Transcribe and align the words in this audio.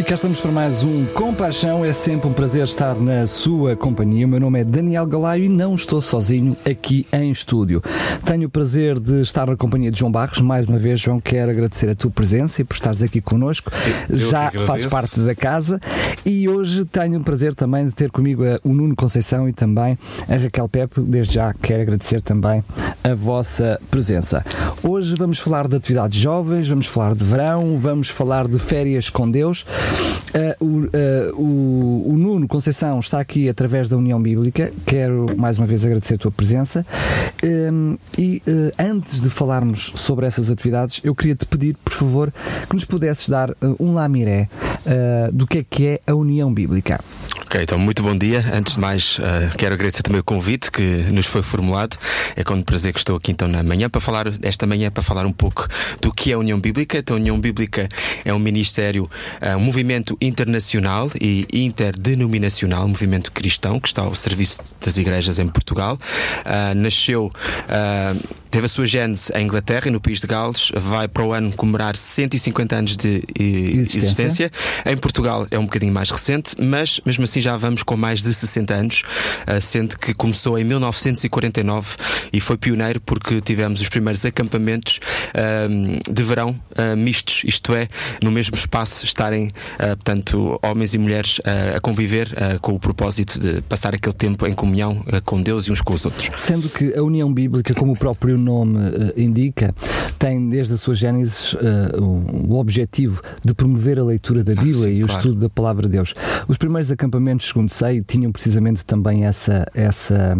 E 0.00 0.02
cá 0.02 0.14
estamos 0.14 0.40
para 0.40 0.50
mais 0.50 0.82
um 0.82 1.04
Compaixão. 1.04 1.84
É 1.84 1.92
sempre 1.92 2.26
um 2.26 2.32
prazer 2.32 2.64
estar 2.64 2.94
na 2.94 3.26
sua 3.26 3.76
companhia. 3.76 4.24
O 4.24 4.30
meu 4.30 4.40
nome 4.40 4.58
é 4.58 4.64
Daniel 4.64 5.06
Galaio 5.06 5.44
e 5.44 5.48
não 5.50 5.74
estou 5.74 6.00
sozinho 6.00 6.56
aqui 6.64 7.06
em 7.12 7.30
estúdio. 7.30 7.82
Tenho 8.24 8.46
o 8.46 8.50
prazer 8.50 8.98
de 8.98 9.20
estar 9.20 9.46
na 9.46 9.56
companhia 9.58 9.90
de 9.90 9.98
João 9.98 10.10
Barros. 10.10 10.40
Mais 10.40 10.66
uma 10.66 10.78
vez, 10.78 11.00
João, 11.00 11.20
quero 11.20 11.50
agradecer 11.50 11.90
a 11.90 11.94
tua 11.94 12.10
presença 12.10 12.62
e 12.62 12.64
por 12.64 12.76
estares 12.76 13.02
aqui 13.02 13.20
connosco. 13.20 13.70
Eu 14.08 14.16
Já 14.16 14.50
fazes 14.64 14.86
parte 14.86 15.20
da 15.20 15.34
casa. 15.34 15.78
E 16.24 16.48
hoje 16.48 16.86
tenho 16.86 17.18
o 17.18 17.22
prazer 17.22 17.54
também 17.54 17.84
de 17.84 17.92
ter 17.92 18.10
comigo 18.10 18.42
o 18.64 18.70
Nuno 18.70 18.96
Conceição 18.96 19.50
e 19.50 19.52
também 19.52 19.98
a 20.26 20.34
Raquel 20.34 20.66
Pepe. 20.66 21.02
Desde 21.02 21.34
já 21.34 21.52
quero 21.52 21.82
agradecer 21.82 22.22
também 22.22 22.64
a 23.04 23.14
vossa 23.14 23.78
presença. 23.90 24.42
Hoje 24.82 25.14
vamos 25.14 25.38
falar 25.38 25.68
de 25.68 25.76
atividades 25.76 26.18
jovens, 26.18 26.66
vamos 26.68 26.86
falar 26.86 27.14
de 27.14 27.22
verão, 27.22 27.76
vamos 27.76 28.08
falar 28.08 28.48
de 28.48 28.58
férias 28.58 29.10
com 29.10 29.30
Deus. 29.30 29.66
Uh, 30.30 30.64
o, 30.64 30.66
uh, 30.66 30.90
o, 31.34 32.12
o, 32.12 32.16
Nuno 32.16 32.46
Conceição 32.46 33.00
está 33.00 33.18
aqui 33.18 33.48
através 33.48 33.88
da 33.88 33.96
União 33.96 34.20
Bíblica. 34.22 34.72
Quero 34.86 35.26
mais 35.36 35.58
uma 35.58 35.66
vez 35.66 35.84
agradecer 35.84 36.14
a 36.14 36.18
tua 36.18 36.30
presença. 36.30 36.86
Um, 37.42 37.98
e 38.16 38.42
uh, 38.46 38.72
antes 38.78 39.20
de 39.20 39.28
falarmos 39.28 39.92
sobre 39.96 40.26
essas 40.26 40.50
atividades, 40.50 41.00
eu 41.02 41.14
queria 41.14 41.34
te 41.34 41.46
pedir, 41.46 41.76
por 41.84 41.92
favor, 41.92 42.32
que 42.68 42.74
nos 42.74 42.84
pudesses 42.84 43.28
dar 43.28 43.54
um 43.78 43.94
lamiré 43.94 44.48
do 45.32 45.46
que 45.46 45.58
é 45.58 45.64
que 45.68 45.86
é 45.86 46.00
a 46.06 46.14
União 46.14 46.52
Bíblica. 46.52 47.00
Ok, 47.50 47.60
então 47.60 47.80
muito 47.80 48.00
bom 48.00 48.16
dia. 48.16 48.44
Antes 48.54 48.74
de 48.74 48.80
mais, 48.80 49.18
uh, 49.18 49.56
quero 49.58 49.74
agradecer 49.74 50.04
também 50.04 50.20
o 50.20 50.22
convite 50.24 50.70
que 50.70 50.82
nos 51.10 51.26
foi 51.26 51.42
formulado. 51.42 51.96
É 52.36 52.44
com 52.44 52.62
prazer 52.62 52.92
que 52.92 53.00
estou 53.00 53.16
aqui 53.16 53.32
então 53.32 53.48
na 53.48 53.60
manhã 53.60 53.90
para 53.90 54.00
falar, 54.00 54.26
esta 54.40 54.68
manhã 54.68 54.88
para 54.88 55.02
falar 55.02 55.26
um 55.26 55.32
pouco 55.32 55.66
do 56.00 56.12
que 56.12 56.30
é 56.30 56.34
a 56.34 56.38
União 56.38 56.60
Bíblica. 56.60 56.98
Então, 56.98 57.16
a 57.16 57.18
União 57.18 57.36
Bíblica 57.40 57.88
é 58.24 58.32
um 58.32 58.38
ministério, 58.38 59.10
uh, 59.42 59.56
um 59.56 59.62
movimento 59.62 60.16
internacional 60.20 61.10
e 61.20 61.44
interdenominacional, 61.52 62.84
um 62.84 62.90
movimento 62.90 63.32
cristão 63.32 63.80
que 63.80 63.88
está 63.88 64.02
ao 64.02 64.14
serviço 64.14 64.60
das 64.80 64.96
igrejas 64.96 65.40
em 65.40 65.48
Portugal. 65.48 65.98
Uh, 66.46 66.72
nasceu 66.76 67.32
teve 68.50 68.66
a 68.66 68.68
sua 68.68 68.84
gênese 68.84 69.32
em 69.34 69.44
Inglaterra 69.44 69.86
e 69.86 69.90
no 69.90 70.00
país 70.00 70.20
de 70.20 70.26
Gales, 70.26 70.72
vai 70.74 71.06
para 71.06 71.22
o 71.24 71.32
ano 71.32 71.52
comemorar 71.52 71.96
150 71.96 72.76
anos 72.76 72.96
de 72.96 73.22
existência. 73.38 73.98
existência. 73.98 74.52
Em 74.84 74.96
Portugal 74.96 75.46
é 75.50 75.58
um 75.58 75.64
bocadinho 75.64 75.92
mais 75.92 76.10
recente, 76.10 76.56
mas 76.58 77.00
mesmo 77.06 77.24
assim 77.24 77.39
já 77.40 77.56
vamos 77.56 77.82
com 77.82 77.96
mais 77.96 78.22
de 78.22 78.32
60 78.32 78.74
anos, 78.74 79.02
uh, 79.46 79.60
sendo 79.60 79.98
que 79.98 80.14
começou 80.14 80.58
em 80.58 80.64
1949 80.64 81.96
e 82.32 82.40
foi 82.40 82.56
pioneiro 82.56 83.00
porque 83.00 83.40
tivemos 83.40 83.80
os 83.80 83.88
primeiros 83.88 84.24
acampamentos 84.24 85.00
uh, 85.34 86.12
de 86.12 86.22
verão 86.22 86.50
uh, 86.50 86.96
mistos, 86.96 87.42
isto 87.44 87.74
é, 87.74 87.88
no 88.22 88.30
mesmo 88.30 88.54
espaço 88.54 89.04
estarem, 89.04 89.52
portanto, 89.78 90.58
homens 90.62 90.94
e 90.94 90.98
mulheres 90.98 91.40
a 91.74 91.80
conviver 91.80 92.28
com 92.60 92.74
o 92.74 92.78
propósito 92.78 93.38
de 93.38 93.60
passar 93.62 93.94
aquele 93.94 94.14
tempo 94.14 94.46
em 94.46 94.52
comunhão 94.52 95.04
com 95.24 95.40
Deus 95.40 95.66
e 95.66 95.72
uns 95.72 95.80
com 95.80 95.94
os 95.94 96.04
outros. 96.04 96.28
Sendo 96.36 96.68
que 96.68 96.94
a 96.94 97.02
união 97.02 97.32
bíblica, 97.32 97.74
como 97.74 97.92
o 97.92 97.96
próprio 97.96 98.36
nome 98.36 98.78
indica, 99.16 99.74
tem 100.18 100.48
desde 100.48 100.74
a 100.74 100.76
sua 100.76 100.94
gênese 100.94 101.56
o, 101.98 102.52
o, 102.52 102.58
objetivo 102.58 103.22
de 103.44 103.54
promover 103.54 103.98
a 103.98 104.04
leitura 104.04 104.44
da 104.44 104.54
Bíblia 104.54 104.86
ah, 104.86 104.90
sim, 104.90 104.96
e 104.96 105.02
o 105.02 105.06
claro. 105.06 105.20
estudo 105.20 105.40
da 105.40 105.48
palavra 105.48 105.86
de 105.86 105.92
Deus. 105.92 106.14
Os 106.48 106.56
primeiros 106.56 106.90
acampamentos, 106.90 107.29
segundo 107.38 107.70
sei, 107.70 108.02
tinham 108.02 108.32
precisamente 108.32 108.84
também 108.84 109.24
essa, 109.24 109.66
essa, 109.74 110.36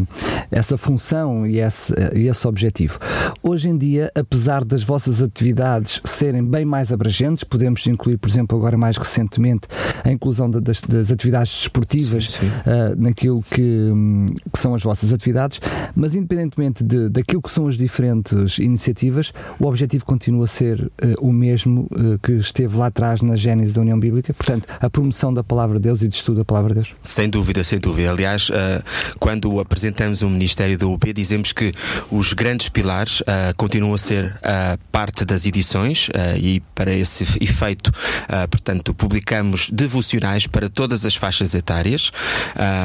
essa 0.50 0.76
função 0.76 1.46
e 1.46 1.58
esse, 1.58 1.92
e 2.14 2.28
esse 2.28 2.46
objetivo. 2.46 2.98
Hoje 3.42 3.68
em 3.68 3.76
dia, 3.76 4.10
apesar 4.14 4.64
das 4.64 4.82
vossas 4.82 5.22
atividades 5.22 6.00
serem 6.04 6.44
bem 6.44 6.64
mais 6.64 6.92
abrangentes, 6.92 7.44
podemos 7.44 7.86
incluir, 7.86 8.18
por 8.18 8.28
exemplo, 8.28 8.56
agora 8.58 8.76
mais 8.76 8.96
recentemente, 8.96 9.68
a 10.04 10.10
inclusão 10.10 10.50
das, 10.50 10.80
das 10.82 11.10
atividades 11.10 11.52
desportivas 11.52 12.32
sim, 12.32 12.40
sim. 12.40 12.46
Uh, 12.46 13.00
naquilo 13.00 13.42
que, 13.42 13.90
que, 14.52 14.58
são 14.58 14.74
as 14.74 14.82
vossas 14.82 15.12
atividades, 15.12 15.60
mas 15.94 16.14
independentemente 16.14 16.82
de, 16.82 17.08
daquilo 17.08 17.42
que 17.42 17.50
são 17.50 17.66
as 17.68 17.76
diferentes 17.76 18.58
iniciativas, 18.58 19.32
o 19.58 19.66
objetivo 19.66 20.04
continua 20.04 20.44
a 20.44 20.48
ser 20.48 20.80
uh, 20.80 20.90
o 21.20 21.32
mesmo 21.32 21.88
uh, 21.92 22.18
que 22.22 22.32
esteve 22.32 22.76
lá 22.76 22.86
atrás 22.86 23.22
na 23.22 23.36
Gênese 23.36 23.72
da 23.72 23.80
União 23.80 23.98
Bíblica, 23.98 24.32
portanto, 24.32 24.66
a 24.80 24.88
promoção 24.90 25.32
da 25.32 25.44
palavra 25.44 25.78
de 25.78 25.84
Deus 25.84 26.02
e 26.02 26.08
de 26.08 26.14
estudo 26.14 26.38
da 26.38 26.44
palavra 26.44 26.70
de 26.70 26.76
Deus. 26.76 26.79
Sem 27.02 27.28
dúvida, 27.28 27.62
sem 27.64 27.78
dúvida. 27.78 28.10
Aliás, 28.10 28.50
uh, 28.50 28.54
quando 29.18 29.60
apresentamos 29.60 30.22
o 30.22 30.28
Ministério 30.28 30.76
da 30.76 30.86
UB, 30.86 31.12
dizemos 31.12 31.52
que 31.52 31.72
os 32.10 32.32
grandes 32.32 32.68
pilares 32.68 33.22
continuam 33.56 33.94
a 33.94 33.98
ser 33.98 34.38
parte 34.90 35.24
das 35.24 35.46
edições 35.46 36.08
e 36.40 36.60
para 36.74 36.92
esse 36.92 37.24
efeito, 37.40 37.90
portanto, 38.50 38.94
publicamos 38.94 39.68
devocionais 39.70 40.46
para 40.46 40.68
todas 40.68 41.04
as 41.04 41.14
faixas 41.14 41.54
etárias 41.54 42.10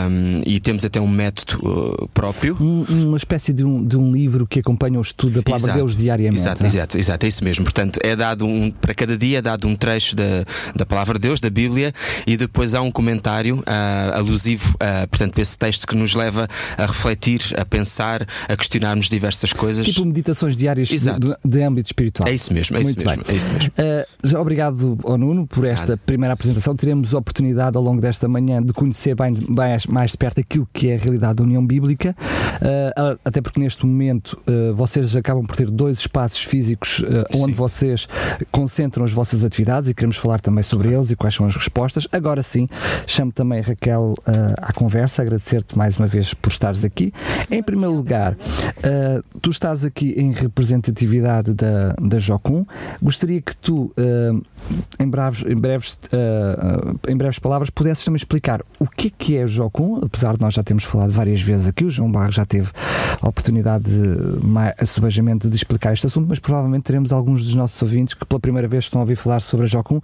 um, 0.10 0.42
e 0.46 0.60
temos 0.60 0.86
até 0.86 1.00
um 1.00 1.08
método 1.08 2.10
próprio. 2.14 2.58
Um, 2.60 2.86
uma 3.06 3.18
espécie 3.18 3.54
de 3.54 3.64
um, 3.64 3.86
de 3.86 3.98
um 3.98 4.12
livro 4.12 4.48
que 4.48 4.60
acompanha 4.60 5.00
o 5.00 5.02
estudo 5.02 5.34
da 5.36 5.44
palavra 5.44 5.66
exato, 5.66 5.78
de 5.78 5.86
Deus 5.86 5.96
diariamente. 5.96 6.42
Exato, 6.42 6.64
é? 6.64 6.68
exato, 6.68 6.98
exato, 6.98 7.26
é 7.26 7.30
isso 7.30 7.44
mesmo. 7.44 7.64
Portanto, 7.64 8.00
é 8.02 8.16
dado 8.16 8.46
um, 8.46 8.72
para 8.72 8.94
cada 8.94 9.18
dia 9.18 9.40
é 9.40 9.42
dado 9.42 9.68
um 9.68 9.76
trecho 9.76 10.16
da, 10.16 10.46
da 10.76 10.86
palavra 10.86 11.16
de 11.16 11.22
Deus, 11.22 11.40
da 11.40 11.50
Bíblia, 11.50 11.94
e 12.26 12.38
depois 12.38 12.74
há 12.74 12.82
um 12.82 12.92
comentário 12.92 13.64
uh, 13.86 14.18
alusivo, 14.18 14.76
uh, 14.76 15.08
portanto, 15.08 15.40
esse 15.40 15.58
texto 15.58 15.88
que 15.88 15.96
nos 15.96 16.14
leva 16.14 16.48
a 16.78 16.86
refletir, 16.86 17.42
a 17.58 17.66
pensar, 17.66 18.26
a 18.48 18.56
questionarmos 18.56 19.08
diversas 19.08 19.54
coisas. 19.54 19.86
Tipo 19.86 20.06
meditações 20.06 20.56
diárias 20.56 20.88
de, 20.88 20.98
de, 21.44 21.64
âmbito 21.64 21.90
espiritual. 21.90 22.28
É 22.28 22.34
isso 22.34 22.54
mesmo, 22.54 22.78
é 22.78 22.84
Muito 22.84 22.98
isso 22.98 23.08
mesmo. 23.08 23.24
É 23.28 23.36
isso 23.36 23.54
mesmo. 23.54 23.72
Uh, 23.72 24.28
já 24.28 24.40
obrigado 24.40 24.98
ao 25.04 25.18
Nuno 25.18 25.48
por 25.48 25.66
esta 25.66 25.90
Nada. 25.90 26.02
primeira 26.06 26.34
apresentação. 26.34 26.76
Teremos 26.76 27.14
a 27.14 27.18
oportunidade 27.18 27.78
ao 27.78 27.84
longo 27.84 28.02
desta 28.02 28.28
manhã 28.28 28.62
de 28.62 28.74
conhecer 28.74 29.16
bem, 29.16 29.34
bem 29.34 29.78
mais 29.90 30.12
de 30.12 30.18
perto 30.18 30.40
aquilo 30.40 30.68
que 30.74 30.90
é 30.90 30.96
a 30.96 30.98
realidade 30.98 31.36
da 31.36 31.44
União 31.44 31.66
Bíblica, 31.66 32.16
até 33.24 33.42
porque 33.42 33.60
neste 33.60 33.86
momento 33.86 34.38
vocês 34.76 35.16
acabam 35.16 35.46
por 35.46 35.56
ter 35.56 35.70
dois 35.70 36.00
espaços 36.00 36.42
físicos 36.42 37.04
onde 37.34 37.54
vocês 37.54 38.08
concentram 38.52 39.04
as 39.04 39.12
vossas 39.12 39.44
atividades 39.44 39.90
e 39.90 39.94
queremos 39.94 40.18
falar 40.18 40.40
também 40.40 40.64
sobre 40.64 40.94
eles 40.94 41.10
e 41.12 41.16
quais 41.16 41.36
são 41.36 41.46
as 41.46 41.56
respostas. 41.56 42.08
Agora 42.12 42.42
sim, 42.44 42.68
chamo 43.06 43.32
também 43.32 43.60
a 43.60 43.64
Raquel 43.76 44.14
uh, 44.20 44.24
à 44.58 44.72
conversa, 44.72 45.22
agradecer-te 45.22 45.78
mais 45.78 45.98
uma 45.98 46.08
vez 46.08 46.34
por 46.34 46.50
estares 46.50 46.84
aqui. 46.84 47.14
Em 47.52 47.62
primeiro 47.62 47.94
lugar, 47.94 48.34
uh, 48.34 49.40
tu 49.42 49.50
estás 49.50 49.84
aqui 49.84 50.14
em 50.18 50.32
representatividade 50.32 51.54
da, 51.54 51.94
da 52.02 52.18
Jocum. 52.18 52.66
Gostaria 53.02 53.42
que 53.42 53.56
tu, 53.58 53.94
em, 55.00 55.10
breves, 55.10 55.44
em, 55.46 55.56
breves, 55.56 56.00
em 57.08 57.18
breves 57.18 57.40
palavras, 57.40 57.70
pudesses 57.70 58.04
também 58.04 58.18
explicar 58.18 58.62
o 58.80 58.88
que 58.88 59.08
é 59.08 59.12
que 59.18 59.38
é 59.38 59.44
a 59.44 59.48
Jocum, 59.48 60.02
apesar 60.04 60.36
de 60.36 60.42
nós 60.42 60.54
já 60.54 60.64
termos 60.64 60.84
falado 60.84 61.12
várias 61.12 61.42
vezes 61.42 61.68
aqui, 61.68 61.84
o 61.84 61.90
João 61.90 62.12
Barro 62.12 62.32
já 62.32 62.46
teve 62.46 62.72
a 63.22 63.28
oportunidade 63.28 63.86
de 63.86 64.86
subajamento 64.86 65.50
de 65.50 65.56
explicar 65.56 65.94
este 65.94 66.08
assunto, 66.08 66.28
mas 66.30 66.40
provavelmente 66.40 66.84
teremos 66.84 67.12
alguns 67.12 67.44
dos 67.44 67.56
nossos 67.56 67.82
ouvintes 67.82 68.14
que 68.14 68.26
pela 68.26 68.40
primeira 68.40 68.68
vez 68.68 68.86
estão 68.86 69.02
a 69.02 69.04
ouvir 69.04 69.16
falar 69.16 69.42
sobre 69.42 69.66
a 69.66 69.68
Jocum. 69.68 70.00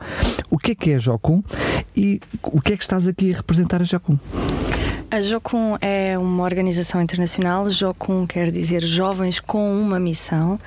O 0.50 0.58
que 0.58 0.72
é 0.72 0.76
que 0.76 0.92
é 0.92 0.96
a 0.96 1.00
Jocum 1.00 1.42
e 1.96 2.20
o 2.44 2.60
que 2.60 2.74
é 2.74 2.78
que 2.78 2.84
estás 2.84 3.08
aqui 3.08 3.34
a 3.34 3.38
representar 3.38 3.61
a 3.70 3.84
Jocum? 3.84 4.18
A 5.12 5.22
Jocum 5.22 5.76
é 5.82 6.18
uma 6.18 6.44
organização 6.44 7.02
internacional. 7.02 7.70
Jocum 7.70 8.26
quer 8.26 8.50
dizer 8.50 8.82
Jovens 8.82 9.42
com 9.42 9.70
uma 9.78 10.00
Missão. 10.00 10.58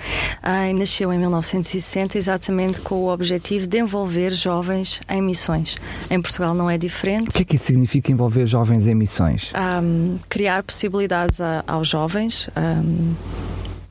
Ah, 0.42 0.70
nasceu 0.74 1.10
em 1.14 1.18
1960 1.18 2.18
exatamente 2.18 2.78
com 2.82 2.96
o 2.96 3.08
objetivo 3.10 3.66
de 3.66 3.78
envolver 3.78 4.32
jovens 4.32 5.00
em 5.08 5.22
missões. 5.22 5.78
Em 6.10 6.20
Portugal 6.20 6.52
não 6.52 6.68
é 6.68 6.76
diferente. 6.76 7.30
O 7.30 7.32
que 7.32 7.40
é 7.40 7.44
que 7.46 7.56
isso 7.56 7.64
significa 7.64 8.12
envolver 8.12 8.44
jovens 8.46 8.86
em 8.86 8.94
missões? 8.94 9.50
Um, 9.82 10.18
criar 10.28 10.62
possibilidades 10.62 11.40
a, 11.40 11.64
aos 11.66 11.88
jovens. 11.88 12.50
Um, 12.54 13.14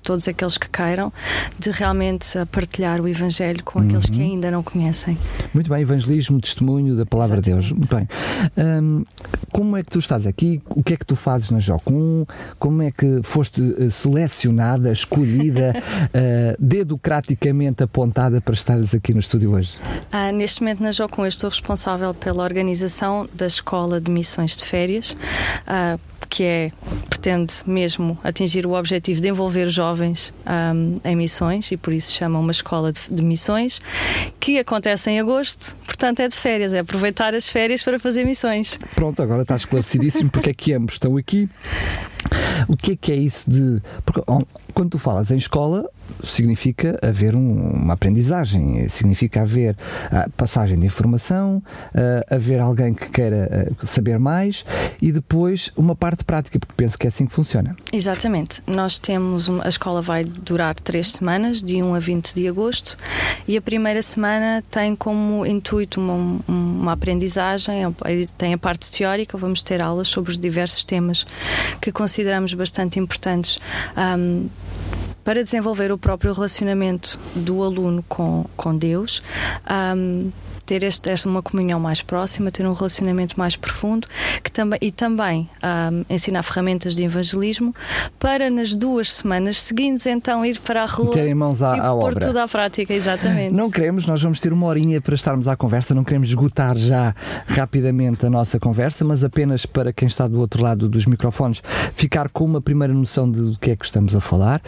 todos 0.03 0.27
aqueles 0.27 0.57
que 0.57 0.69
queiram, 0.69 1.11
de 1.57 1.71
realmente 1.71 2.38
partilhar 2.51 3.01
o 3.01 3.07
Evangelho 3.07 3.63
com 3.63 3.79
aqueles 3.79 4.05
que 4.05 4.17
Uhum. 4.19 4.23
ainda 4.33 4.51
não 4.51 4.61
conhecem. 4.61 5.17
Muito 5.53 5.69
bem, 5.69 5.81
evangelismo, 5.81 6.39
testemunho 6.39 6.95
da 6.95 7.05
palavra 7.05 7.41
de 7.41 7.51
Deus. 7.51 7.71
Muito 7.71 7.95
bem. 7.95 8.07
Hum, 8.57 9.05
como 9.51 9.77
é 9.77 9.83
que 9.83 9.91
tu 9.91 10.00
estás 10.00 10.25
aqui? 10.27 10.61
O 10.69 10.83
que 10.83 10.94
é 10.94 10.97
que 10.97 11.05
tu 11.05 11.15
fazes 11.15 11.50
na 11.51 11.59
Jocum? 11.59 12.25
Como 12.59 12.81
é 12.81 12.91
que 12.91 13.21
foste 13.23 13.61
eh, 13.79 13.89
selecionada, 13.89 14.91
escolhida, 14.91 15.73
eh, 16.13 16.55
dedocraticamente 16.59 17.83
apontada 17.83 18.41
para 18.41 18.53
estares 18.53 18.94
aqui 18.94 19.13
no 19.13 19.19
estúdio 19.19 19.51
hoje? 19.51 19.71
Ah, 20.11 20.31
neste 20.31 20.61
momento 20.61 20.81
na 20.81 20.91
Jocum 20.91 21.23
eu 21.23 21.27
estou 21.27 21.50
responsável 21.50 22.13
pela 22.13 22.44
organização 22.44 23.27
da 23.33 23.45
Escola 23.47 24.00
de 24.01 24.11
Missões 24.11 24.57
de 24.57 24.63
Férias, 24.65 25.15
ah, 25.67 25.97
que 26.33 26.44
é, 26.44 26.71
pretende 27.12 27.53
mesmo 27.68 28.18
atingir 28.24 28.65
o 28.65 28.74
objetivo 28.74 29.21
de 29.21 29.27
envolver 29.27 29.69
jovens 29.69 30.33
ahm, 30.44 30.95
em 31.06 31.15
missões 31.15 31.71
e 31.71 31.77
por 31.77 31.94
isso 31.94 32.12
chama 32.12 32.39
uma 32.39 32.51
escola 32.51 32.91
de, 32.91 33.01
de 33.07 33.21
missões 33.21 33.80
que 34.39 34.57
acontece 34.57 35.12
em 35.12 35.19
agosto, 35.19 35.75
portanto 35.85 36.21
é 36.21 36.27
de 36.27 36.35
férias, 36.35 36.74
é 36.74 36.80
aproveitar 36.80 37.35
as 37.35 37.47
férias 37.47 37.83
para 37.83 38.00
fazer 38.00 38.25
missões. 38.25 38.80
Pronto, 38.95 39.21
agora 39.21 39.44
está 39.44 39.56
esclarecidíssimo 39.56 40.31
porque 40.31 40.50
é 40.50 40.53
que 40.56 40.74
ambos 40.74 40.95
estão 40.95 41.15
aqui. 41.18 41.47
O 42.68 42.75
que 42.78 42.94
é 42.94 42.96
que 42.96 43.12
é 43.12 43.16
isso 43.16 43.50
de. 43.50 43.81
Porque 44.06 44.22
quando 44.74 44.92
tu 44.92 44.98
falas 45.00 45.30
em 45.31 45.38
escola, 45.38 45.88
significa 46.24 46.98
haver 47.02 47.36
um- 47.36 47.74
uma 47.84 47.94
aprendizagem, 47.94 48.88
significa 48.90 49.42
haver 49.42 49.75
ah, 50.12 50.28
passagem 50.36 50.80
de 50.80 50.86
informação, 50.86 51.62
ah, 51.94 52.36
haver 52.36 52.60
alguém 52.60 52.94
que 52.94 53.10
queira 53.10 53.70
ah, 53.81 53.86
saber 53.86 54.20
mais 54.20 54.64
e 55.02 55.12
depois 55.12 55.72
uma 55.75 55.96
parte 55.96 56.24
prática, 56.24 56.60
porque 56.60 56.74
penso 56.75 56.98
que 56.98 57.08
é 57.08 57.10
assim 57.10 57.25
que 57.25 57.34
funciona. 57.34 57.75
Exatamente. 57.92 58.62
Nós 58.68 58.98
temos 58.98 59.48
uma- 59.48 59.66
a 59.66 59.70
escola 59.70 60.02
vai 60.02 60.24
durar 60.24 60.75
três 60.75 61.12
semanas, 61.14 61.62
de 61.62 61.81
1 61.81 61.94
a 61.96 62.00
20 62.00 62.34
de 62.34 62.48
agosto, 62.48 62.98
e 63.48 63.58
a 63.58 63.62
primeira 63.62 64.02
semana 64.02 64.64
tem 64.72 64.96
como 64.96 65.46
intuito 65.46 66.00
uma, 66.00 66.40
uma 66.48 66.92
aprendizagem, 66.94 67.84
aí 68.04 68.28
tem 68.38 68.54
a 68.54 68.58
parte 68.58 68.92
teórica, 68.92 69.38
vamos 69.38 69.62
ter 69.64 69.81
aulas 69.81 70.08
sobre 70.08 70.31
os 70.31 70.38
diversos 70.38 70.84
temas 70.84 71.25
que 71.81 71.92
consideramos 72.13 72.54
bastante 72.54 73.00
importantes. 73.00 73.60
ahm, 73.95 74.48
para 75.24 75.42
desenvolver 75.42 75.89
o 75.89 75.98
próprio 75.98 76.33
relacionamento 76.33 77.18
do 77.33 77.63
aluno 77.63 78.04
com, 78.10 78.45
com 78.57 78.77
Deus, 78.77 79.24
ahm, 79.65 80.30
ter 80.65 80.83
este, 80.83 81.10
esta 81.10 81.27
uma 81.30 81.42
comunhão 81.42 81.80
mais 81.80 82.01
próxima, 82.01 82.51
ter 82.51 82.65
um 82.68 82.74
relacionamento 82.74 83.36
mais 83.38 83.56
profundo 83.56 84.07
que 84.44 84.51
também, 84.51 84.80
e 84.81 84.92
também 84.92 85.50
ahm, 85.62 86.04
ensinar 86.10 86.44
ferramentas 86.44 86.95
de 86.95 87.04
evangelismo 87.04 87.74
para 88.19 88.50
nas 88.50 88.74
duas 88.75 89.12
semanas 89.13 89.60
seguintes 89.62 90.06
então 90.06 90.45
ir 90.45 90.60
para 90.60 90.83
a 90.83 90.86
rua 90.86 91.07
Meterem 91.07 91.33
mãos 91.33 91.62
à- 91.62 91.75
e 91.77 91.80
à 91.80 91.83
pôr 91.92 92.12
obra. 92.12 92.27
tudo 92.27 92.38
à 92.39 92.48
prática, 92.48 92.94
exatamente. 92.94 93.54
Não 93.54 93.69
queremos, 93.69 94.06
nós 94.07 94.21
vamos 94.21 94.39
ter 94.39 94.51
uma 94.54 94.65
horinha 94.68 95.00
para 95.01 95.15
estarmos 95.15 95.48
à 95.48 95.56
conversa, 95.56 95.94
não 95.94 96.04
queremos 96.04 96.30
esgotar 96.30 96.77
já 96.77 97.13
rapidamente 97.48 98.25
a 98.25 98.30
nossa 98.30 98.60
conversa, 98.60 99.06
mas 99.06 99.24
apenas 99.24 99.65
para 99.65 99.94
quem 99.94 100.07
está 100.07 100.27
do 100.27 100.39
outro 100.39 100.62
lado 100.63 100.89
dos 100.89 101.06
microfones 101.06 101.62
ficar 101.94 102.30
com 102.30 102.44
uma 102.45 102.62
primeira 102.62 102.94
noção 102.94 103.30
de 103.30 103.42
do 103.44 103.57
que 103.60 103.71
é 103.71 103.75
que 103.75 103.86
estamos 103.86 104.15
a 104.15 104.21
falar. 104.21 104.62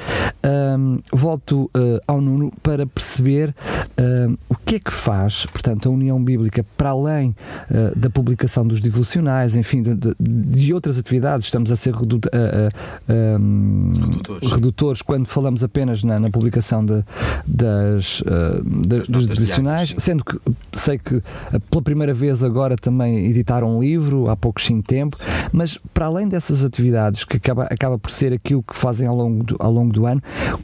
Ahm, 0.43 0.97
volto 1.11 1.69
ah, 1.73 1.99
ao 2.07 2.21
Nuno 2.21 2.51
para 2.61 2.85
perceber 2.85 3.55
ahm, 3.97 4.35
o 4.49 4.55
que 4.55 4.75
é 4.75 4.79
que 4.79 4.91
faz, 4.91 5.45
portanto, 5.47 5.84
a 5.85 5.89
União 5.89 6.21
Bíblica 6.23 6.65
para 6.77 6.89
além 6.89 7.35
ah, 7.69 7.91
da 7.95 8.09
publicação 8.09 8.65
dos 8.67 8.81
devocionais, 8.81 9.55
enfim, 9.55 9.81
de, 9.83 9.95
de- 9.95 10.15
de 10.19 10.73
outras 10.73 10.97
atividades, 10.97 11.45
estamos 11.47 11.71
a 11.71 11.75
ser 11.75 11.93
redu- 11.93 12.19
ah, 12.33 12.69
ah, 13.07 13.13
ahm, 13.35 13.91
Redutores. 13.93 14.51
redutores 14.51 15.01
quando 15.01 15.25
falamos 15.25 15.63
apenas 15.63 16.03
na, 16.03 16.19
na 16.19 16.29
publicação 16.29 16.85
de- 16.85 17.03
das, 17.45 18.23
da- 18.87 19.03
dos 19.07 19.27
devocionais, 19.27 19.89
sim. 19.89 19.95
sendo 19.99 20.23
que 20.23 20.39
sei 20.73 20.97
que 20.97 21.21
pela 21.69 21.81
primeira 21.81 22.13
vez 22.13 22.43
agora 22.43 22.75
também 22.75 23.25
editaram 23.27 23.77
um 23.77 23.81
livro 23.81 24.29
há 24.29 24.35
pouco 24.35 24.61
sim 24.61 24.81
tempo, 24.81 25.15
mas 25.51 25.77
para 25.93 26.05
além 26.05 26.27
dessas 26.27 26.63
atividades 26.63 27.23
que 27.23 27.37
acaba, 27.37 27.63
acaba 27.65 27.97
por 27.97 28.09
ser 28.11 28.33
aquilo 28.33 28.63
que 28.63 28.75
fazem 28.75 29.07
ao 29.07 29.15
longo, 29.15 29.43
do, 29.43 29.55
ao 29.59 29.71
longo 29.71 29.93
do 29.93 30.05
ano, 30.05 30.21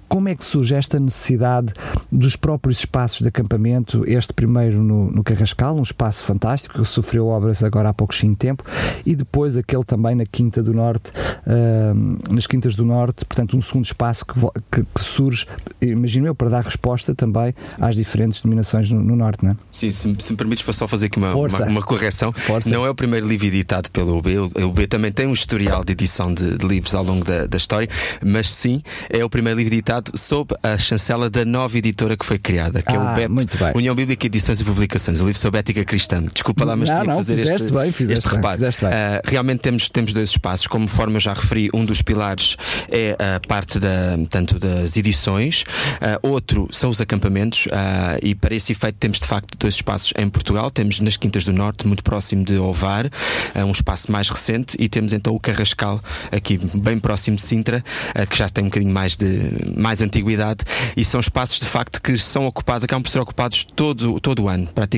como 0.07 0.27
é 0.29 0.35
que 0.35 0.43
surge 0.43 0.75
esta 0.75 0.99
necessidade 0.99 1.73
dos 2.11 2.35
próprios 2.35 2.79
espaços 2.79 3.19
de 3.21 3.27
acampamento? 3.27 4.03
Este 4.07 4.33
primeiro 4.33 4.81
no, 4.81 5.10
no 5.11 5.23
Carrascal, 5.23 5.75
um 5.75 5.83
espaço 5.83 6.23
fantástico 6.23 6.79
que 6.81 6.85
sofreu 6.87 7.27
obras 7.27 7.61
agora 7.63 7.89
há 7.89 7.93
pouco 7.93 8.15
sim 8.15 8.33
tempo, 8.33 8.63
e 9.05 9.15
depois 9.15 9.57
aquele 9.57 9.83
também 9.83 10.15
na 10.15 10.25
Quinta 10.25 10.63
do 10.63 10.73
Norte, 10.73 11.11
ah, 11.45 11.93
nas 12.31 12.47
Quintas 12.47 12.75
do 12.75 12.85
Norte, 12.85 13.25
portanto, 13.25 13.55
um 13.57 13.61
segundo 13.61 13.85
espaço 13.85 14.25
que, 14.25 14.33
que- 14.71 14.87
que 14.93 15.01
surge, 15.01 15.45
imagino 15.81 16.27
eu, 16.27 16.35
para 16.35 16.49
dar 16.49 16.63
resposta 16.63 17.13
também 17.13 17.53
às 17.79 17.95
diferentes 17.95 18.41
dominações 18.41 18.89
no, 18.89 19.01
no 19.01 19.15
Norte, 19.15 19.43
não 19.43 19.51
é? 19.51 19.55
Sim, 19.71 19.91
se, 19.91 20.07
me- 20.07 20.15
se 20.21 20.31
me 20.31 20.37
permites, 20.37 20.63
vou 20.65 20.73
só 20.73 20.87
fazer 20.87 21.07
aqui 21.07 21.17
uma, 21.17 21.33
uma, 21.35 21.65
uma 21.67 21.81
correção. 21.81 22.31
Força. 22.31 22.69
Não 22.69 22.85
é 22.85 22.89
o 22.89 22.95
primeiro 22.95 23.27
livro 23.27 23.47
editado 23.47 23.89
pelo 23.91 24.17
UB. 24.17 24.37
O 24.37 24.67
UB 24.67 24.87
também 24.87 25.11
tem 25.11 25.27
um 25.27 25.33
historial 25.33 25.83
de 25.83 25.91
edição 25.93 26.33
de, 26.33 26.57
de 26.57 26.65
livros 26.67 26.95
ao 26.95 27.03
longo 27.03 27.25
da, 27.25 27.45
da 27.47 27.57
história, 27.57 27.87
mas 28.23 28.49
sim, 28.49 28.81
é 29.09 29.23
o 29.25 29.29
primeiro 29.29 29.57
livro 29.59 29.73
editado 29.73 30.11
sob 30.15 30.53
a 30.63 30.77
chancela 30.77 31.29
da 31.29 31.43
nova 31.45 31.77
editora 31.77 32.15
que 32.15 32.25
foi 32.25 32.37
criada, 32.39 32.81
que 32.81 32.93
é 32.93 32.97
Ah, 32.97 33.11
o 33.11 33.15
BEP, 33.15 33.29
muito 33.29 33.57
bem. 33.57 33.71
União 33.75 33.93
Bíblica 33.95 34.25
Edições 34.27 34.61
e 34.61 34.63
Publicações, 34.63 35.00
o 35.09 35.25
livro 35.25 35.37
sobre 35.37 35.59
ética 35.59 35.83
cristã. 35.83 36.23
Desculpa 36.23 36.65
lá, 36.65 36.75
mas 36.75 36.89
Não, 36.89 36.95
tinha 36.95 37.05
que 37.05 37.09
não, 37.09 37.17
fazer 37.17 37.35
fizeste 37.37 37.63
este, 37.65 37.73
bem, 37.73 37.91
fizeste 37.91 38.19
este 38.19 38.29
bem, 38.29 38.35
reparo. 38.35 38.55
fizeste 38.55 38.85
bem. 38.85 38.93
Ah, 38.93 39.21
realmente 39.25 39.59
temos, 39.59 39.89
temos 39.89 40.13
dois 40.13 40.29
espaços, 40.29 40.67
conforme 40.67 41.15
eu 41.15 41.19
já 41.19 41.33
referi, 41.33 41.69
um 41.73 41.83
dos 41.85 42.01
pilares 42.01 42.55
é 42.89 43.15
a 43.19 43.39
parte 43.47 43.79
da, 43.79 44.17
tanto 44.29 44.59
das 44.59 44.97
edições, 44.97 45.63
ah, 45.99 46.19
outro 46.21 46.67
são 46.71 46.89
os 46.89 47.01
acampamentos, 47.01 47.67
ah, 47.71 48.17
e 48.21 48.35
para 48.35 48.55
esse 48.55 48.71
efeito 48.71 48.95
temos 48.99 49.19
de 49.19 49.25
facto 49.25 49.57
dois 49.57 49.75
espaços 49.75 50.13
em 50.17 50.29
Portugal. 50.29 50.69
Temos 50.71 50.99
nas 50.99 51.17
Quintas 51.17 51.43
do 51.45 51.53
Norte, 51.53 51.87
muito 51.87 52.03
próximo 52.03 52.43
de 52.43 52.57
Ovar, 52.57 53.09
um 53.55 53.71
espaço 53.71 54.11
mais 54.11 54.29
recente, 54.29 54.75
e 54.79 54.87
temos 54.87 55.13
então 55.13 55.33
o 55.33 55.39
Carrascal, 55.39 55.99
aqui 56.31 56.59
bem 56.73 56.99
próximo 56.99 57.37
de 57.37 57.41
Sintra, 57.43 57.83
que 58.29 58.37
já 58.37 58.49
tem 58.49 58.63
um 58.63 58.67
bocadinho 58.67 58.93
mais 58.93 59.15
de 59.15 59.51
mais 59.75 60.01
antiguidade, 60.01 60.63
e 60.95 61.03
são 61.03 61.19
espaços 61.19 61.59
de 61.59 61.65
facto 61.65 62.01
que 62.01 62.17
são 62.17 62.45
ocupados, 62.45 62.83
acabam 62.83 63.01
por 63.03 63.09
ser 63.09 63.19
ocupados 63.19 63.65
todo, 63.75 64.19
todo 64.19 64.43
o 64.43 64.49
ano, 64.49 64.67
praticamente. 64.67 64.90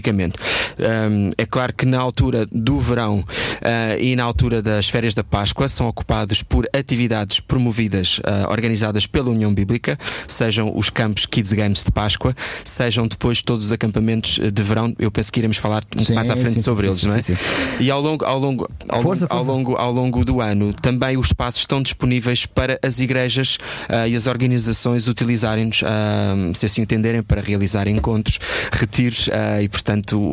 Ahm, 0.79 1.31
é 1.37 1.45
claro 1.45 1.73
que 1.73 1.85
na 1.85 1.99
altura 1.99 2.45
do 2.51 2.79
verão 2.79 3.23
ah, 3.61 3.97
e 3.99 4.15
na 4.15 4.23
altura 4.23 4.61
das 4.61 4.89
férias 4.89 5.13
da 5.13 5.23
Páscoa 5.23 5.67
são 5.69 5.87
ocupados 5.87 6.41
por 6.43 6.67
atividades 6.73 7.39
promovidas, 7.39 8.19
ah, 8.23 8.47
organizadas 8.49 9.05
pela 9.05 9.29
União 9.29 9.53
Bíblica, 9.53 9.97
sejam 10.27 10.71
os 10.75 10.89
campos 10.89 11.25
Kids 11.25 11.53
Games 11.53 11.83
de 11.83 11.91
Páscoa, 11.91 12.35
sejam 12.63 13.07
depois 13.07 13.41
todos 13.41 13.65
os 13.65 13.71
acampamentos 13.71 14.39
de 14.39 14.63
verão. 14.63 14.93
Eu 14.99 15.11
penso 15.11 15.31
que 15.31 15.39
iremos 15.39 15.57
falar 15.57 15.83
um 15.95 16.03
Sim, 16.03 16.13
mais 16.13 16.29
à 16.29 16.35
frente 16.35 16.55
sim, 16.57 16.63
sobre 16.63 16.83
sim, 16.83 16.89
eles, 16.89 17.03
não 17.03 17.15
é? 17.15 17.21
sim, 17.21 17.35
E 17.79 17.91
ao 17.91 18.01
longo, 18.01 18.25
ao 18.25 18.39
longo, 18.39 18.67
ao, 18.89 19.01
Força, 19.01 19.23
longo, 19.25 19.33
ao 19.33 19.45
força. 19.45 19.51
longo 19.51 19.75
ao 19.75 19.91
longo 19.91 20.25
do 20.25 20.41
ano 20.41 20.73
também 20.73 21.17
os 21.17 21.27
espaços 21.27 21.61
estão 21.61 21.81
disponíveis 21.81 22.45
para 22.45 22.79
as 22.81 22.99
igrejas 22.99 23.57
ah, 23.89 24.07
e 24.07 24.15
as 24.15 24.27
organizações 24.27 25.07
utilizarem-nos, 25.07 25.81
se 26.55 26.65
assim 26.65 26.81
entenderem, 26.81 27.21
para 27.21 27.41
realizar 27.41 27.87
encontros, 27.87 28.39
retiros 28.71 29.29
e, 29.61 29.69
portanto, 29.69 29.82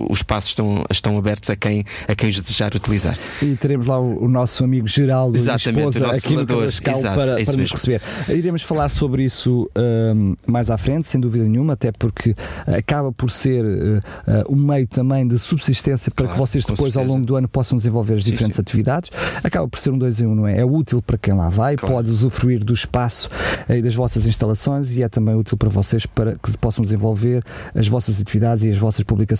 os 0.08 0.18
espaços 0.18 0.50
estão, 0.50 0.84
estão 0.90 1.18
abertos 1.18 1.50
a 1.50 1.56
quem, 1.56 1.84
a 2.08 2.14
quem 2.14 2.28
os 2.28 2.40
desejar 2.40 2.74
utilizar. 2.74 3.18
E 3.42 3.56
teremos 3.56 3.86
lá 3.86 3.98
o, 3.98 4.24
o 4.24 4.28
nosso 4.28 4.64
amigo 4.64 4.86
Geraldo 4.88 5.36
Exatamente, 5.36 5.88
esposa 5.88 5.98
o 5.98 6.06
nosso 6.06 6.18
aqui 6.18 6.28
no 6.28 6.46
zelador. 6.46 6.56
Carrascal 6.58 6.94
Exato, 6.94 7.16
para, 7.16 7.40
é 7.40 7.44
para 7.44 7.56
nos 7.56 7.70
receber. 7.72 8.02
Iremos 8.28 8.62
falar 8.62 8.88
sobre 8.88 9.24
isso 9.24 9.70
hum, 9.76 10.34
mais 10.46 10.70
à 10.70 10.78
frente, 10.78 11.08
sem 11.08 11.20
dúvida 11.20 11.44
nenhuma, 11.46 11.74
até 11.74 11.92
porque 11.92 12.34
acaba 12.66 13.12
por 13.12 13.30
ser 13.30 13.64
uh, 13.64 13.98
uh, 13.98 14.52
um 14.52 14.56
meio 14.56 14.86
também 14.86 15.26
de 15.26 15.38
subsistência 15.38 16.10
para 16.10 16.26
Claro, 16.26 16.34
que 16.34 16.38
vocês 16.38 16.64
depois 16.64 16.96
ao 16.96 17.04
longo 17.04 17.24
do 17.24 17.36
ano 17.36 17.48
possam 17.48 17.78
desenvolver 17.78 18.14
as 18.14 18.24
Sim, 18.24 18.32
diferentes 18.32 18.56
sim. 18.56 18.62
atividades. 18.62 19.10
Acaba 19.42 19.66
por 19.68 19.78
ser 19.78 19.90
um 19.90 19.98
dois 19.98 20.20
em 20.20 20.26
um, 20.26 20.34
não 20.34 20.46
é? 20.46 20.60
É 20.60 20.64
útil 20.64 21.02
para 21.02 21.18
quem 21.18 21.34
lá 21.34 21.48
vai, 21.48 21.76
Claro. 21.76 21.94
pode 21.96 22.10
usufruir 22.10 22.64
do 22.64 22.72
espaço 22.72 23.28
eh, 23.68 23.78
e 23.78 23.82
das 23.82 23.94
vossas 23.94 24.26
instalações 24.26 24.96
e 24.96 25.02
é 25.02 25.08
também 25.08 25.34
útil 25.34 25.56
para 25.56 25.68
vocês 25.68 26.06
para 26.06 26.36
que 26.36 26.56
possam 26.58 26.82
desenvolver 26.84 27.42
as 27.74 27.88
vossas 27.88 28.20
atividades 28.20 28.64
e 28.64 28.70
as 28.70 28.78
vossas 28.78 29.02
publicações. 29.04 29.39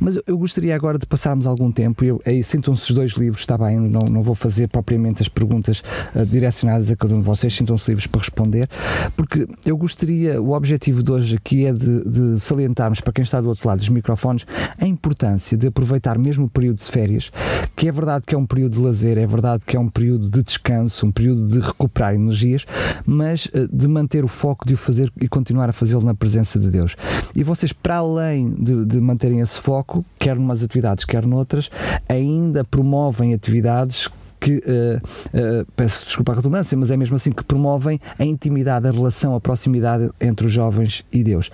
Mas 0.00 0.18
eu- 0.26 0.38
gostaria 0.38 0.74
agora 0.74 0.98
de 0.98 1.06
passarmos 1.06 1.46
algum 1.46 1.70
tempo, 1.70 2.04
eu, 2.04 2.20
aí 2.26 2.42
sintam-se 2.42 2.82
os 2.90 2.94
dois 2.94 3.12
livros, 3.12 3.42
está 3.42 3.56
bem, 3.56 3.78
não, 3.78 4.00
não 4.10 4.22
vou 4.22 4.34
fazer 4.34 4.68
propriamente 4.68 5.22
as 5.22 5.28
perguntas 5.28 5.82
eh, 6.14 6.24
direcionadas 6.24 6.90
a 6.90 6.96
cada 6.96 7.14
um 7.14 7.20
de 7.20 7.24
vocês, 7.24 7.54
sintam-se 7.54 7.88
livres 7.90 8.06
para 8.06 8.20
responder, 8.20 8.68
porque 9.16 9.46
eu 9.64 9.76
gostaria, 9.76 10.40
o 10.42 10.52
objetivo 10.52 11.02
de 11.02 11.12
hoje 11.12 11.36
aqui 11.36 11.66
é 11.66 11.72
de, 11.72 12.04
de 12.04 12.40
salientarmos 12.40 13.00
para 13.00 13.12
quem 13.12 13.22
está 13.22 13.40
do 13.40 13.48
outro 13.48 13.68
lado 13.68 13.78
dos 13.78 13.88
microfones 13.88 14.44
a 14.78 14.86
importância 14.86 15.56
de 15.56 15.66
aproveitar 15.68 16.18
mesmo 16.18 16.46
o 16.46 16.48
período 16.50 16.78
de 16.78 16.84
férias, 16.84 17.30
que 17.76 17.88
é 17.88 17.92
verdade 17.92 18.24
que 18.26 18.34
é 18.34 18.38
um 18.38 18.46
período 18.46 18.74
de 18.74 18.80
lazer, 18.80 19.16
é 19.18 19.26
verdade 19.26 19.64
que 19.64 19.76
é 19.76 19.80
um 19.80 19.88
período 19.88 20.28
de 20.28 20.42
descanso, 20.42 21.06
um 21.06 21.12
período 21.12 21.46
de 21.48 21.60
recuperar 21.60 22.14
energias, 22.14 22.66
mas 23.06 23.48
eh, 23.54 23.66
de 23.72 23.86
manter 23.86 24.24
o 24.24 24.28
foco 24.28 24.66
de 24.66 24.74
o 24.74 24.76
fazer 24.76 25.12
e 25.20 25.28
continuar 25.28 25.68
a 25.68 25.72
fazê-lo 25.72 26.02
na 26.02 26.14
presença 26.14 26.58
de 26.58 26.70
Deus. 26.70 26.96
E 27.34 27.42
vocês, 27.42 27.72
para 27.72 27.96
além 27.96 28.50
de, 28.54 28.84
de 28.84 29.00
manterem 29.32 29.40
esse 29.40 29.58
foco, 29.58 30.04
quer 30.18 30.36
numas 30.36 30.62
atividades, 30.62 31.04
quer 31.04 31.24
noutras, 31.26 31.70
ainda 32.08 32.64
promovem 32.64 33.32
atividades 33.32 34.08
que, 34.38 34.56
uh, 34.56 34.96
uh, 35.38 35.66
peço 35.76 36.04
desculpa 36.04 36.32
a 36.32 36.34
redundância, 36.34 36.76
mas 36.76 36.90
é 36.90 36.96
mesmo 36.96 37.14
assim 37.14 37.30
que 37.30 37.44
promovem 37.44 38.00
a 38.18 38.24
intimidade, 38.24 38.88
a 38.88 38.90
relação, 38.90 39.36
a 39.36 39.40
proximidade 39.40 40.10
entre 40.20 40.46
os 40.46 40.52
jovens 40.52 41.04
e 41.12 41.22
Deus. 41.22 41.48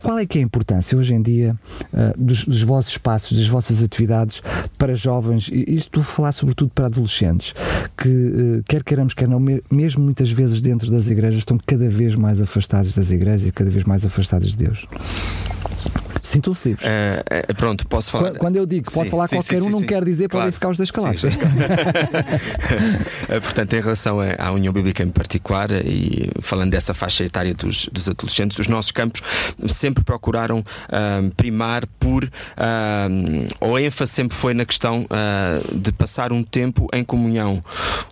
Qual 0.00 0.16
é 0.16 0.24
que 0.24 0.38
é 0.38 0.40
a 0.40 0.44
importância 0.44 0.96
hoje 0.96 1.14
em 1.14 1.20
dia 1.20 1.56
uh, 1.92 2.16
dos, 2.16 2.44
dos, 2.44 2.62
vossos 2.62 2.92
espaços, 2.92 3.36
das 3.36 3.48
vossas 3.48 3.82
atividades 3.82 4.40
para 4.78 4.94
jovens, 4.94 5.48
e 5.48 5.64
isto 5.74 6.00
falar 6.04 6.30
sobretudo 6.30 6.70
para 6.72 6.86
adolescentes, 6.86 7.52
que 7.96 8.62
quer 8.68 8.84
queiramos, 8.84 9.14
quer 9.14 9.26
não, 9.26 9.42
mesmo 9.68 10.04
muitas 10.04 10.30
vezes 10.30 10.62
dentro 10.62 10.92
das 10.92 11.08
igrejas, 11.08 11.40
estão 11.40 11.58
cada 11.66 11.88
vez 11.88 12.14
mais 12.14 12.40
afastados 12.40 12.94
das 12.94 13.10
igrejas 13.10 13.48
e 13.48 13.50
cada 13.50 13.68
vez 13.68 13.82
mais 13.82 14.04
afastados 14.04 14.50
de 14.50 14.58
Deus? 14.58 14.86
Sintam-se 16.28 16.68
livres. 16.68 16.86
Uh, 16.86 17.50
uh, 17.50 17.54
pronto, 17.54 17.86
posso 17.86 18.10
falar. 18.10 18.34
Quando, 18.34 18.56
eu 18.56 18.66
digo 18.66 18.86
que 18.86 18.92
pode 18.92 19.06
sim, 19.06 19.10
falar 19.10 19.28
sim, 19.28 19.36
qualquer 19.36 19.56
sim, 19.56 19.66
um, 19.66 19.70
não 19.70 19.80
quer 19.80 20.04
dizer 20.04 20.28
claro. 20.28 20.44
podem 20.44 20.52
ficar 20.52 20.68
os 20.68 20.76
dois 20.76 20.90
calados. 20.90 21.24
Eh, 21.24 21.30
portanto, 23.40 23.72
em 23.72 23.80
relação 23.80 24.18
à 24.38 24.52
União 24.52 24.70
Bíblica 24.72 25.02
em 25.02 25.08
particular, 25.08 25.70
e 25.70 26.30
falando 26.42 26.70
dessa 26.70 26.92
faixa 26.92 27.24
etária 27.24 27.54
dos, 27.54 27.88
dos 27.90 28.08
adolescentes, 28.08 28.58
os 28.58 28.68
nossos 28.68 28.90
campos 28.90 29.22
sempre 29.68 30.04
procuraram 30.04 30.58
uh, 30.58 31.34
primar 31.34 31.86
por. 31.98 32.24
Uh, 32.24 32.28
ou 33.60 33.78
ênfase 33.78 34.12
sempre 34.12 34.36
foi 34.36 34.52
na 34.52 34.66
questão 34.66 35.06
de 35.72 35.92
passar 35.92 36.32
um 36.32 36.42
tempo 36.42 36.88
em 36.92 37.02
comunhão 37.02 37.62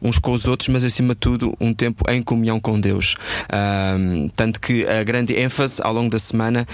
uns 0.02 0.18
com 0.18 0.32
os 0.32 0.46
outros, 0.46 0.70
mas 0.70 0.85
acima 0.85 1.14
de 1.14 1.20
tudo, 1.20 1.54
um 1.61 1.75
tempo 1.75 2.11
em 2.11 2.23
comunhão 2.23 2.58
com 2.58 2.80
Deus. 2.80 3.14
tanto 4.35 4.61
que 4.61 4.87
a 4.87 5.04
grande 5.04 5.38
ênfase 5.38 5.82
ao 5.82 5.92
longo 5.92 6.11
da 6.11 6.18
semana 6.18 6.66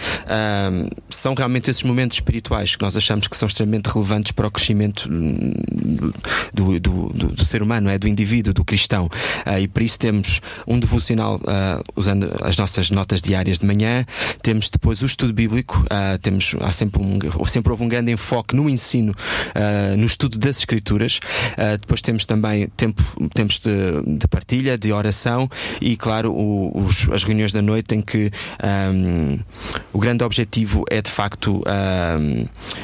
são 1.09 1.32
são 1.33 1.35
realmente 1.35 1.71
esses 1.71 1.83
momentos 1.83 2.19
espirituais 2.19 2.77
que 2.77 2.83
nós 2.83 2.97
achamos 2.97 3.27
que 3.27 3.37
são 3.37 3.47
extremamente 3.47 3.87
relevantes 3.87 4.33
para 4.33 4.47
o 4.47 4.51
crescimento 4.51 5.09
hum, 5.11 5.53
do, 6.53 6.79
do, 6.79 7.09
do, 7.09 7.29
do 7.29 7.45
ser 7.45 7.63
humano, 7.63 7.89
é? 7.89 7.99
do 7.99 8.07
indivíduo, 8.07 8.53
do 8.53 8.65
cristão. 8.65 9.07
Uh, 9.47 9.59
e 9.61 9.69
por 9.69 9.83
isso 9.83 9.99
temos 9.99 10.41
um 10.67 10.79
devocional 10.79 11.37
uh, 11.37 11.83
usando 11.97 12.31
as 12.43 12.57
nossas 12.57 12.91
notas 12.91 13.23
diárias 13.23 13.59
de 13.59 13.67
manhã, 13.67 14.05
temos 14.43 14.69
depois 14.69 15.03
o 15.03 15.07
estudo 15.07 15.33
bíblico, 15.33 15.85
uh, 15.85 16.19
temos, 16.19 16.55
há 16.61 16.73
sempre, 16.73 17.03
um, 17.03 17.19
sempre 17.47 17.73
houve 17.73 17.83
um 17.85 17.89
grande 17.89 18.13
enfoque 18.13 18.55
no 18.55 18.69
ensino, 18.69 19.15
no 19.97 20.07
estudo 20.07 20.39
das 20.39 20.59
Escrituras. 20.59 21.21
depois 21.81 22.01
temos 22.03 22.25
também 22.27 22.69
tempo, 22.77 23.03
tempos 23.35 23.59
de, 23.59 24.19
de 24.19 24.29
partilha, 24.29 24.77
de 24.77 24.93
oração 24.93 25.49
e, 25.81 25.97
claro, 25.97 26.33
o, 26.33 26.79
os, 26.79 27.09
as 27.11 27.25
reuniões 27.25 27.53
da 27.53 27.63
noite 27.63 27.95
em 27.95 28.01
que 28.01 28.31
um, 28.93 29.39
o 29.93 29.99
grande 29.99 30.25
objetivo 30.25 30.85
é 30.91 31.01
de 31.01 31.11
facto 31.11 31.22
facto 31.23 31.63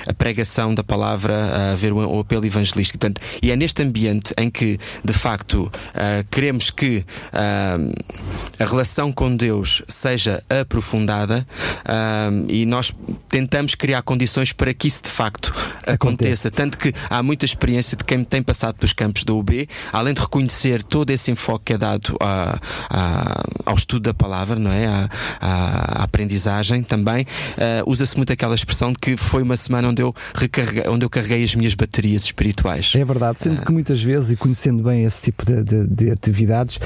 a 0.07 0.13
pregação 0.15 0.73
da 0.73 0.85
palavra, 0.85 1.73
a 1.73 1.75
ver 1.75 1.93
o, 1.93 2.21
apelo 2.21 2.47
evangelístico. 2.47 2.99
Portanto, 2.99 3.21
e 3.43 3.51
é 3.51 3.57
neste 3.57 3.83
ambiente 3.83 4.33
em 4.39 4.49
que, 4.49 4.79
de 5.05 5.13
facto, 5.13 5.71
ah, 5.95 6.25
queremos 6.31 6.71
que 6.71 7.05
a 7.33 8.65
relação 8.65 9.13
com 9.13 9.35
Deus 9.35 9.83
seja 9.89 10.43
aprofundada 10.49 11.47
e 12.49 12.65
nós 12.67 12.95
tentamos 13.29 13.75
criar 13.75 14.03
condições 14.03 14.53
para 14.53 14.73
que 14.73 14.89
isso 14.89 15.03
de 15.03 15.11
facto 15.11 15.55
aconteça. 15.87 16.51
Tanto 16.51 16.79
que 16.79 16.93
há 17.11 17.23
muita 17.23 17.45
experiência 17.45 17.97
de 17.97 18.05
quem 18.05 18.23
tem 18.23 18.43
passado 18.43 18.77
pelos 18.77 18.93
campos 18.93 19.25
da 19.25 19.33
UB, 19.33 19.69
além 19.93 20.15
de 20.15 20.21
reconhecer 20.21 20.83
todo 20.83 21.11
esse 21.11 21.31
enfoque 21.31 21.67
que 21.67 21.73
é 21.73 21.79
dado 21.79 22.17
a, 22.21 22.59
a, 22.91 23.45
ao 23.67 23.75
estudo 23.75 24.03
da 24.03 24.15
palavra, 24.15 24.57
não 24.57 24.73
é? 24.73 24.87
À, 24.87 25.09
à 25.41 26.05
aprendizagem 26.05 26.83
também, 26.83 27.23
uh, 27.23 27.91
usa-se 27.91 28.17
muito 28.17 28.28
aquela 28.33 28.55
expressão 28.55 28.93
de 28.93 28.99
que 28.99 29.17
foi 29.17 29.43
uma 29.43 29.57
semana 29.57 29.89
onde 29.89 30.03
eu, 30.03 30.15
recarreguei, 30.35 30.85
onde 30.89 31.05
eu 31.05 31.11
carreguei 31.11 31.45
as 31.45 31.55
minhas 31.55 31.75
baterias 31.75 32.23
espirituais. 32.25 32.93
É 32.95 33.05
verdade, 33.05 33.39
sendo 33.41 33.63
ah. 33.63 33.65
que 33.65 33.73
muitas 33.73 34.03
vezes, 34.03 34.33
e 34.33 34.37
conhecendo 34.37 34.83
bem 34.83 35.05
esse 35.05 35.23
tipo 35.23 35.45
de, 35.45 35.63
de, 35.63 35.87
de 35.87 36.11
atividades, 36.11 36.79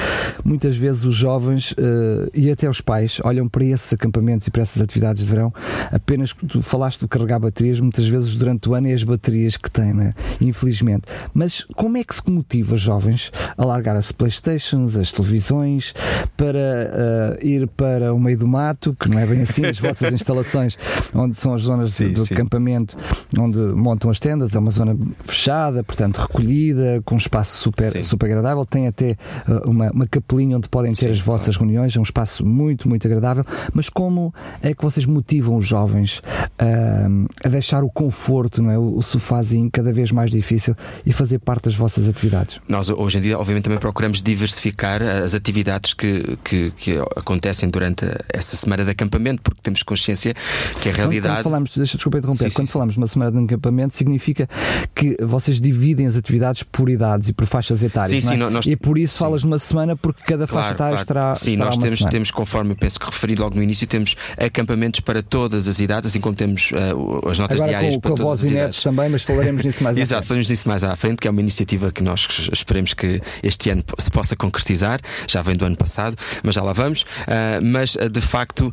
muitas 0.44 0.76
vezes 0.76 1.04
os 1.04 1.14
jovens 1.14 1.72
uh, 1.72 2.30
e 2.34 2.50
até 2.50 2.68
os 2.68 2.80
pais 2.80 3.20
olham 3.24 3.48
para 3.48 3.64
esses 3.64 3.92
acampamentos 3.92 4.46
e 4.46 4.50
para 4.50 4.62
essas 4.62 4.82
atividades 4.82 5.22
de 5.22 5.28
verão 5.28 5.52
apenas 5.90 6.34
tu 6.48 6.62
falaste 6.62 7.00
de 7.00 7.08
carregar 7.08 7.38
baterias, 7.38 7.80
muitas 7.80 8.06
vezes 8.06 8.36
durante 8.36 8.68
o 8.68 8.74
ano 8.74 8.88
é 8.88 8.92
as 8.92 9.04
baterias 9.04 9.56
que 9.56 9.70
têm, 9.70 9.92
né? 9.92 10.14
infelizmente. 10.40 11.04
Mas 11.32 11.64
como 11.74 11.96
é 11.96 12.04
que 12.04 12.14
se 12.14 12.22
motiva 12.28 12.74
os 12.74 12.80
jovens 12.80 13.32
a 13.56 13.64
largar 13.64 13.96
as 13.96 14.12
Playstations, 14.12 14.96
as 14.96 15.12
televisões, 15.12 15.94
para 16.36 16.58
uh, 16.58 17.46
ir 17.46 17.68
para 17.68 18.12
o 18.12 18.18
meio 18.18 18.38
do 18.38 18.46
mato, 18.46 18.96
que 18.98 19.08
não 19.08 19.18
é 19.18 19.26
bem 19.26 19.42
assim, 19.42 19.64
as 19.64 19.78
vossas 19.78 20.12
instalações, 20.14 20.76
onde 21.14 21.31
são 21.32 21.54
as 21.54 21.62
zonas 21.62 21.94
sim, 21.94 22.12
de, 22.12 22.24
de 22.24 22.34
acampamento 22.34 22.96
onde 23.38 23.58
montam 23.58 24.10
as 24.10 24.18
tendas, 24.18 24.54
é 24.54 24.58
uma 24.58 24.70
zona 24.70 24.96
fechada, 25.24 25.82
portanto 25.82 26.18
recolhida, 26.18 27.02
com 27.04 27.14
um 27.14 27.18
espaço 27.18 27.56
super, 27.56 28.04
super 28.04 28.26
agradável. 28.26 28.64
Tem 28.64 28.86
até 28.86 29.16
uh, 29.48 29.68
uma, 29.68 29.90
uma 29.90 30.06
capelinha 30.06 30.56
onde 30.56 30.68
podem 30.68 30.92
ter 30.92 31.06
sim, 31.06 31.10
as 31.10 31.20
vossas 31.20 31.56
claro. 31.56 31.70
reuniões, 31.70 31.96
é 31.96 32.00
um 32.00 32.02
espaço 32.02 32.44
muito, 32.44 32.88
muito 32.88 33.06
agradável. 33.06 33.44
Mas 33.72 33.88
como 33.88 34.32
é 34.62 34.74
que 34.74 34.82
vocês 34.82 35.06
motivam 35.06 35.56
os 35.56 35.66
jovens 35.66 36.18
uh, 36.18 37.28
a 37.44 37.48
deixar 37.48 37.84
o 37.84 37.90
conforto, 37.90 38.62
não 38.62 38.70
é? 38.70 38.78
o, 38.78 38.96
o 38.96 39.02
sofazinho 39.02 39.70
cada 39.70 39.92
vez 39.92 40.10
mais 40.10 40.30
difícil 40.30 40.74
e 41.04 41.12
fazer 41.12 41.38
parte 41.38 41.64
das 41.64 41.74
vossas 41.74 42.08
atividades? 42.08 42.60
Nós, 42.68 42.88
hoje 42.88 43.18
em 43.18 43.20
dia, 43.20 43.38
obviamente, 43.38 43.64
também 43.64 43.78
procuramos 43.78 44.22
diversificar 44.22 45.02
as 45.02 45.34
atividades 45.34 45.94
que, 45.94 46.38
que, 46.44 46.70
que 46.72 46.98
acontecem 47.16 47.68
durante 47.68 48.04
essa 48.32 48.56
semana 48.56 48.84
de 48.84 48.90
acampamento, 48.90 49.42
porque 49.42 49.60
temos 49.62 49.82
consciência 49.82 50.34
que 50.80 50.88
a 50.88 50.92
realidade 50.92 51.21
quando 51.22 51.42
falamos, 51.42 51.70
deixa 51.76 51.96
desculpa 51.96 52.18
interromper, 52.18 52.50
sim, 52.50 52.56
quando 52.56 52.66
sim. 52.66 52.72
falamos 52.72 52.94
de 52.94 53.00
uma 53.00 53.06
semana 53.06 53.30
de 53.32 53.44
acampamento, 53.44 53.94
significa 53.94 54.48
que 54.94 55.16
vocês 55.20 55.60
dividem 55.60 56.06
as 56.06 56.16
atividades 56.16 56.62
por 56.62 56.88
idades 56.88 57.28
e 57.28 57.32
por 57.32 57.46
faixas 57.46 57.82
etárias. 57.82 58.10
Sim, 58.24 58.28
é? 58.28 58.32
sim, 58.32 58.36
nós, 58.36 58.66
e 58.66 58.76
por 58.76 58.98
isso 58.98 59.18
falas 59.18 59.42
numa 59.42 59.58
semana, 59.58 59.96
porque 59.96 60.22
cada 60.24 60.46
claro, 60.46 60.62
faixa 60.62 60.74
etária 60.74 60.92
claro. 60.92 61.02
estará. 61.02 61.34
Sim, 61.34 61.52
estará 61.52 61.66
nós 61.66 61.76
temos, 61.76 61.98
semana. 61.98 62.10
temos, 62.10 62.30
conforme 62.30 62.72
eu 62.72 62.76
penso 62.76 62.98
que 62.98 63.06
referi 63.06 63.34
logo 63.34 63.56
no 63.56 63.62
início, 63.62 63.86
temos 63.86 64.16
acampamentos 64.36 65.00
para 65.00 65.22
todas 65.22 65.68
as 65.68 65.80
idades, 65.80 66.10
assim 66.10 66.20
como 66.20 66.34
temos 66.34 66.70
uh, 66.72 67.28
as 67.28 67.38
notas 67.38 67.60
Agora 67.60 67.70
diárias 67.70 67.94
com, 67.94 68.00
para 68.00 68.10
com 68.10 68.16
todas 68.16 68.44
as 68.44 68.50
idades. 68.50 68.82
também, 68.82 69.08
mas 69.08 69.22
falaremos 69.22 69.64
nisso 69.64 69.82
mais 69.82 69.96
Exato, 70.02 70.26
falaremos 70.26 70.48
nisso 70.48 70.68
mais 70.68 70.84
à 70.84 70.94
frente, 70.96 71.18
que 71.18 71.28
é 71.28 71.30
uma 71.30 71.40
iniciativa 71.40 71.90
que 71.90 72.02
nós 72.02 72.26
esperemos 72.52 72.94
que 72.94 73.20
este 73.42 73.70
ano 73.70 73.84
se 73.98 74.10
possa 74.10 74.36
concretizar. 74.36 75.00
Já 75.26 75.42
vem 75.42 75.56
do 75.56 75.64
ano 75.64 75.76
passado, 75.76 76.16
mas 76.42 76.54
já 76.54 76.62
lá 76.62 76.72
vamos. 76.72 77.02
Uh, 77.02 77.64
mas 77.64 77.94
uh, 77.96 78.08
de 78.08 78.20
facto, 78.20 78.72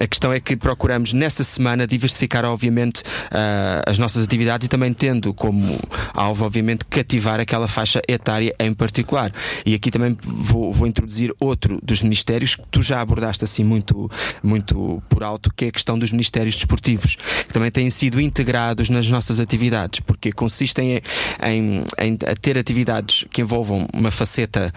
a 0.00 0.06
questão 0.06 0.32
é 0.32 0.40
que 0.40 0.56
procuramos 0.56 1.12
nessa 1.22 1.44
semana 1.44 1.86
diversificar 1.86 2.44
obviamente, 2.44 3.00
uh, 3.00 3.82
as 3.86 3.96
nossas 3.96 4.24
atividades 4.24 4.66
e 4.66 4.68
também 4.68 4.92
tendo 4.92 5.32
como 5.32 5.78
alvo, 6.12 6.44
obviamente, 6.44 6.84
cativar 6.84 7.38
aquela 7.38 7.68
faixa 7.68 8.02
etária 8.08 8.52
em 8.58 8.74
particular. 8.74 9.32
E 9.64 9.72
aqui 9.72 9.88
também 9.88 10.16
vou, 10.20 10.72
vou 10.72 10.88
introduzir 10.88 11.32
outro 11.38 11.78
dos 11.80 12.02
ministérios 12.02 12.56
que 12.56 12.64
tu 12.72 12.82
já 12.82 13.00
abordaste 13.00 13.44
assim 13.44 13.62
muito, 13.62 14.10
muito 14.42 15.00
por 15.08 15.22
alto, 15.22 15.52
que 15.54 15.66
é 15.66 15.68
a 15.68 15.70
questão 15.70 15.96
dos 15.96 16.10
ministérios 16.10 16.56
desportivos, 16.56 17.16
que 17.46 17.52
também 17.52 17.70
têm 17.70 17.88
sido 17.88 18.20
integrados 18.20 18.88
nas 18.88 19.08
nossas 19.08 19.38
atividades, 19.38 20.00
porque 20.00 20.32
consistem 20.32 21.00
em, 21.40 21.52
em, 21.52 21.84
em 21.98 22.16
ter 22.16 22.58
atividades 22.58 23.26
que 23.30 23.42
envolvam 23.42 23.86
uma 23.92 24.10
faceta 24.10 24.72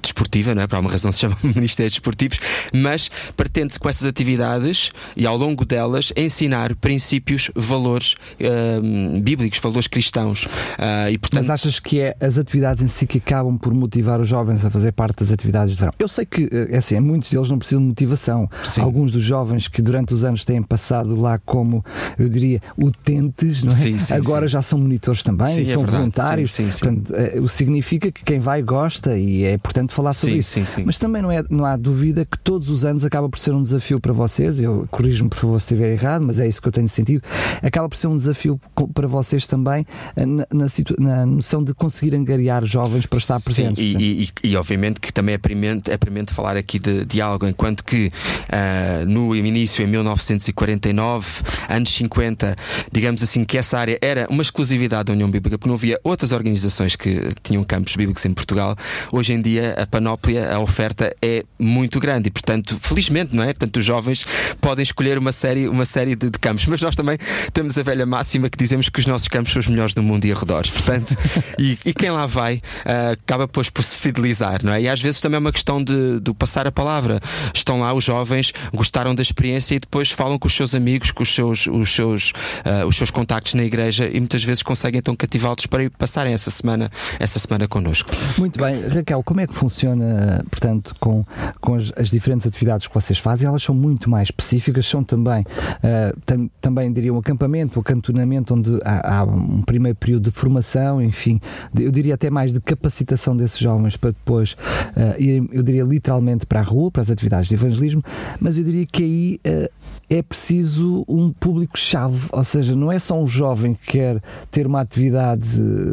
desportiva, 0.00 0.54
não 0.54 0.62
é? 0.62 0.66
Por 0.66 0.76
alguma 0.76 0.92
razão 0.92 1.12
se 1.12 1.20
chama 1.20 1.36
ministérios 1.44 1.94
desportivos, 1.94 2.38
mas 2.72 3.10
pretende-se 3.36 3.78
com 3.78 3.90
essas 3.90 4.08
atividades 4.08 4.90
e 5.14 5.26
ao 5.26 5.36
longo 5.36 5.66
delas 5.66 5.81
ensinar 6.16 6.74
princípios, 6.76 7.50
valores 7.54 8.16
uh, 8.40 9.20
bíblicos, 9.20 9.58
valores 9.58 9.86
cristãos. 9.86 10.44
Uh, 10.44 11.10
e, 11.10 11.18
portanto... 11.18 11.40
Mas 11.40 11.50
achas 11.50 11.78
que 11.78 12.00
é 12.00 12.16
as 12.20 12.38
atividades 12.38 12.82
em 12.82 12.88
si 12.88 13.06
que 13.06 13.18
acabam 13.18 13.58
por 13.58 13.72
motivar 13.74 14.20
os 14.20 14.28
jovens 14.28 14.64
a 14.64 14.70
fazer 14.70 14.92
parte 14.92 15.20
das 15.20 15.32
atividades 15.32 15.74
de 15.74 15.80
verão? 15.80 15.92
Eu 15.98 16.08
sei 16.08 16.24
que, 16.26 16.48
eh, 16.52 16.68
é 16.70 16.78
assim, 16.78 16.98
muitos 17.00 17.30
deles 17.30 17.48
não 17.48 17.58
precisam 17.58 17.82
de 17.82 17.88
motivação. 17.88 18.48
Sim. 18.64 18.80
Alguns 18.80 19.10
dos 19.10 19.22
jovens 19.22 19.68
que 19.68 19.82
durante 19.82 20.14
os 20.14 20.24
anos 20.24 20.44
têm 20.44 20.62
passado 20.62 21.18
lá 21.20 21.38
como, 21.38 21.84
eu 22.18 22.28
diria, 22.28 22.60
utentes, 22.76 23.64
é? 23.64 23.70
Sim, 23.70 23.98
sim, 23.98 24.14
agora 24.14 24.48
já 24.48 24.62
são 24.62 24.78
monitores 24.78 25.22
também, 25.22 25.48
sim, 25.48 25.66
são 25.66 25.82
é 25.82 25.86
voluntários. 25.86 26.56
Portanto, 26.56 27.12
o 27.40 27.48
significa 27.48 28.10
que 28.10 28.24
quem 28.24 28.38
vai 28.38 28.62
gosta 28.62 29.16
e 29.16 29.44
é 29.44 29.54
importante 29.54 29.92
falar 29.92 30.12
sobre 30.12 30.36
isso. 30.36 30.60
Mas 30.84 30.98
também 30.98 31.22
não, 31.22 31.30
é, 31.30 31.42
não 31.48 31.64
há 31.64 31.76
dúvida 31.76 32.24
que 32.24 32.38
todos 32.38 32.70
os 32.70 32.84
anos 32.84 33.04
acaba 33.04 33.28
por 33.28 33.38
ser 33.38 33.52
um 33.52 33.62
desafio 33.62 34.00
para 34.00 34.12
vocês. 34.12 34.60
Eu 34.60 34.86
corrijo-me 34.90 35.30
por 35.30 35.38
favor 35.38 35.60
se 35.60 35.68
estiver 35.72 35.92
errado, 35.92 36.22
mas 36.22 36.38
é 36.38 36.46
isso 36.46 36.60
que 36.60 36.68
eu 36.68 36.72
tenho 36.72 36.88
sentido, 36.88 37.22
acaba 37.62 37.88
por 37.88 37.96
ser 37.96 38.06
um 38.06 38.16
desafio 38.16 38.60
para 38.94 39.06
vocês 39.06 39.46
também 39.46 39.86
eh, 40.16 40.26
na, 40.26 40.46
na, 40.52 40.66
na 40.98 41.26
noção 41.26 41.62
de 41.62 41.74
conseguir 41.74 42.14
angariar 42.14 42.64
jovens 42.64 43.06
para 43.06 43.18
estar 43.18 43.40
presentes. 43.40 43.82
Sim, 43.82 43.96
e, 43.98 44.22
e, 44.22 44.50
e, 44.50 44.56
obviamente 44.56 45.00
que 45.00 45.12
também 45.12 45.34
é 45.34 45.38
premente, 45.38 45.90
é 45.90 45.96
premente 45.96 46.32
falar 46.32 46.56
aqui 46.56 46.78
de, 46.78 47.04
de 47.04 47.20
algo, 47.20 47.46
enquanto 47.46 47.84
que 47.84 48.06
uh, 48.06 49.06
no 49.06 49.34
início, 49.34 49.82
em 49.84 49.86
1949, 49.86 51.42
anos 51.68 51.90
50, 51.90 52.56
digamos 52.90 53.22
assim, 53.22 53.44
que 53.44 53.58
essa 53.58 53.78
área 53.78 53.98
era 54.00 54.26
uma 54.30 54.42
exclusividade 54.42 55.04
da 55.04 55.12
União 55.12 55.30
Bíblica, 55.30 55.58
porque 55.58 55.68
não 55.68 55.76
havia 55.76 55.98
outras 56.04 56.32
organizações 56.32 56.96
que 56.96 57.28
tinham 57.42 57.62
campos 57.64 57.96
bíblicos 57.96 58.24
em 58.24 58.32
Portugal. 58.32 58.76
Hoje 59.10 59.32
em 59.32 59.40
dia, 59.40 59.74
a 59.78 59.86
panóplia, 59.86 60.54
a 60.54 60.60
oferta 60.60 61.14
é 61.20 61.44
muito 61.58 61.98
grande 61.98 62.28
e, 62.28 62.30
portanto, 62.30 62.78
felizmente, 62.80 63.34
não 63.34 63.42
é? 63.42 63.46
Portanto, 63.46 63.76
os 63.76 63.84
jovens 63.84 64.26
podem 64.60 64.82
escolher 64.82 65.18
uma 65.18 65.32
série 65.32 65.61
série, 65.62 65.68
uma 65.68 65.84
série 65.84 66.16
de, 66.16 66.30
de, 66.30 66.38
campos. 66.38 66.66
Mas 66.66 66.80
nós 66.80 66.96
também 66.96 67.18
temos 67.52 67.76
a 67.78 67.82
velha 67.82 68.06
máxima 68.06 68.48
que 68.48 68.58
dizemos 68.58 68.88
que 68.88 69.00
os 69.00 69.06
nossos 69.06 69.28
campos 69.28 69.52
são 69.52 69.60
os 69.60 69.68
melhores 69.68 69.94
do 69.94 70.02
mundo 70.02 70.24
e 70.24 70.32
arredores. 70.32 70.70
Portanto, 70.70 71.16
e, 71.58 71.78
e, 71.84 71.92
quem 71.92 72.10
lá 72.10 72.26
vai 72.26 72.56
uh, 72.56 73.12
acaba 73.12 73.46
depois 73.46 73.68
por 73.70 73.82
se 73.82 73.96
fidelizar, 73.96 74.60
não 74.64 74.72
é? 74.72 74.82
E 74.82 74.88
às 74.88 75.00
vezes 75.00 75.20
também 75.20 75.36
é 75.36 75.38
uma 75.38 75.52
questão 75.52 75.82
de, 75.82 76.20
de 76.20 76.34
passar 76.34 76.66
a 76.66 76.72
palavra. 76.72 77.20
Estão 77.54 77.80
lá 77.80 77.92
os 77.92 78.04
jovens, 78.04 78.52
gostaram 78.72 79.14
da 79.14 79.22
experiência 79.22 79.74
e 79.74 79.78
depois 79.78 80.10
falam 80.10 80.38
com 80.38 80.48
os 80.48 80.54
seus 80.54 80.74
amigos, 80.74 81.10
com 81.10 81.22
os 81.22 81.34
seus, 81.34 81.66
os 81.66 81.94
seus, 81.94 82.30
uh, 82.30 82.86
os 82.86 82.96
seus 82.96 83.10
contactos 83.10 83.54
na 83.54 83.64
igreja 83.64 84.08
e 84.12 84.18
muitas 84.18 84.42
vezes 84.44 84.62
conseguem 84.62 84.98
então 84.98 85.14
cativá-los 85.14 85.66
para 85.66 85.88
passarem 85.90 86.32
essa 86.32 86.50
semana, 86.50 86.90
essa 87.18 87.38
semana 87.38 87.68
connosco. 87.68 88.10
Muito 88.38 88.62
bem, 88.62 88.80
Raquel, 88.88 89.22
como 89.22 89.40
é 89.40 89.46
que 89.46 89.54
funciona, 89.54 90.44
portanto, 90.50 90.94
com, 90.98 91.24
com 91.60 91.74
as, 91.74 91.92
as 91.96 92.08
diferentes 92.08 92.46
atividades 92.46 92.86
que 92.86 92.94
vocês 92.94 93.18
fazem? 93.18 93.46
Elas 93.46 93.62
são 93.62 93.74
muito 93.74 94.08
mais 94.08 94.28
específicas, 94.28 94.86
são 94.86 95.02
também, 95.02 95.44
uh, 95.52 96.18
tam, 96.24 96.50
também 96.60 96.92
diria 96.92 97.12
um 97.12 97.18
acampamento, 97.18 97.78
um 97.78 97.82
acantonamento 97.82 98.54
onde 98.54 98.78
há, 98.84 99.18
há, 99.18 99.24
um 99.24 99.62
primeiro 99.62 99.96
período 99.96 100.24
de 100.24 100.30
formação, 100.30 101.02
enfim, 101.02 101.40
eu 101.78 101.90
diria 101.90 102.14
até 102.14 102.30
mais 102.30 102.52
de 102.52 102.60
capacitação 102.60 103.36
desses 103.36 103.58
jovens 103.58 103.96
para 103.96 104.10
depois 104.10 104.52
uh, 104.96 105.20
irem, 105.20 105.48
eu 105.52 105.62
diria 105.62 105.84
literalmente 105.84 106.46
para 106.46 106.60
a 106.60 106.62
rua, 106.62 106.90
para 106.90 107.02
as 107.02 107.10
atividades 107.10 107.48
de 107.48 107.54
evangelismo, 107.54 108.02
mas 108.40 108.58
eu 108.58 108.64
diria 108.64 108.86
que 108.86 109.02
aí 109.02 109.40
uh, 109.46 109.70
é 110.08 110.22
preciso 110.22 111.04
um 111.08 111.32
público-chave, 111.32 112.28
ou 112.30 112.44
seja, 112.44 112.74
não 112.76 112.90
é 112.92 112.98
só 112.98 113.20
um 113.20 113.26
jovem 113.26 113.74
que 113.74 113.92
quer 113.92 114.22
ter 114.50 114.66
uma 114.66 114.80
atividade 114.80 115.48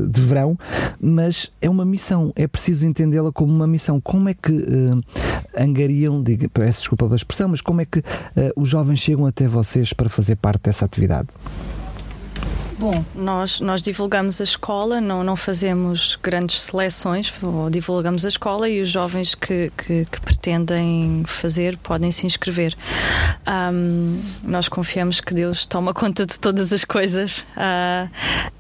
de 0.10 0.22
verão, 0.22 0.58
mas 1.00 1.52
é 1.62 1.70
uma 1.70 1.86
missão, 1.86 2.34
é 2.36 2.48
preciso 2.48 2.86
entendê-la 2.86 3.32
como 3.32 3.54
uma 3.54 3.68
missão. 3.68 4.02
Como 4.02 4.28
é 4.28 4.34
que 4.34 4.52
angariam, 5.58 6.24
peço 6.52 6.80
desculpa 6.82 7.06
pela 7.06 7.16
expressão, 7.16 7.50
mas 7.50 7.62
como 7.62 7.82
é 7.82 7.86
que 7.86 8.04
os 8.56 8.68
jovens 8.68 9.00
chegam 9.00 9.26
até 9.26 9.48
vocês 9.50 9.94
para 9.94 10.10
fazer 10.10 10.36
parte 10.36 10.64
dessa 10.64 10.86
atividade? 10.86 11.28
Bom, 12.80 13.04
nós, 13.14 13.60
nós 13.60 13.82
divulgamos 13.82 14.40
a 14.40 14.44
escola, 14.46 15.02
não, 15.02 15.22
não 15.22 15.36
fazemos 15.36 16.18
grandes 16.24 16.62
seleções, 16.62 17.30
divulgamos 17.70 18.24
a 18.24 18.30
escola 18.30 18.70
e 18.70 18.80
os 18.80 18.88
jovens 18.88 19.36
que, 19.36 19.70
que, 19.78 20.06
que 20.06 20.22
pretendem 20.22 21.26
fazer 21.28 21.76
podem 21.76 22.10
se 22.10 22.26
inscrever. 22.26 22.74
Um, 23.46 24.22
nós 24.44 24.70
confiamos 24.70 25.20
que 25.20 25.34
Deus 25.34 25.66
toma 25.66 25.94
conta 25.94 26.26
de 26.26 26.40
todas 26.40 26.72
as 26.72 26.86
coisas 26.86 27.46
uh, 27.58 28.10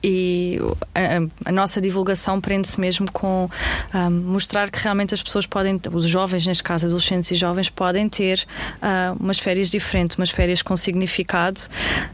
e 0.03 0.59
a, 0.93 1.49
a, 1.49 1.51
nossa 1.53 1.79
divulgação 1.79 2.41
prende-se 2.41 2.77
mesmo 2.77 3.09
com 3.09 3.49
um, 3.93 4.09
mostrar 4.09 4.69
que 4.69 4.83
realmente 4.83 5.13
as 5.13 5.23
pessoas 5.23 5.45
podem, 5.45 5.79
os 5.93 6.03
jovens, 6.03 6.45
neste 6.45 6.63
caso 6.63 6.87
adolescentes 6.87 7.31
e 7.31 7.35
jovens, 7.37 7.69
podem 7.69 8.09
ter 8.09 8.45
uh, 8.83 9.15
umas 9.17 9.39
férias 9.39 9.71
diferentes, 9.71 10.17
umas 10.17 10.29
férias 10.29 10.61
com 10.61 10.75
significado 10.75 11.61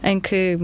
em 0.04 0.20
que 0.20 0.60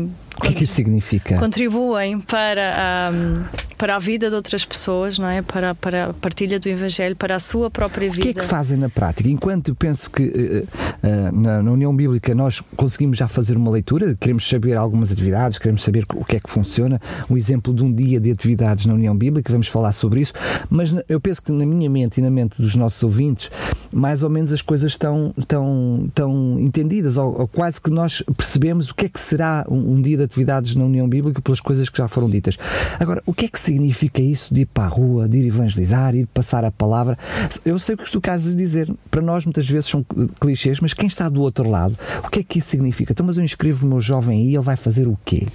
o 0.48 0.53
que 0.53 0.63
é 0.63 0.67
significa? 0.67 1.38
Contribuem 1.38 2.19
para, 2.19 3.12
um, 3.13 3.43
para 3.77 3.95
a 3.95 4.00
vida 4.00 4.29
de 4.29 4.36
outras 4.36 4.65
pessoas, 4.65 5.17
não 5.17 5.27
é? 5.27 5.41
Para, 5.41 5.75
para 5.75 6.05
a 6.05 6.13
partilha 6.13 6.60
do 6.60 6.67
Evangelho, 6.67 7.15
para 7.15 7.36
a 7.36 7.39
sua 7.39 7.69
própria 7.69 8.10
vida. 8.10 8.29
O 8.29 8.33
que 8.33 8.39
é 8.39 8.41
que 8.41 8.48
fazem 8.48 8.77
na 8.77 8.89
prática? 8.89 9.29
Enquanto 9.29 9.69
eu 9.69 9.75
penso 9.75 10.10
que 10.10 10.24
uh, 10.24 11.07
uh, 11.07 11.39
na, 11.39 11.62
na, 11.62 11.71
União 11.71 11.95
Bíblica 11.95 12.33
nós 12.36 12.62
conseguimos 12.75 13.17
já 13.17 13.27
fazer 13.27 13.55
uma 13.55 13.71
leitura, 13.71 14.15
queremos 14.19 14.48
saber 14.48 14.75
algumas 14.75 15.12
atividades, 15.12 15.57
queremos 15.57 15.83
saber 15.83 16.05
o 16.15 16.25
que 16.25 16.38
é 16.38 16.39
que 16.39 16.50
funciona, 16.50 17.00
um 17.29 17.38
exemplo 17.38 17.74
de 17.74 17.83
um 17.83 17.91
dia 17.91 18.19
de 18.19 18.31
atividades 18.31 18.86
na 18.86 18.93
União 18.93 19.15
Bíblica, 19.15 19.51
vamos 19.51 19.67
falar 19.67 19.91
sobre 19.91 20.21
isso, 20.21 20.33
mas 20.69 20.93
eu 21.07 21.19
penso 21.19 21.41
que 21.41 21.51
na 21.51 21.65
minha 21.65 21.89
mente 21.89 22.19
e 22.19 22.21
na 22.21 22.29
mente 22.29 22.55
dos 22.57 22.75
nossos 22.75 23.01
ouvintes, 23.03 23.50
mais 23.91 24.24
ou 24.24 24.29
menos 24.29 24.53
as 24.53 24.62
coisas 24.62 24.91
estão, 24.91 25.33
estão, 25.38 26.05
estão 26.07 26.60
entendidas, 26.60 27.17
ou, 27.17 27.41
ou 27.41 27.48
quase 27.48 27.79
que 27.79 27.89
nós 27.89 28.24
percebemos 28.38 28.89
o 28.89 28.95
que 28.95 29.05
é 29.05 29.10
que 29.10 29.19
será 29.19 29.65
um, 29.69 29.93
um 29.93 30.01
dia 30.01 30.17
de 30.17 30.24
atividades 30.31 30.75
na 30.75 30.85
União 30.85 31.07
Bíblica 31.07 31.41
pelas 31.41 31.59
coisas 31.59 31.89
que 31.89 31.97
já 31.97 32.07
foram 32.07 32.29
ditas. 32.29 32.57
Agora, 33.00 33.21
o 33.25 33.33
que 33.33 33.45
é 33.45 33.47
que 33.47 33.59
significa 33.59 34.21
isso 34.21 34.53
de 34.53 34.61
ir 34.61 34.65
para 34.65 34.85
a 34.85 34.88
rua, 34.88 35.27
de 35.27 35.38
ir 35.38 35.47
evangelizar, 35.47 36.15
ir 36.15 36.25
passar 36.27 36.63
a 36.63 36.71
palavra? 36.71 37.17
Eu 37.65 37.77
sei 37.77 37.95
o 37.95 37.97
que 37.97 38.09
tu 38.09 38.21
queres 38.21 38.55
dizer. 38.55 38.91
Para 39.09 39.21
nós, 39.21 39.45
muitas 39.45 39.69
vezes, 39.69 39.89
são 39.89 40.05
clichês, 40.39 40.79
mas 40.79 40.93
quem 40.93 41.07
está 41.07 41.27
do 41.27 41.41
outro 41.41 41.70
lado, 41.70 41.98
o 42.24 42.29
que 42.29 42.39
é 42.39 42.44
que 42.44 42.59
isso 42.59 42.70
significa? 42.70 43.11
Então, 43.11 43.25
mas 43.25 43.37
eu 43.37 43.44
inscrevo 43.44 43.85
o 43.85 43.89
meu 43.89 44.00
jovem 44.00 44.41
aí, 44.41 44.53
ele 44.53 44.63
vai 44.63 44.75
fazer 44.75 45.07
o 45.07 45.17
quê? 45.25 45.48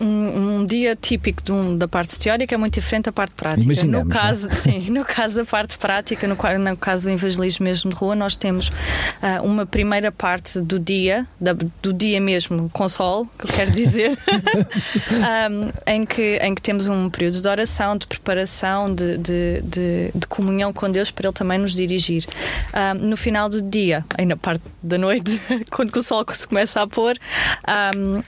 Um, 0.00 0.60
um, 0.60 0.66
dia 0.66 0.96
típico 0.96 1.52
um, 1.52 1.76
da 1.76 1.86
parte 1.86 2.18
teórica 2.18 2.54
é 2.54 2.58
muito 2.58 2.74
diferente 2.74 3.04
da 3.04 3.12
parte 3.12 3.32
prática. 3.34 3.84
no 3.84 4.00
é? 4.00 4.04
caso, 4.06 4.48
sim, 4.56 4.90
no 4.90 5.04
caso 5.04 5.36
da 5.36 5.44
parte 5.44 5.76
prática, 5.76 6.26
no, 6.26 6.36
no 6.36 6.76
caso 6.76 7.06
do 7.06 7.12
evangelismo 7.12 7.64
mesmo 7.64 7.90
de 7.90 7.96
rua, 7.96 8.14
nós 8.14 8.36
temos 8.36 8.68
uh, 8.68 9.44
uma 9.44 9.66
primeira 9.66 10.10
parte 10.10 10.60
do 10.60 10.78
dia, 10.78 11.26
da, 11.38 11.52
do 11.82 11.92
dia 11.92 12.20
mesmo 12.20 12.70
com 12.72 12.88
sol, 12.88 13.28
que 13.38 13.46
eu 13.46 13.50
quero 13.52 13.70
dizer, 13.70 14.18
um, 15.50 15.70
em, 15.86 16.04
que, 16.04 16.38
em 16.42 16.54
que 16.54 16.62
temos 16.62 16.88
um 16.88 17.10
período 17.10 17.40
de 17.40 17.48
oração, 17.48 17.96
de 17.96 18.06
preparação, 18.06 18.94
de, 18.94 19.18
de, 19.18 19.60
de, 19.62 20.10
de 20.14 20.26
comunhão 20.26 20.72
com 20.72 20.90
Deus 20.90 21.10
para 21.10 21.28
Ele 21.28 21.34
também 21.34 21.58
nos 21.58 21.74
dirigir. 21.74 22.24
Um, 22.74 23.10
no 23.10 23.16
final 23.16 23.48
do 23.48 23.60
dia, 23.60 24.04
aí 24.16 24.24
na 24.24 24.36
parte 24.36 24.62
da 24.82 24.96
noite, 24.96 25.30
quando 25.70 25.94
o 25.94 26.02
sol 26.02 26.24
se 26.32 26.48
começa 26.48 26.80
a 26.80 26.86
pôr, 26.86 27.18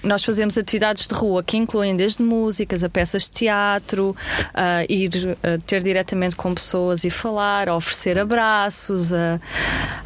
nós 0.03 0.23
fazemos 0.25 0.59
atividades 0.59 1.07
de 1.07 1.15
rua 1.15 1.41
aqui 1.41 1.62
incluem 1.63 1.97
desde 1.97 2.23
músicas 2.23 2.85
a 2.85 2.89
peças 2.89 3.23
de 3.25 3.31
teatro, 3.31 4.15
a 4.55 4.85
ir 4.89 5.37
a 5.43 5.59
ter 5.65 5.83
diretamente 5.83 6.37
com 6.37 6.55
pessoas 6.55 7.05
e 7.05 7.11
falar, 7.11 7.69
a 7.69 7.77
oferecer 7.77 8.19
abraços, 8.19 9.13
a, 9.13 9.41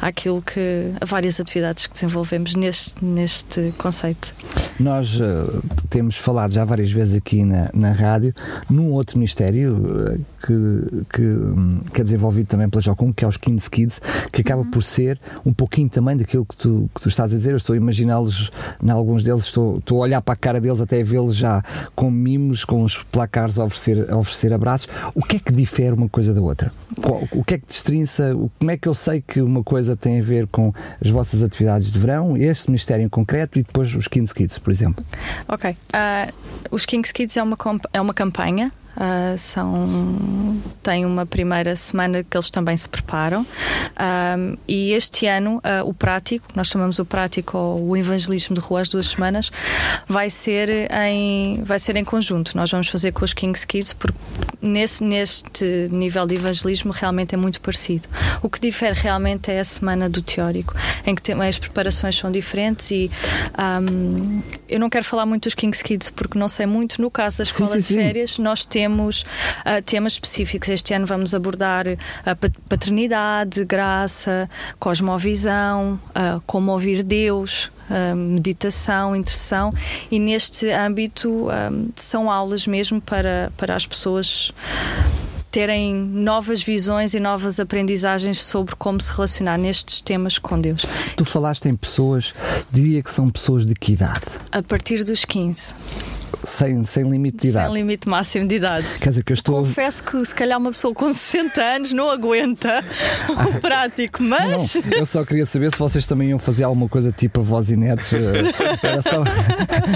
aquilo 0.01 0.41
que 0.41 0.91
a 0.99 1.05
várias 1.05 1.39
atividades 1.39 1.87
que 1.87 1.93
desenvolvemos 1.93 2.55
neste, 2.55 3.03
neste 3.03 3.73
conceito. 3.77 4.33
Nós 4.79 5.19
uh, 5.19 5.63
temos 5.89 6.15
falado 6.15 6.53
já 6.53 6.63
várias 6.63 6.91
vezes 6.91 7.15
aqui 7.15 7.43
na, 7.43 7.69
na 7.73 7.91
rádio 7.91 8.33
num 8.69 8.91
outro 8.91 9.17
ministério 9.17 9.75
uh, 9.75 10.25
que, 10.45 11.05
que, 11.13 11.21
um, 11.21 11.81
que, 11.93 12.01
é 12.01 12.03
desenvolvido 12.03 12.47
também 12.47 12.69
pela 12.69 12.81
Jocum, 12.81 13.11
que 13.11 13.25
é 13.25 13.27
os 13.27 13.37
Kings 13.37 13.69
Kids, 13.69 14.01
que 14.31 14.41
acaba 14.41 14.61
uhum. 14.61 14.71
por 14.71 14.83
ser 14.83 15.19
um 15.45 15.53
pouquinho 15.53 15.89
também 15.89 16.15
daquilo 16.15 16.45
que 16.45 16.55
tu, 16.55 16.89
que 16.93 17.01
tu 17.01 17.09
estás 17.09 17.33
a 17.33 17.37
dizer. 17.37 17.51
Eu 17.51 17.57
estou 17.57 17.73
a 17.73 17.77
imaginá-los, 17.77 18.51
em 18.81 18.89
alguns 18.89 19.23
deles, 19.23 19.45
estou, 19.45 19.77
estou 19.77 19.97
a 19.97 20.01
olhar 20.01 20.21
para 20.21 20.33
a 20.33 20.37
cara 20.37 20.61
deles 20.61 20.79
até 20.79 21.03
vê-los 21.03 21.35
já 21.35 21.46
já 21.47 21.63
com 21.95 22.11
mimos, 22.11 22.65
com 22.65 22.83
os 22.83 22.97
placares 23.03 23.57
a 23.57 23.65
oferecer, 23.65 24.11
a 24.11 24.17
oferecer 24.17 24.53
abraços. 24.53 24.89
O 25.15 25.23
que 25.23 25.37
é 25.37 25.39
que 25.39 25.53
difere 25.53 25.91
uma 25.91 26.09
coisa 26.09 26.33
da 26.33 26.41
outra? 26.41 26.71
O 27.31 27.43
que 27.43 27.55
é 27.55 27.57
que 27.57 27.65
destrinça? 27.65 28.33
Como 28.59 28.71
é 28.71 28.77
que 28.77 28.87
eu 28.87 28.93
sei 28.93 29.21
que 29.25 29.41
uma 29.41 29.63
coisa 29.63 29.95
tem 29.95 30.19
a 30.19 30.23
ver 30.23 30.47
com 30.47 30.73
as 31.03 31.09
vossas 31.09 31.41
atividades 31.41 31.91
de 31.91 31.99
verão, 31.99 32.35
este 32.35 32.69
Ministério 32.69 33.05
em 33.05 33.09
concreto 33.09 33.57
e 33.59 33.63
depois 33.63 33.93
os 33.95 34.07
Kings 34.07 34.33
Kids, 34.33 34.57
por 34.59 34.71
exemplo? 34.71 35.05
Ok. 35.47 35.71
Uh, 35.71 36.33
os 36.71 36.85
Kings 36.85 37.13
Kids 37.13 37.37
é 37.37 37.43
uma, 37.43 37.57
é 37.93 38.01
uma 38.01 38.13
campanha 38.13 38.71
Uh, 38.97 39.37
são, 39.37 40.59
têm 40.81 41.05
uma 41.05 41.23
primeira 41.23 41.75
semana 41.75 42.23
que 42.23 42.35
eles 42.35 42.49
também 42.49 42.75
se 42.75 42.89
preparam. 42.89 43.43
Uh, 43.43 44.57
e 44.67 44.91
este 44.93 45.27
ano, 45.27 45.57
uh, 45.57 45.87
o 45.87 45.93
prático, 45.93 46.47
nós 46.55 46.67
chamamos 46.67 46.97
o 46.97 47.05
prático 47.05 47.55
ou 47.55 47.89
o 47.89 47.97
evangelismo 47.97 48.55
de 48.55 48.59
rua 48.59 48.81
às 48.81 48.89
duas 48.89 49.05
semanas, 49.05 49.51
vai 50.07 50.31
ser 50.31 50.89
em, 50.91 51.61
vai 51.63 51.77
ser 51.77 51.95
em 51.95 52.03
conjunto. 52.03 52.57
Nós 52.57 52.71
vamos 52.71 52.87
fazer 52.87 53.11
com 53.11 53.23
os 53.23 53.33
Kings 53.33 53.67
Kids, 53.67 53.93
porque 53.93 54.17
nesse, 54.59 55.03
neste 55.03 55.87
nível 55.91 56.25
de 56.25 56.33
evangelismo 56.33 56.91
realmente 56.91 57.35
é 57.35 57.37
muito 57.37 57.61
parecido. 57.61 58.07
O 58.41 58.49
que 58.49 58.59
difere 58.59 58.99
realmente 58.99 59.51
é 59.51 59.59
a 59.59 59.63
semana 59.63 60.09
do 60.09 60.23
teórico, 60.23 60.73
em 61.05 61.13
que 61.13 61.21
tem, 61.21 61.39
as 61.39 61.59
preparações 61.59 62.17
são 62.17 62.31
diferentes 62.31 62.89
e 62.89 63.11
um, 63.59 64.41
eu 64.67 64.79
não 64.79 64.89
quero 64.89 65.05
falar 65.05 65.27
muito 65.27 65.43
dos 65.43 65.53
Kings 65.53 65.83
Kids 65.83 66.09
porque 66.09 66.39
não 66.39 66.47
sei 66.47 66.65
muito. 66.65 66.99
No 66.99 67.11
caso 67.11 67.37
da 67.37 67.43
escola 67.43 67.75
sim, 67.75 67.81
sim, 67.81 67.93
de 67.95 68.01
férias, 68.01 68.39
nós 68.39 68.65
temos 68.65 68.86
temos 68.87 69.21
uh, 69.21 69.81
temas 69.85 70.13
específicos. 70.13 70.69
Este 70.69 70.93
ano 70.93 71.05
vamos 71.05 71.35
abordar 71.35 71.85
a 72.25 72.35
paternidade, 72.69 73.65
graça, 73.65 74.49
cosmovisão, 74.79 75.99
uh, 76.09 76.41
como 76.45 76.71
ouvir 76.71 77.03
Deus, 77.03 77.71
meditação, 78.17 79.15
intercessão 79.15 79.73
e 80.11 80.19
neste 80.19 80.69
âmbito 80.69 81.47
são 81.95 82.29
aulas 82.29 82.67
mesmo 82.67 82.99
para, 82.99 83.49
para 83.55 83.77
as 83.77 83.87
pessoas 83.87 84.51
terem 85.49 85.95
novas 85.95 86.61
visões 86.61 87.13
e 87.13 87.19
novas 87.21 87.61
aprendizagens 87.61 88.41
sobre 88.43 88.75
como 88.75 88.99
se 88.99 89.09
relacionar 89.09 89.57
nestes 89.57 90.01
temas 90.01 90.37
com 90.37 90.59
Deus. 90.59 90.85
Tu 91.15 91.23
falaste 91.23 91.69
em 91.69 91.77
pessoas, 91.77 92.33
diria 92.69 93.01
que 93.01 93.09
são 93.09 93.29
pessoas 93.29 93.65
de 93.65 93.73
que 93.73 93.93
idade? 93.93 94.25
A 94.51 94.61
partir 94.61 95.05
dos 95.05 95.23
15 95.23 95.73
sem, 96.47 96.83
sem 96.85 97.09
limite 97.09 97.37
de 97.43 97.49
idade. 97.49 97.67
Sem 97.67 97.75
limite 97.75 98.07
máximo 98.07 98.47
de 98.47 98.55
idade. 98.55 98.87
Quer 99.01 99.09
dizer 99.09 99.23
que 99.23 99.31
eu 99.31 99.35
estou. 99.35 99.59
Confesso 99.59 100.03
que 100.03 100.25
se 100.25 100.33
calhar 100.33 100.57
uma 100.57 100.71
pessoa 100.71 100.93
com 100.93 101.09
60 101.09 101.61
anos 101.61 101.93
não 101.93 102.09
aguenta 102.09 102.83
o 103.29 103.59
prático, 103.59 104.23
mas. 104.23 104.75
Não, 104.75 104.99
eu 104.99 105.05
só 105.05 105.25
queria 105.25 105.45
saber 105.45 105.71
se 105.71 105.77
vocês 105.77 106.05
também 106.05 106.29
iam 106.29 106.39
fazer 106.39 106.63
alguma 106.63 106.87
coisa 106.87 107.11
tipo 107.11 107.41
avós 107.41 107.69
e 107.69 107.75
netos. 107.75 108.13
Eh, 108.13 108.17
era 108.81 109.01
só, 109.01 109.23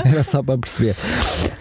era 0.05 0.23
só 0.23 0.43
para 0.43 0.57
perceber. 0.57 0.95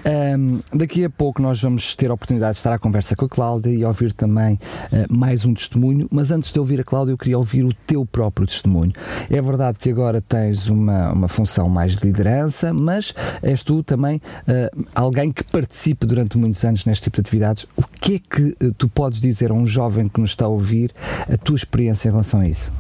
Um, 0.05 0.61
daqui 0.73 1.05
a 1.05 1.11
pouco 1.11 1.41
nós 1.41 1.61
vamos 1.61 1.95
ter 1.95 2.11
a 2.11 2.15
oportunidade 2.15 2.55
de 2.55 2.59
estar 2.59 2.73
à 2.73 2.79
conversa 2.79 3.15
com 3.15 3.27
a 3.27 3.29
Cláudia 3.29 3.71
e 3.71 3.85
ouvir 3.85 4.13
também 4.13 4.55
uh, 4.55 5.15
mais 5.15 5.45
um 5.45 5.55
testemunho, 5.55 6.09
mas 6.11 6.31
antes 6.31 6.51
de 6.51 6.59
ouvir 6.59 6.81
a 6.81 6.85
Cláudia, 6.85 7.13
eu 7.13 7.19
queria 7.19 7.39
ouvir 7.39 7.65
o 7.65 7.73
teu 7.87 8.05
próprio 8.05 8.47
testemunho. 8.47 8.93
É 9.31 9.41
verdade 9.41 9.79
que 9.79 9.91
agora 9.91 10.21
tens 10.21 10.69
uma, 10.69 11.13
uma 11.13 11.29
função 11.29 11.69
mais 11.69 11.97
de 11.97 12.07
liderança, 12.07 12.73
mas 12.73 13.15
és 13.43 13.63
tu 13.63 13.83
também 13.83 14.21
uh, 14.49 14.80
alguém 14.95 15.33
que 15.33 15.43
participe 15.45 16.07
durante 16.07 16.37
muitos 16.39 16.65
anos 16.65 16.85
neste 16.85 17.05
tipo 17.05 17.17
de 17.17 17.21
atividades. 17.21 17.67
O 17.77 17.83
que 17.83 18.15
é 18.15 18.19
que 18.19 18.57
uh, 18.65 18.73
tu 18.75 18.89
podes 18.89 19.21
dizer 19.21 19.51
a 19.51 19.55
um 19.55 19.67
jovem 19.67 20.09
que 20.09 20.21
nos 20.21 20.31
está 20.31 20.47
a 20.47 20.49
ouvir, 20.49 20.93
a 21.33 21.37
tua 21.37 21.57
experiência 21.57 22.09
em 22.09 22.13
relação 22.13 22.41
a 22.41 22.49
isso? 22.49 22.73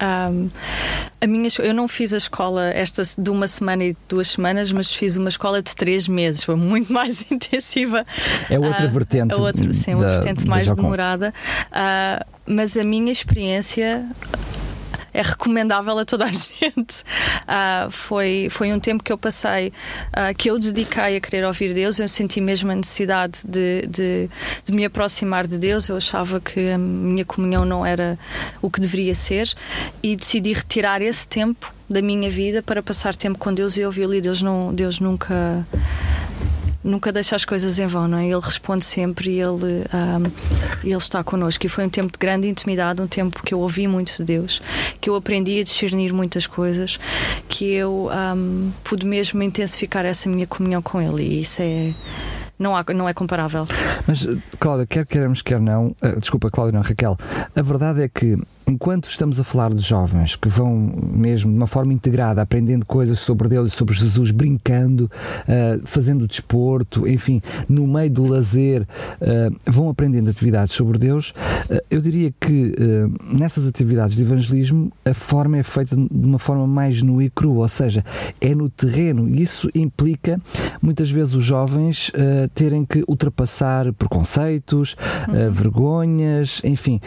Um, 0.00 0.48
a 1.20 1.26
minha, 1.26 1.48
eu 1.58 1.74
não 1.74 1.88
fiz 1.88 2.14
a 2.14 2.18
escola 2.18 2.68
esta 2.68 3.02
de 3.18 3.30
uma 3.30 3.48
semana 3.48 3.84
e 3.84 3.96
duas 4.08 4.28
semanas, 4.28 4.70
mas 4.70 4.92
fiz 4.92 5.16
uma 5.16 5.28
escola 5.28 5.62
de 5.62 5.74
três 5.74 6.06
meses. 6.06 6.44
Foi 6.44 6.56
muito 6.56 6.90
mais 6.94 7.24
intensiva. 7.30 8.04
É 8.48 8.58
outra 8.58 8.86
uh, 8.86 8.90
vertente. 8.90 9.32
É 9.32 9.36
outra, 9.36 9.72
sim, 9.72 9.94
uma 9.94 10.08
vertente 10.08 10.46
mais 10.46 10.70
demorada. 10.72 11.32
Uh, 11.70 12.24
mas 12.46 12.76
a 12.76 12.84
minha 12.84 13.12
experiência 13.12 14.06
é 15.18 15.22
recomendável 15.22 15.98
a 15.98 16.04
toda 16.04 16.24
a 16.26 16.30
gente. 16.32 17.02
Uh, 17.42 17.90
foi, 17.90 18.46
foi 18.50 18.72
um 18.72 18.78
tempo 18.78 19.02
que 19.02 19.12
eu 19.12 19.18
passei, 19.18 19.68
uh, 19.68 20.34
que 20.36 20.48
eu 20.48 20.58
dediquei 20.58 21.16
a 21.16 21.20
querer 21.20 21.44
ouvir 21.44 21.74
Deus. 21.74 21.98
Eu 21.98 22.08
senti 22.08 22.40
mesmo 22.40 22.70
a 22.70 22.74
necessidade 22.76 23.40
de, 23.44 23.82
de, 23.88 24.30
de, 24.64 24.72
me 24.72 24.84
aproximar 24.84 25.46
de 25.46 25.58
Deus. 25.58 25.88
Eu 25.88 25.96
achava 25.96 26.40
que 26.40 26.70
a 26.70 26.78
minha 26.78 27.24
comunhão 27.24 27.64
não 27.64 27.84
era 27.84 28.16
o 28.62 28.70
que 28.70 28.80
deveria 28.80 29.14
ser 29.14 29.52
e 30.02 30.14
decidi 30.14 30.52
retirar 30.52 31.02
esse 31.02 31.26
tempo 31.26 31.74
da 31.90 32.00
minha 32.00 32.30
vida 32.30 32.62
para 32.62 32.80
passar 32.82 33.16
tempo 33.16 33.38
com 33.38 33.52
Deus 33.52 33.76
e 33.76 33.84
ouvi-lo. 33.84 34.14
E 34.14 34.20
Deus, 34.20 34.40
não, 34.40 34.72
Deus 34.72 35.00
nunca 35.00 35.66
nunca 36.88 37.12
deixa 37.12 37.36
as 37.36 37.44
coisas 37.44 37.78
em 37.78 37.86
vão, 37.86 38.08
não 38.08 38.18
é? 38.18 38.26
Ele 38.26 38.40
responde 38.40 38.84
sempre 38.84 39.30
e 39.30 39.40
ele, 39.40 39.84
um, 39.94 40.30
ele 40.82 40.96
está 40.96 41.22
connosco. 41.22 41.64
E 41.66 41.68
foi 41.68 41.84
um 41.84 41.88
tempo 41.88 42.12
de 42.12 42.18
grande 42.18 42.48
intimidade, 42.48 43.00
um 43.00 43.06
tempo 43.06 43.42
que 43.42 43.54
eu 43.54 43.60
ouvi 43.60 43.86
muito 43.86 44.16
de 44.16 44.24
Deus, 44.24 44.62
que 45.00 45.10
eu 45.10 45.14
aprendi 45.14 45.60
a 45.60 45.64
discernir 45.64 46.12
muitas 46.12 46.46
coisas, 46.46 46.98
que 47.48 47.72
eu 47.72 48.10
um, 48.10 48.72
pude 48.84 49.06
mesmo 49.06 49.42
intensificar 49.42 50.04
essa 50.04 50.28
minha 50.28 50.46
comunhão 50.46 50.82
com 50.82 51.00
Ele. 51.00 51.22
E 51.22 51.40
isso 51.42 51.62
é 51.62 51.92
não, 52.58 52.74
há, 52.74 52.84
não 52.94 53.08
é 53.08 53.14
comparável. 53.14 53.64
Mas, 54.06 54.26
Cláudia, 54.58 54.86
quer 54.86 55.06
queremos, 55.06 55.42
quer 55.42 55.60
não, 55.60 55.94
uh, 56.02 56.20
desculpa, 56.20 56.50
Cláudia, 56.50 56.76
não, 56.76 56.82
Raquel, 56.82 57.16
a 57.54 57.62
verdade 57.62 58.02
é 58.02 58.08
que 58.08 58.36
enquanto 58.68 59.08
estamos 59.08 59.40
a 59.40 59.44
falar 59.44 59.72
de 59.72 59.80
jovens 59.80 60.36
que 60.36 60.48
vão 60.48 60.92
mesmo 61.12 61.50
de 61.50 61.56
uma 61.56 61.66
forma 61.66 61.92
integrada, 61.92 62.42
aprendendo 62.42 62.84
coisas 62.84 63.18
sobre 63.18 63.48
Deus 63.48 63.72
e 63.72 63.74
sobre 63.74 63.94
Jesus, 63.94 64.30
brincando, 64.30 65.04
uh, 65.04 65.80
fazendo 65.84 66.26
desporto, 66.26 67.08
enfim, 67.08 67.40
no 67.68 67.86
meio 67.86 68.10
do 68.10 68.26
lazer, 68.26 68.82
uh, 68.82 69.56
vão 69.66 69.88
aprendendo 69.88 70.28
atividades 70.28 70.74
sobre 70.74 70.98
Deus, 70.98 71.30
uh, 71.70 71.82
eu 71.90 72.00
diria 72.00 72.32
que 72.38 72.74
nessas 73.38 73.66
atividades 73.66 74.14
de 74.14 74.22
evangelismo 74.22 74.92
a 75.04 75.14
forma 75.14 75.56
é 75.56 75.62
feita 75.62 75.96
de 75.96 76.26
uma 76.26 76.38
forma 76.38 76.66
mais 76.66 77.00
nua 77.02 77.24
e 77.24 77.30
crua, 77.30 77.62
ou 77.62 77.68
seja, 77.68 78.04
é 78.40 78.54
no 78.54 78.68
terreno 78.68 79.28
e 79.28 79.42
isso 79.42 79.70
implica 79.74 80.40
muitas 80.82 81.10
vezes 81.10 81.34
os 81.34 81.44
jovens 81.44 82.12
terem 82.54 82.84
que 82.84 83.04
ultrapassar 83.08 83.92
preconceitos, 83.94 84.96
uhum. 85.28 85.50
vergonhas, 85.50 86.60
enfim. 86.64 87.00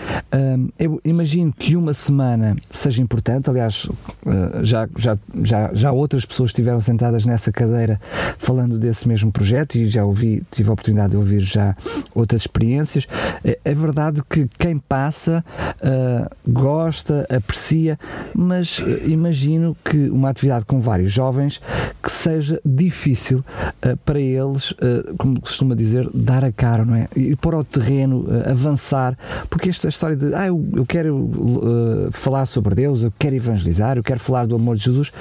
eu 0.80 1.00
imagino 1.04 1.51
que 1.52 1.76
uma 1.76 1.94
semana 1.94 2.56
seja 2.70 3.02
importante. 3.02 3.50
Aliás, 3.50 3.88
eh, 4.26 4.60
já, 4.64 4.88
já, 4.98 5.18
já, 5.44 5.70
já 5.74 5.92
outras 5.92 6.26
pessoas 6.26 6.50
estiveram 6.50 6.80
sentadas 6.80 7.26
nessa 7.26 7.52
cadeira 7.52 8.00
falando 8.38 8.78
desse 8.78 9.08
mesmo 9.08 9.32
projeto 9.32 9.76
e 9.76 9.90
já 9.90 10.04
ouvi, 10.04 10.44
tive 10.52 10.70
a 10.70 10.74
oportunidade 10.74 11.12
de 11.12 11.18
ouvir 11.18 11.42
já 11.42 11.76
outras 12.14 12.42
experiências. 12.42 13.08
É, 13.44 13.60
é 13.64 13.74
verdade 13.74 14.22
que 14.30 14.48
quem 14.58 14.78
passa 14.78 15.44
uh, 15.78 16.52
gosta, 16.52 17.28
aprecia, 17.30 18.00
mas 18.36 18.80
uh, 18.80 19.10
imagino 19.10 19.76
que 19.84 20.10
uma 20.10 20.30
atividade 20.30 20.66
com 20.66 20.80
vários 20.80 21.12
jovens 21.12 21.62
que 22.02 22.12
seja 22.12 22.60
difícil 22.66 23.40
uh, 23.40 23.98
para 24.06 24.20
eles, 24.20 24.74
como 25.18 25.40
costuma 25.40 25.76
dizer, 25.76 26.10
dar 26.14 26.44
a 26.44 26.52
cara, 26.52 26.84
não 26.86 26.96
é? 26.96 27.08
Ir 27.16 27.36
para 27.38 27.58
o 27.58 27.64
terreno, 27.64 28.26
avançar, 28.50 29.18
porque 29.50 29.70
esta 29.70 29.88
história 29.88 30.16
de 30.16 30.34
ah, 30.34 30.48
eu, 30.48 30.68
eu 30.76 30.86
quero 30.86 31.18
uh, 31.42 32.12
falar 32.12 32.46
sobre 32.46 32.76
Deus, 32.76 33.04
eu 33.04 33.14
quero 33.18 33.36
evangelizar, 33.36 33.98
eu 33.98 34.04
quero 34.04 34.20
falar 34.20 34.46
do 34.46 34.56
amor 34.56 34.76
de 34.76 34.86
Jesus, 34.86 35.12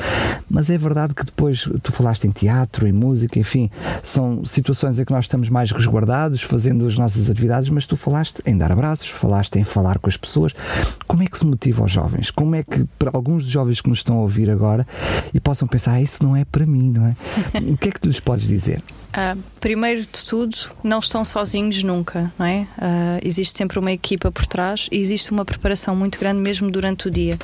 mas 0.48 0.70
é 0.70 0.76
verdade 0.76 1.14
que 1.14 1.24
depois 1.24 1.68
tu 1.82 1.92
falaste 1.92 2.26
em 2.26 2.30
teatro, 2.30 2.86
em 2.86 2.92
música, 2.92 3.38
enfim, 3.38 3.70
são 4.02 4.44
situações 4.44 4.98
em 4.98 5.04
que 5.04 5.12
nós 5.12 5.24
estamos 5.24 5.48
mais 5.48 5.70
resguardados, 5.70 6.42
fazendo 6.42 6.86
as 6.86 6.96
nossas 6.96 7.30
atividades, 7.30 7.70
mas 7.70 7.86
tu 7.86 7.96
falaste 7.96 8.42
em 8.44 8.56
dar 8.56 8.72
abraços, 8.72 9.08
falaste 9.08 9.56
em 9.56 9.64
falar 9.64 9.98
com 9.98 10.08
as 10.08 10.16
pessoas. 10.16 10.54
Como 11.06 11.22
é 11.22 11.26
que 11.26 11.38
se 11.38 11.46
motiva 11.46 11.82
aos 11.82 11.90
jovens? 11.90 12.30
Como 12.30 12.54
é 12.54 12.62
que, 12.62 12.84
para 12.98 13.10
alguns 13.12 13.44
dos 13.44 13.52
jovens 13.52 13.80
que 13.80 13.88
nos 13.88 13.98
estão 13.98 14.16
a 14.18 14.20
ouvir 14.20 14.50
agora 14.50 14.86
e 15.32 15.40
possam 15.40 15.66
pensar, 15.66 15.92
ah, 15.92 16.02
isso 16.02 16.24
não 16.24 16.36
é 16.36 16.44
para 16.44 16.66
mim, 16.66 16.90
não 16.90 17.06
é? 17.06 17.14
o 17.70 17.76
que 17.76 17.88
é 17.88 17.92
que 17.92 18.00
tu 18.00 18.08
lhes 18.08 18.20
podes 18.20 18.46
dizer? 18.46 18.82
Uh, 19.10 19.42
primeiro 19.58 20.02
de 20.02 20.24
tudo, 20.24 20.56
não 20.84 21.00
estão 21.00 21.24
sozinhos 21.24 21.82
nunca, 21.82 22.32
não 22.38 22.46
é? 22.46 22.60
Uh, 22.78 23.20
existe 23.24 23.58
sempre 23.58 23.78
uma 23.78 23.90
equipa 23.90 24.30
por 24.30 24.46
trás 24.46 24.88
e 24.92 24.98
existe 24.98 25.32
uma 25.32 25.44
preparação 25.44 25.96
muito 25.96 26.18
grande 26.18 26.40
mesmo 26.40 26.70
durante 26.70 27.08
o 27.08 27.10
dia. 27.10 27.36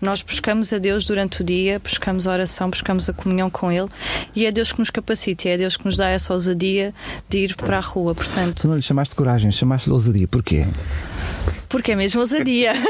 Nós 0.00 0.22
buscamos 0.22 0.72
a 0.72 0.78
Deus 0.78 1.04
durante 1.04 1.42
o 1.42 1.44
dia, 1.44 1.78
buscamos 1.78 2.26
a 2.26 2.32
oração, 2.32 2.70
buscamos 2.70 3.08
a 3.08 3.12
comunhão 3.12 3.50
com 3.50 3.70
Ele 3.70 3.88
e 4.34 4.46
é 4.46 4.50
Deus 4.50 4.72
que 4.72 4.78
nos 4.78 4.88
capacita, 4.88 5.48
é 5.48 5.58
Deus 5.58 5.76
que 5.76 5.84
nos 5.84 5.98
dá 5.98 6.08
essa 6.08 6.32
ousadia 6.32 6.94
de 7.28 7.38
ir 7.40 7.54
para 7.54 7.76
a 7.76 7.80
rua. 7.80 8.14
Portanto, 8.14 8.62
tu 8.62 8.68
não 8.68 8.76
lhe 8.76 8.82
chamaste 8.82 9.14
coragem, 9.14 9.52
chamaste 9.52 9.90
ousadia. 9.90 10.26
Porquê? 10.26 10.66
Porque 11.68 11.92
é 11.92 11.96
mesmo 11.96 12.20
ousadia. 12.20 12.72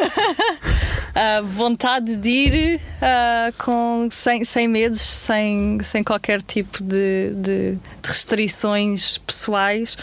a 1.14 1.40
vontade 1.42 2.16
de 2.16 2.28
ir 2.28 2.80
uh, 3.00 3.54
com, 3.64 4.08
sem, 4.10 4.44
sem 4.44 4.66
medos, 4.66 5.00
sem, 5.00 5.78
sem 5.82 6.02
qualquer 6.02 6.42
tipo 6.42 6.82
de, 6.82 7.30
de, 7.36 7.72
de, 7.72 7.78
restrições 8.02 9.18
pessoais, 9.18 9.96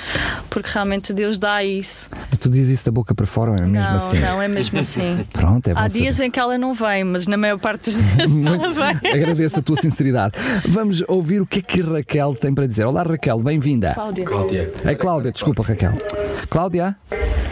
porque 0.50 0.70
realmente 0.72 1.12
Deus 1.12 1.38
dá 1.38 1.64
isso. 1.64 2.10
Mas 2.30 2.40
tu 2.40 2.50
dizes 2.50 2.76
isso 2.76 2.86
da 2.86 2.92
boca 2.92 3.14
para 3.14 3.26
fora, 3.26 3.52
é 3.52 3.66
mesmo 3.66 3.74
não, 3.74 3.96
assim? 3.96 4.20
Não, 4.20 4.42
é 4.42 4.48
mesmo 4.48 4.80
assim. 4.80 5.26
Pronto, 5.34 5.68
é 5.68 5.74
Há 5.76 5.88
dias 5.90 6.20
em 6.22 6.32
que 6.32 6.40
ela 6.40 6.58
não 6.58 6.74
vem, 6.74 7.04
mas 7.04 7.28
na 7.28 7.36
maior 7.36 7.60
parte 7.60 7.90
dos 7.90 7.98
dias 7.98 8.32
ela 8.32 8.74
vem. 8.74 9.12
Agradeço 9.12 9.60
a 9.60 9.62
tua 9.62 9.76
sinceridade. 9.76 10.36
Vamos 10.66 11.04
ouvir 11.10 11.42
o 11.42 11.46
que 11.46 11.60
é 11.60 11.62
que 11.62 11.82
Raquel 11.82 12.36
tem 12.36 12.54
para 12.54 12.68
dizer. 12.68 12.86
Olá, 12.86 13.04
Raquel, 13.04 13.40
bem-vinda. 13.40 13.94
Cláudia. 13.94 14.26
Cláudia. 14.26 14.74
É 14.86 14.96
Cláudia, 14.96 15.32
desculpa, 15.32 15.62
Raquel. 15.62 15.94
Cláudia? 16.50 16.96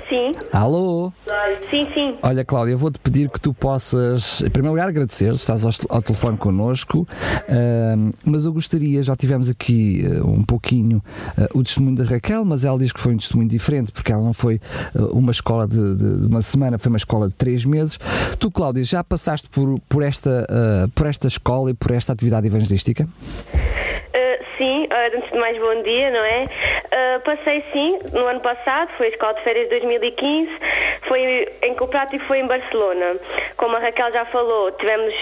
Sim. 0.10 0.32
Alô? 0.52 0.89
Sim, 1.70 1.86
sim. 1.94 2.18
Olha, 2.24 2.44
Cláudia, 2.44 2.76
vou-te 2.76 3.00
pedir 3.00 3.30
que 3.30 3.40
tu 3.40 3.54
possas, 3.54 4.42
em 4.42 4.50
primeiro 4.50 4.74
lugar, 4.74 4.90
agradecer, 4.90 5.32
estás 5.34 5.64
ao, 5.64 5.72
ao 5.90 6.02
telefone 6.02 6.38
connosco, 6.38 7.02
uh, 7.02 8.14
mas 8.26 8.46
eu 8.46 8.54
gostaria, 8.54 9.04
já 9.04 9.16
tivemos 9.16 9.50
aqui 9.50 10.04
uh, 10.06 10.28
um 10.28 10.44
pouquinho 10.44 10.98
uh, 11.38 11.58
o 11.58 11.64
testemunho 11.64 11.96
da 11.96 12.04
Raquel, 12.04 12.44
mas 12.44 12.66
ela 12.66 12.78
diz 12.78 12.92
que 12.92 13.00
foi 13.00 13.14
um 13.14 13.18
testemunho 13.18 13.50
diferente, 13.50 13.92
porque 13.92 14.12
ela 14.12 14.24
não 14.24 14.34
foi 14.34 14.60
eh, 14.96 15.02
uma 15.12 15.32
escola 15.32 15.68
de, 15.68 15.96
de, 15.96 16.22
de, 16.22 16.28
uma 16.28 16.42
semana, 16.42 16.78
foi 16.78 16.90
uma 16.90 16.98
escola 16.98 17.28
de 17.28 17.34
três 17.36 17.64
meses. 17.64 18.00
Tu, 18.40 18.50
Cláudia, 18.50 18.84
já 18.84 19.04
passaste 19.04 19.50
por, 19.50 19.80
por, 19.88 20.04
esta, 20.04 20.48
por 20.96 21.08
esta 21.08 21.28
escola 21.28 21.72
e 21.72 21.74
por 21.74 21.92
esta 21.92 22.14
atividade 22.14 22.48
evangelística? 22.48 23.08
Sim, 24.60 24.84
uh, 24.84 25.16
antes 25.16 25.32
de 25.32 25.40
mais 25.40 25.58
bom 25.58 25.82
dia, 25.82 26.12
não 26.12 26.20
é? 26.20 26.44
Uh, 26.44 27.20
passei 27.22 27.64
sim, 27.72 27.98
no 28.14 28.28
ano 28.28 28.42
passado, 28.42 28.92
foi 28.98 29.08
a 29.08 29.10
Escola 29.10 29.34
de 29.34 29.42
Férias 29.42 29.70
de 29.70 29.80
2015, 29.80 30.52
foi 31.10 31.48
em 31.64 31.74
que 31.74 31.84
o 31.84 31.88
prático 31.88 32.24
foi 32.26 32.40
em 32.40 32.48
Barcelona. 32.48 33.18
Como 33.58 33.76
a 33.76 33.80
Raquel 33.80 34.14
já 34.14 34.26
falou, 34.26 34.72
tivemos 34.74 35.14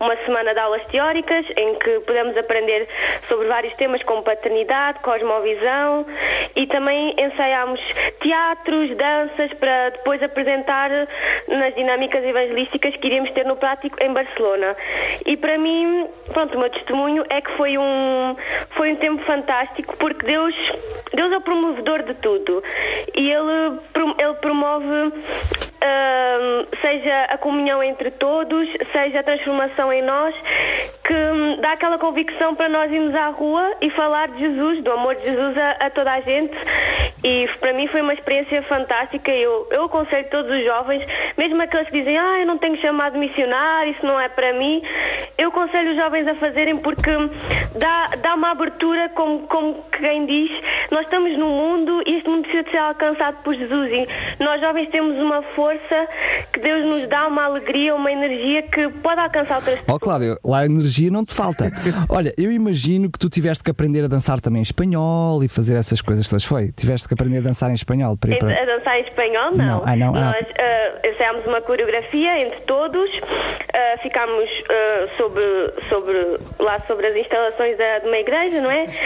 uma 0.00 0.16
semana 0.24 0.54
de 0.54 0.58
aulas 0.58 0.82
teóricas 0.86 1.44
em 1.56 1.74
que 1.74 2.00
pudemos 2.00 2.36
aprender 2.36 2.88
sobre 3.28 3.46
vários 3.46 3.74
temas 3.74 4.02
como 4.02 4.22
paternidade, 4.22 5.00
cosmovisão 5.00 6.06
e 6.56 6.66
também 6.66 7.14
ensaiámos 7.18 7.80
teatros, 8.20 8.96
danças 8.96 9.52
para 9.60 9.90
depois 9.90 10.22
apresentar 10.22 10.90
nas 11.46 11.74
dinâmicas 11.74 12.24
evangelísticas 12.24 12.96
que 12.96 13.06
iríamos 13.06 13.30
ter 13.32 13.44
no 13.44 13.56
prático 13.56 14.02
em 14.02 14.12
Barcelona. 14.12 14.74
E 15.26 15.36
para 15.36 15.58
mim, 15.58 16.08
pronto, 16.32 16.56
o 16.56 16.58
meu 16.58 16.70
testemunho 16.70 17.22
é 17.28 17.42
que 17.42 17.50
foi 17.52 17.76
um, 17.76 18.34
foi 18.70 18.92
um 18.92 18.96
tempo 18.96 19.22
fantástico 19.24 19.94
porque 19.98 20.26
Deus, 20.26 20.54
Deus 21.14 21.32
é 21.32 21.36
o 21.36 21.40
promovedor 21.40 22.02
de 22.02 22.14
tudo. 22.14 22.62
E 23.16 23.30
Ele, 23.30 23.78
ele 24.18 24.34
promove 24.40 25.12
seja 26.80 27.24
a 27.24 27.38
comunhão 27.38 27.82
entre 27.82 28.10
todos, 28.10 28.68
seja 28.92 29.20
a 29.20 29.22
transformação 29.22 29.92
em 29.92 30.02
nós, 30.02 30.34
que 31.04 31.60
dá 31.60 31.72
aquela 31.72 31.98
convicção 31.98 32.54
para 32.54 32.68
nós 32.68 32.90
irmos 32.90 33.14
à 33.14 33.28
rua 33.28 33.74
e 33.80 33.90
falar 33.90 34.28
de 34.28 34.38
Jesus, 34.38 34.82
do 34.82 34.92
amor 34.92 35.14
de 35.16 35.24
Jesus 35.24 35.56
a, 35.56 35.70
a 35.86 35.90
toda 35.90 36.12
a 36.12 36.20
gente. 36.20 36.54
E 37.22 37.48
para 37.60 37.72
mim 37.72 37.86
foi 37.88 38.00
uma 38.00 38.14
experiência 38.14 38.62
fantástica. 38.62 39.30
Eu, 39.30 39.68
eu 39.70 39.84
aconselho 39.84 40.28
todos 40.30 40.50
os 40.50 40.64
jovens, 40.64 41.02
mesmo 41.36 41.60
aqueles 41.60 41.88
que 41.88 41.98
dizem, 41.98 42.18
ah, 42.18 42.40
eu 42.40 42.46
não 42.46 42.58
tenho 42.58 42.76
chamado 42.78 43.18
missionário, 43.18 43.92
isso 43.92 44.06
não 44.06 44.20
é 44.20 44.28
para 44.28 44.52
mim, 44.52 44.82
eu 45.36 45.48
aconselho 45.48 45.90
os 45.90 45.96
jovens 45.96 46.26
a 46.28 46.34
fazerem 46.36 46.76
porque 46.76 47.10
dá, 47.76 48.06
dá 48.18 48.34
uma 48.34 48.50
abertura, 48.50 49.08
como, 49.10 49.40
como 49.46 49.84
quem 49.92 50.26
diz, 50.26 50.50
nós 50.90 51.02
estamos 51.02 51.36
no 51.36 51.46
mundo 51.46 52.02
e 52.06 52.16
este 52.16 52.28
mundo 52.28 52.42
precisa 52.42 52.70
ser 52.70 52.78
alcançado 52.78 53.42
por 53.42 53.54
Jesus. 53.54 53.90
E 53.90 54.08
nós 54.42 54.60
jovens 54.60 54.88
temos 54.90 55.16
uma 55.18 55.42
força 55.54 55.73
que 56.52 56.60
Deus 56.60 56.84
nos 56.84 57.06
dá, 57.08 57.26
uma 57.26 57.44
alegria, 57.44 57.94
uma 57.94 58.12
energia 58.12 58.62
que 58.62 58.88
pode 58.88 59.20
alcançar 59.20 59.56
outras 59.56 59.80
pessoas. 59.80 59.96
Ó 59.96 59.98
Cláudio, 59.98 60.38
lá 60.44 60.60
a 60.60 60.66
energia 60.66 61.10
não 61.10 61.24
te 61.24 61.34
falta. 61.34 61.70
Olha, 62.08 62.32
eu 62.36 62.52
imagino 62.52 63.10
que 63.10 63.18
tu 63.18 63.28
tiveste 63.28 63.64
que 63.64 63.70
aprender 63.70 64.04
a 64.04 64.08
dançar 64.08 64.40
também 64.40 64.60
em 64.60 64.62
espanhol 64.62 65.42
e 65.42 65.48
fazer 65.48 65.76
essas 65.76 66.00
coisas 66.00 66.28
todas. 66.28 66.44
Foi? 66.44 66.72
Tiveste 66.72 67.08
que 67.08 67.14
aprender 67.14 67.38
a 67.38 67.42
dançar 67.42 67.70
em 67.70 67.74
espanhol 67.74 68.16
para 68.16 68.34
para... 68.36 68.62
A 68.62 68.64
dançar 68.64 68.98
em 68.98 69.02
espanhol, 69.02 69.52
não. 69.52 69.64
Não, 69.64 69.82
ah, 69.84 69.96
não, 69.96 70.14
ah. 70.14 70.32
Nós 70.32 70.46
uh, 70.46 71.08
ensaiámos 71.08 71.46
uma 71.46 71.60
coreografia 71.60 72.38
entre 72.38 72.60
todos, 72.62 73.10
uh, 73.10 74.02
ficámos 74.02 74.44
uh, 74.44 75.16
sobre, 75.16 75.44
sobre, 75.88 76.38
lá 76.58 76.80
sobre 76.86 77.06
as 77.06 77.16
instalações 77.16 77.76
da, 77.78 78.00
de 78.00 78.08
uma 78.08 78.18
igreja, 78.18 78.60
não 78.60 78.70
é? 78.70 78.86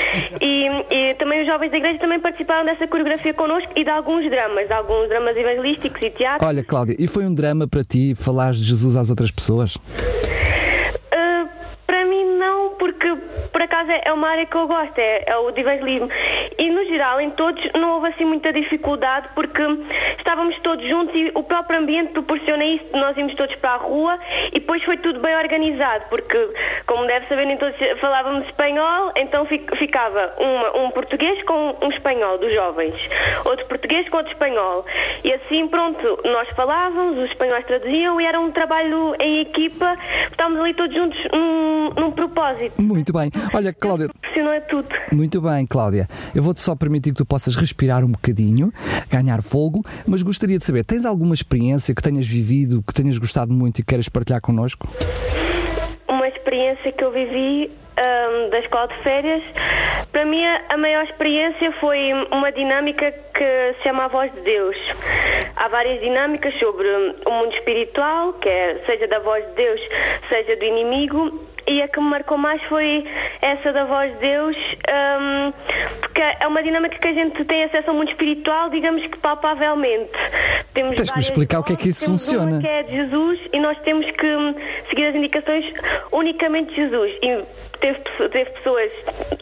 E, 0.41 0.67
e 0.91 1.15
também 1.15 1.41
os 1.41 1.47
jovens 1.47 1.71
da 1.71 1.77
igreja 1.79 1.99
também 1.99 2.21
participaram 2.21 2.65
dessa 2.65 2.87
coreografia 2.87 3.35
connosco 3.35 3.71
e 3.75 3.83
de 3.83 3.91
alguns 3.91 4.29
dramas, 4.31 4.67
de 4.67 4.73
alguns 4.73 5.09
dramas 5.09 5.37
evangelísticos 5.37 6.01
e 6.03 6.11
teatro. 6.11 6.47
Olha, 6.47 6.58
Cláudia, 6.63 6.97
e 6.99 7.07
foi 7.07 7.27
um 7.27 7.35
drama 7.35 7.67
para 7.67 7.85
ti 7.85 8.15
falar 8.15 8.53
de 8.53 8.63
Jesus 8.63 8.97
às 8.97 9.11
outras 9.11 9.31
pessoas? 9.31 9.77
Uh, 9.77 11.49
para 11.87 11.98
não, 12.25 12.71
porque 12.71 13.15
por 13.53 13.63
acaso 13.63 13.91
é 13.91 14.13
uma 14.13 14.29
área 14.29 14.47
que 14.47 14.57
eu 14.57 14.67
gosto, 14.67 14.99
é, 14.99 15.25
é 15.27 15.37
o 15.37 15.51
evangelismo. 15.51 16.09
E 16.59 16.71
no 16.71 16.85
geral, 16.87 17.21
em 17.21 17.31
todos, 17.31 17.63
não 17.75 17.95
houve 17.95 18.09
assim 18.09 18.25
muita 18.25 18.53
dificuldade, 18.53 19.29
porque 19.35 19.63
estávamos 20.19 20.59
todos 20.61 20.87
juntos 20.87 21.15
e 21.15 21.31
o 21.35 21.43
próprio 21.43 21.79
ambiente 21.79 22.13
proporciona 22.13 22.65
isso. 22.65 22.85
Nós 22.93 23.17
íamos 23.17 23.35
todos 23.35 23.55
para 23.57 23.71
a 23.71 23.77
rua 23.77 24.19
e 24.53 24.61
depois 24.61 24.83
foi 24.85 24.97
tudo 24.97 25.21
bem 25.21 25.37
organizado, 25.37 26.05
porque, 26.09 26.51
como 26.87 27.07
deve 27.07 27.27
saber, 27.27 27.47
nem 27.47 27.57
todos 27.57 27.77
falávamos 28.01 28.47
espanhol, 28.47 29.13
então 29.17 29.47
ficava 29.47 30.35
uma, 30.39 30.85
um 30.85 30.91
português 30.91 31.43
com 31.45 31.77
um 31.81 31.89
espanhol 31.91 32.39
dos 32.39 32.53
jovens, 32.53 32.95
outro 33.45 33.67
português 33.67 34.09
com 34.09 34.19
outro 34.19 34.33
espanhol. 34.33 34.85
E 35.25 35.33
assim, 35.33 35.69
pronto, 35.69 36.21
nós 36.25 36.49
falávamos, 36.51 37.19
os 37.19 37.31
espanhóis 37.31 37.65
traduziam 37.67 38.21
e 38.21 38.27
era 38.27 38.41
um 38.41 38.51
trabalho 38.51 39.15
em 39.19 39.41
equipa, 39.41 39.95
estávamos 40.31 40.61
ali 40.61 40.75
todos 40.75 40.95
juntos 40.95 41.19
num, 41.33 41.91
num 41.91 42.08
propósito. 42.13 42.81
Muito 42.81 43.13
bem. 43.13 43.31
Olha, 43.55 43.73
Cláudia. 43.73 44.09
Proporcionou 44.09 44.53
é 44.53 44.61
tudo. 44.61 44.89
Muito 45.13 45.41
bem, 45.41 45.67
Cláudia. 45.67 46.09
Eu 46.35 46.43
vou-te 46.43 46.61
só 46.61 46.75
permitir 46.75 47.11
que 47.11 47.17
tu 47.17 47.27
possas 47.27 47.57
respirar 47.57 48.05
um 48.05 48.11
bocadinho, 48.11 48.73
ganhar 49.11 49.43
fogo, 49.43 49.85
mas 50.07 50.23
gostaria 50.23 50.59
de 50.59 50.65
saber, 50.65 50.85
tens 50.85 51.05
alguma 51.05 51.35
experiência 51.35 51.95
que 51.95 52.03
tenhas 52.03 52.27
vivido, 52.27 52.83
que 52.87 52.95
tenhas 52.95 53.19
gostado 53.19 53.53
muito 53.53 53.81
e 53.81 53.85
queiras 53.85 54.09
partilhar 54.09 54.41
connosco? 54.41 54.89
Uma 56.09 56.29
experiência 56.29 56.93
que 56.93 57.05
eu 57.05 57.13
vivi 57.13 57.71
um, 57.99 58.51
da 58.51 58.61
escola 58.61 58.89
de 58.89 58.97
férias, 59.03 59.43
para 60.13 60.25
mim 60.25 60.43
a 60.45 60.77
maior 60.77 61.05
experiência 61.05 61.73
foi 61.73 62.13
uma 62.33 62.51
dinâmica 62.51 63.13
que 63.13 63.75
se 63.77 63.83
chama 63.83 64.05
a 64.05 64.09
voz 64.09 64.33
de 64.33 64.41
Deus. 64.41 64.77
Há 65.57 65.69
várias 65.69 66.01
dinâmicas 66.01 66.55
sobre 66.59 66.87
o 67.27 67.31
mundo 67.31 67.55
espiritual, 67.55 68.33
que 68.35 68.49
é 68.49 68.83
seja 68.87 69.07
da 69.07 69.19
voz 69.19 69.45
de 69.49 69.53
Deus, 69.53 69.81
seja 70.29 70.57
do 70.57 70.65
inimigo, 70.65 71.49
e 71.69 71.83
a 71.83 71.89
que 71.89 72.01
me 72.01 72.09
marcou 72.09 72.39
mais 72.39 72.63
foi 72.65 73.05
essa 73.43 73.73
da 73.73 73.85
voz 73.85 74.13
de 74.15 74.19
Deus, 74.19 74.57
um, 74.57 75.53
porque 76.01 76.21
é 76.21 76.47
uma 76.47 76.63
dinâmica 76.63 76.99
que 76.99 77.09
a 77.09 77.13
gente 77.13 77.45
tem 77.45 77.65
acesso 77.65 77.91
ao 77.91 77.97
mundo 77.97 78.11
espiritual, 78.11 78.71
digamos 78.71 79.07
que 79.07 79.19
palpavelmente. 79.19 80.13
Temos 80.73 80.95
Tens 80.95 81.11
que 81.11 81.17
me 81.17 81.23
explicar 81.23 81.59
vozes, 81.59 81.75
o 81.75 81.77
que 81.77 81.81
é 81.81 81.83
que 81.85 81.89
isso 81.91 82.05
funciona. 82.07 82.53
Uma 82.53 82.61
que 82.61 82.69
é 82.69 82.83
de 82.83 82.93
Jesus 82.93 83.41
e 83.53 83.61
nós 83.61 83.79
temos 83.81 84.07
que 84.11 84.55
seguir 84.89 85.07
as 85.07 85.15
indicações 85.15 85.65
unicamente 86.11 86.71
de 86.71 86.77
Jesus. 86.77 87.13
E 87.23 87.45
teve, 87.81 87.99
teve 88.31 88.51
pessoas, 88.51 88.91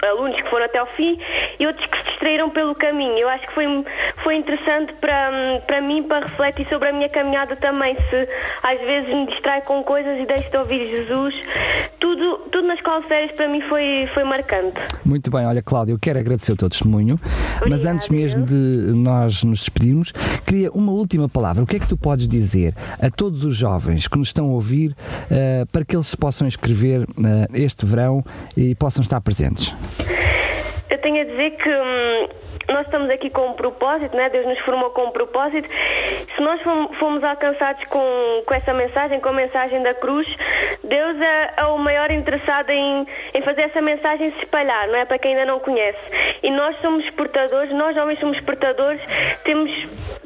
alunos 0.03 0.41
que 0.41 0.49
foram 0.49 0.67
até 0.67 0.79
ao 0.79 0.87
fim 0.87 1.19
e 1.59 1.67
outros 1.67 1.87
que 1.87 1.99
se 1.99 2.05
distraíram 2.11 2.51
pelo 2.51 2.75
caminho. 2.75 3.19
Eu 3.19 3.29
acho 3.29 3.47
que 3.47 3.55
foi, 3.55 3.85
foi 4.23 4.37
interessante 4.37 4.93
para, 4.95 5.61
para 5.67 5.81
mim, 5.81 6.03
para 6.03 6.27
refletir 6.27 6.69
sobre 6.69 6.89
a 6.89 6.93
minha 6.93 7.09
caminhada 7.09 7.57
também. 7.57 7.97
Se 8.11 8.29
às 8.63 8.81
vezes 8.81 9.09
me 9.09 9.27
distrai 9.27 9.61
com 9.63 9.83
coisas 9.83 10.19
e 10.19 10.27
deixo 10.27 10.51
de 10.51 10.57
ouvir 10.57 10.89
Jesus, 10.89 11.35
tudo 12.01 12.17
tudo, 12.17 12.51
tudo 12.51 12.67
na 12.67 12.75
escola 12.75 13.03
de 13.03 13.09
férias 13.09 13.33
para 13.33 13.49
mim 13.49 13.61
foi, 13.63 14.09
foi 14.15 14.25
marcante. 14.25 14.81
Muito 15.05 15.31
bem, 15.31 15.47
olha, 15.47 15.63
Cláudio, 15.63 15.95
eu 15.95 15.99
quero 15.99 16.19
agradecer 16.19 16.53
o 16.53 16.57
teu 16.57 16.69
testemunho, 16.69 17.15
Obrigada, 17.17 17.69
mas 17.69 17.85
antes 17.85 18.09
mesmo 18.09 18.45
de 18.45 18.55
nós 18.55 19.43
nos 19.43 19.61
despedirmos, 19.61 20.13
queria 20.45 20.71
uma 20.71 20.93
última 20.93 21.29
palavra. 21.29 21.63
O 21.63 21.67
que 21.67 21.77
é 21.77 21.79
que 21.79 21.87
tu 21.87 21.97
podes 21.97 22.27
dizer 22.27 22.75
a 23.01 23.11
todos 23.11 23.45
os 23.45 23.55
jovens 23.55 24.09
que 24.09 24.19
nos 24.19 24.29
estão 24.29 24.47
a 24.47 24.53
ouvir 24.53 24.93
uh, 24.93 25.67
para 25.71 25.85
que 25.85 25.95
eles 25.95 26.09
se 26.09 26.17
possam 26.17 26.47
inscrever 26.47 27.03
uh, 27.03 27.07
este 27.55 27.85
verão 27.85 28.25
e 28.57 28.75
possam 28.75 29.03
estar 29.03 29.21
presentes? 29.21 29.75
Tenho 31.07 31.21
a 31.21 31.25
dizer 31.25 31.51
que. 31.53 31.71
Hum, 31.71 32.29
nós 32.69 32.85
estamos 32.85 33.09
aqui 33.11 33.31
com 33.31 33.49
um 33.49 33.53
propósito, 33.53 34.17
né? 34.17 34.29
Deus 34.29 34.47
nos 34.47 34.59
formou 34.61 34.91
com 34.91 35.05
um 35.05 35.11
propósito. 35.11 35.69
Se 36.35 36.41
nós 36.43 36.61
fomos 36.99 37.23
alcançados 37.23 37.85
com, 37.85 38.43
com 38.45 38.55
essa 38.55 38.75
mensagem, 38.75 39.21
com 39.21 39.29
a 39.29 39.33
mensagem 39.33 39.83
da 39.83 39.95
cruz, 39.95 40.27
Deus 40.83 41.21
é, 41.21 41.55
é, 41.57 41.65
o 41.67 41.79
maior 41.79 42.11
interessado 42.11 42.71
em, 42.71 43.07
em 43.35 43.43
fazer 43.43 43.63
essa 43.63 43.81
mensagem 43.81 44.33
se 44.33 44.39
espalhar, 44.39 44.89
não 44.89 44.97
é? 44.97 45.05
Para 45.05 45.19
quem 45.19 45.33
ainda 45.33 45.47
não 45.47 45.61
conhece. 45.61 45.99
E 46.43 46.51
nós 46.51 46.77
somos 46.81 47.09
portadores, 47.11 47.71
nós 47.73 47.97
homens 47.97 48.19
somos 48.19 48.41
portadores, 48.41 49.01
temos, 49.45 49.71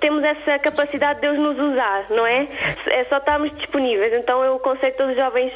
temos 0.00 0.24
essa 0.24 0.58
capacidade 0.58 1.20
de 1.20 1.28
Deus 1.28 1.38
nos 1.38 1.58
usar, 1.58 2.06
não 2.10 2.26
é? 2.26 2.48
É 2.86 3.04
só 3.04 3.18
estarmos 3.18 3.54
disponíveis. 3.56 4.14
Então 4.14 4.42
eu 4.42 4.56
aconselho 4.56 4.94
todos 4.96 5.12
os 5.12 5.18
jovens 5.18 5.52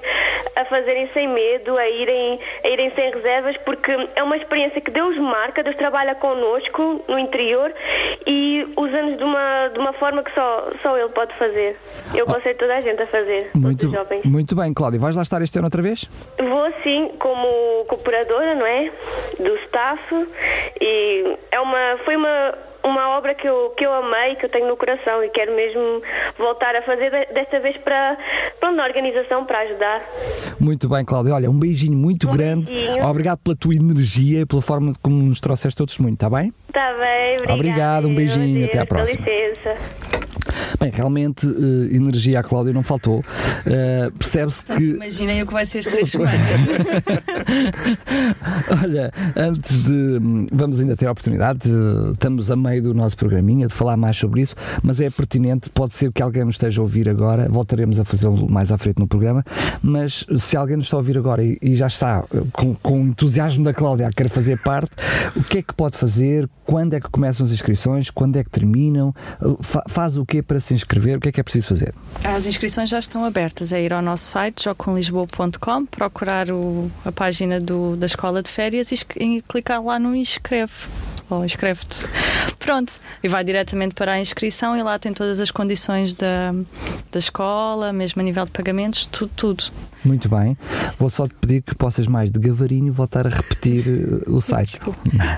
a 0.55 0.65
fazerem 0.67 1.09
sem 1.15 1.29
medo, 1.29 1.79
a 1.79 1.89
irem, 1.89 2.39
a 2.63 2.69
irem 2.69 2.91
sem 2.95 3.11
reservas, 3.11 3.57
porque 3.59 3.91
é 4.15 4.23
uma 4.23 4.37
experiência 4.37 4.81
que 4.81 4.91
Deus 4.91 5.14
marca, 5.19 5.63
Deus 5.63 5.77
trabalha 5.77 6.15
connosco 6.15 7.03
no 7.09 7.19
interior 7.19 7.73
e 8.27 8.65
usando 8.77 9.17
de 9.17 9.25
uma, 9.25 9.69
de 9.69 9.79
uma 9.79 9.93
forma 9.95 10.23
que 10.23 10.33
só, 10.35 10.71
só 10.83 10.97
ele 10.99 11.09
pode 11.11 11.35
fazer. 11.35 11.77
Eu 12.15 12.25
aconselho 12.25 12.59
toda 12.59 12.77
a 12.77 12.81
gente 12.81 13.03
a 13.03 13.07
fazer, 13.07 13.51
muito, 13.55 13.91
jovens. 13.91 14.25
Muito 14.25 14.57
bem, 14.57 14.73
Cláudia, 14.73 15.01
vais 15.01 15.17
lá 15.17 15.23
estar 15.23 15.43
este 15.43 15.59
ano 15.59 15.67
outra 15.67 15.83
vez? 15.83 16.09
Vou 16.39 16.73
sim, 16.83 17.11
como 17.19 17.85
cooperadora, 17.87 18.55
não 18.55 18.67
é? 18.67 18.91
Do 19.39 19.55
staff 19.67 20.27
e 20.81 21.37
é 21.51 21.61
uma, 21.61 21.99
foi 22.05 22.17
uma 22.17 22.55
uma 22.85 23.17
obra 23.17 23.35
que 23.35 23.49
eu, 23.49 23.71
que 23.77 23.85
eu 23.85 23.93
amei, 23.93 24.37
que 24.37 24.45
eu 24.45 24.51
tenho 24.51 24.69
no 24.69 24.77
coração 24.77 25.25
e 25.25 25.31
quero 25.31 25.55
mesmo 25.57 26.03
voltar 26.39 26.77
a 26.77 26.83
fazer 26.83 27.11
desta 27.33 27.59
vez 27.59 27.77
para, 27.79 28.17
para 28.61 28.71
uma 28.71 28.85
organização 28.85 29.45
para 29.45 29.61
ajudar. 29.61 30.03
Muito 30.61 30.89
bem, 30.89 31.05
Cláudia. 31.05 31.35
Olha, 31.35 31.51
um 31.51 31.59
beijinho 31.59 31.97
muito 31.97 32.29
um 32.29 32.33
grande. 32.33 32.73
Beijinho. 32.73 33.07
Obrigado 33.07 33.39
pela 33.39 33.57
tua 33.57 33.75
energia, 33.75 34.47
pela 34.47 34.61
forma 34.61 34.93
como 35.03 35.17
nos 35.17 35.41
trouxeste 35.41 35.77
todos 35.77 35.97
muito, 35.99 36.15
está 36.15 36.29
bem? 36.29 36.53
Está 36.69 36.93
bem, 36.93 37.37
obrigado. 37.39 37.55
Obrigado, 37.55 38.09
um 38.09 38.15
beijinho, 38.15 38.61
Deus, 38.61 38.69
até 38.69 38.79
à 38.81 38.87
próxima. 38.87 39.25
Com 39.25 39.31
licença. 39.31 40.34
Bem, 40.79 40.91
realmente 40.91 41.47
uh, 41.47 41.95
energia 41.95 42.41
à 42.41 42.43
Cláudia 42.43 42.73
não 42.73 42.83
faltou. 42.83 43.21
Uh, 43.21 44.13
Percebe-se 44.19 44.63
que. 44.63 44.91
Imaginem 44.91 45.43
o 45.43 45.47
que 45.47 45.53
vai 45.53 45.67
ser 45.67 45.81
as 45.81 45.87
três 45.87 46.11
semanas. 46.11 46.35
Olha, 48.83 49.13
antes 49.37 49.81
de. 49.81 50.19
Vamos 50.53 50.81
ainda 50.81 50.97
ter 50.97 51.07
a 51.07 51.13
oportunidade, 51.13 51.69
de, 51.69 52.13
estamos 52.13 52.51
a 52.51 52.57
meio 52.57 52.83
do 52.83 52.95
nosso 52.95 53.17
programinha, 53.17 53.67
de 53.67 53.75
falar 53.75 53.97
mais 53.97 54.17
sobre 54.17 54.41
isso, 54.41 54.55
mas 54.83 55.01
é 55.01 55.11
pertinente, 55.11 55.71
pode 55.71 55.95
ser 55.95 56.13
que 56.13 56.23
alguém 56.23 56.45
nos 56.45 56.57
esteja 56.57 56.81
a 56.81 56.83
ouvir 56.83 57.09
agora, 57.09 57.49
voltaremos 57.49 57.99
a 57.99 58.05
fazê-lo 58.05 58.51
mais 58.51 58.73
à 58.73 58.79
frente 58.79 58.99
no 58.99 59.07
programa, 59.07 59.45
mas 59.83 60.27
se 60.37 60.57
alguém 60.57 60.77
nos 60.77 60.87
está 60.87 60.97
a 60.97 60.99
ouvir 60.99 61.19
agora 61.19 61.43
e, 61.43 61.59
e 61.61 61.75
já 61.75 61.87
está 61.87 62.25
com, 62.53 62.75
com 62.75 63.03
o 63.03 63.07
entusiasmo 63.07 63.65
da 63.65 63.73
Cláudia 63.73 64.09
a 64.09 64.13
querer 64.13 64.29
fazer 64.29 64.61
parte, 64.63 64.91
o 65.37 65.43
que 65.43 65.59
é 65.59 65.63
que 65.63 65.75
pode 65.75 65.97
fazer? 65.97 66.49
Quando 66.65 66.95
é 66.95 67.01
que 67.01 67.11
começam 67.11 67.45
as 67.45 67.53
inscrições? 67.53 68.11
Quando 68.11 68.37
é 68.37 68.45
que 68.45 68.51
terminam? 68.51 69.15
Faz 69.89 70.17
o 70.17 70.25
quê 70.25 70.43
para 70.45 70.61
se 70.61 70.75
inscrever? 70.75 71.19
O 71.19 71.21
que 71.21 71.29
é 71.29 71.33
que 71.33 71.41
é 71.41 71.43
preciso 71.43 71.69
fazer? 71.69 71.95
As 72.23 72.47
inscrições 72.47 72.89
já 72.89 72.99
estão 72.99 73.25
abertas. 73.25 73.73
É 73.73 73.83
ir 73.83 73.93
ao 73.93 74.03
nosso 74.03 74.25
site, 74.25 74.65
jocomlisboa.com, 74.65 75.87
procurar 75.87 76.51
o, 76.51 76.91
a 77.05 77.11
página 77.11 77.61
do, 77.61 77.97
da 77.97 78.07
escola 78.07 78.43
de 78.43 78.51
férias 78.51 78.93
e, 78.93 78.99
e 79.19 79.43
clicar 79.43 79.83
lá 79.83 79.99
no 79.99 80.15
inscreve 80.15 80.73
ou 81.31 81.45
inscreve-te. 81.45 82.07
Pronto, 82.59 82.93
e 83.23 83.29
vai 83.29 83.45
diretamente 83.45 83.95
para 83.95 84.13
a 84.13 84.21
inscrição 84.21 84.77
e 84.77 84.83
lá 84.83 84.99
tem 84.99 85.13
todas 85.13 85.41
as 85.41 85.51
condições 85.51 86.15
da, 86.15 86.55
da 87.13 87.19
escola, 87.19 87.93
mesmo 87.93 88.21
a 88.23 88.25
nível 88.25 88.45
de 88.45 88.51
pagamentos, 88.51 89.07
tudo, 89.07 89.31
tudo. 89.37 89.65
Muito 90.05 90.29
bem. 90.29 90.57
Vou 90.99 91.09
só 91.09 91.27
te 91.27 91.35
pedir 91.35 91.63
que 91.63 91.75
possas 91.75 92.07
mais 92.07 92.31
de 92.31 92.39
gavarinho 92.39 92.93
voltar 92.93 93.27
a 93.27 93.31
repetir 93.31 93.87
uh, 93.87 94.35
o 94.37 94.41
site. 94.43 94.79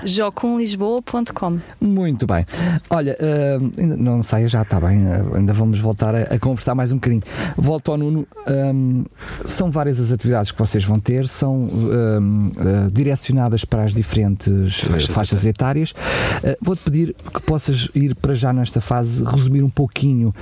jocumlisboa.com 0.03 1.59
Muito 1.79 2.27
bem. 2.27 2.45
Olha, 2.89 3.15
uh, 3.19 3.73
ainda 3.79 3.95
não 3.95 4.21
saia 4.21 4.47
já, 4.47 4.63
está 4.63 4.79
bem. 4.79 5.07
Uh, 5.07 5.35
ainda 5.35 5.53
vamos 5.53 5.79
voltar 5.79 6.13
a, 6.13 6.21
a, 6.35 6.39
conversar 6.39 6.75
mais 6.75 6.91
um 6.91 6.95
bocadinho. 6.95 7.23
Volto 7.55 7.91
ao 7.91 7.97
Nuno. 7.97 8.27
Um, 8.47 9.05
são 9.45 9.71
várias 9.71 9.99
as 9.99 10.11
atividades 10.11 10.51
que 10.51 10.59
vocês 10.59 10.83
vão 10.83 10.99
ter, 10.99 11.27
são 11.27 11.55
um, 11.55 12.47
uh, 12.49 12.91
direcionadas 12.91 13.63
para 13.63 13.83
as 13.83 13.93
diferentes 13.93 14.79
faixas, 14.79 15.15
faixas 15.15 15.45
etárias. 15.45 15.86
Vou-te 16.61 16.83
pedir 16.83 17.15
que 17.33 17.41
possas 17.41 17.89
ir 17.93 18.15
para 18.15 18.33
já 18.33 18.51
nesta 18.53 18.81
fase, 18.81 19.23
resumir 19.23 19.63
um 19.63 19.69
pouquinho 19.69 20.33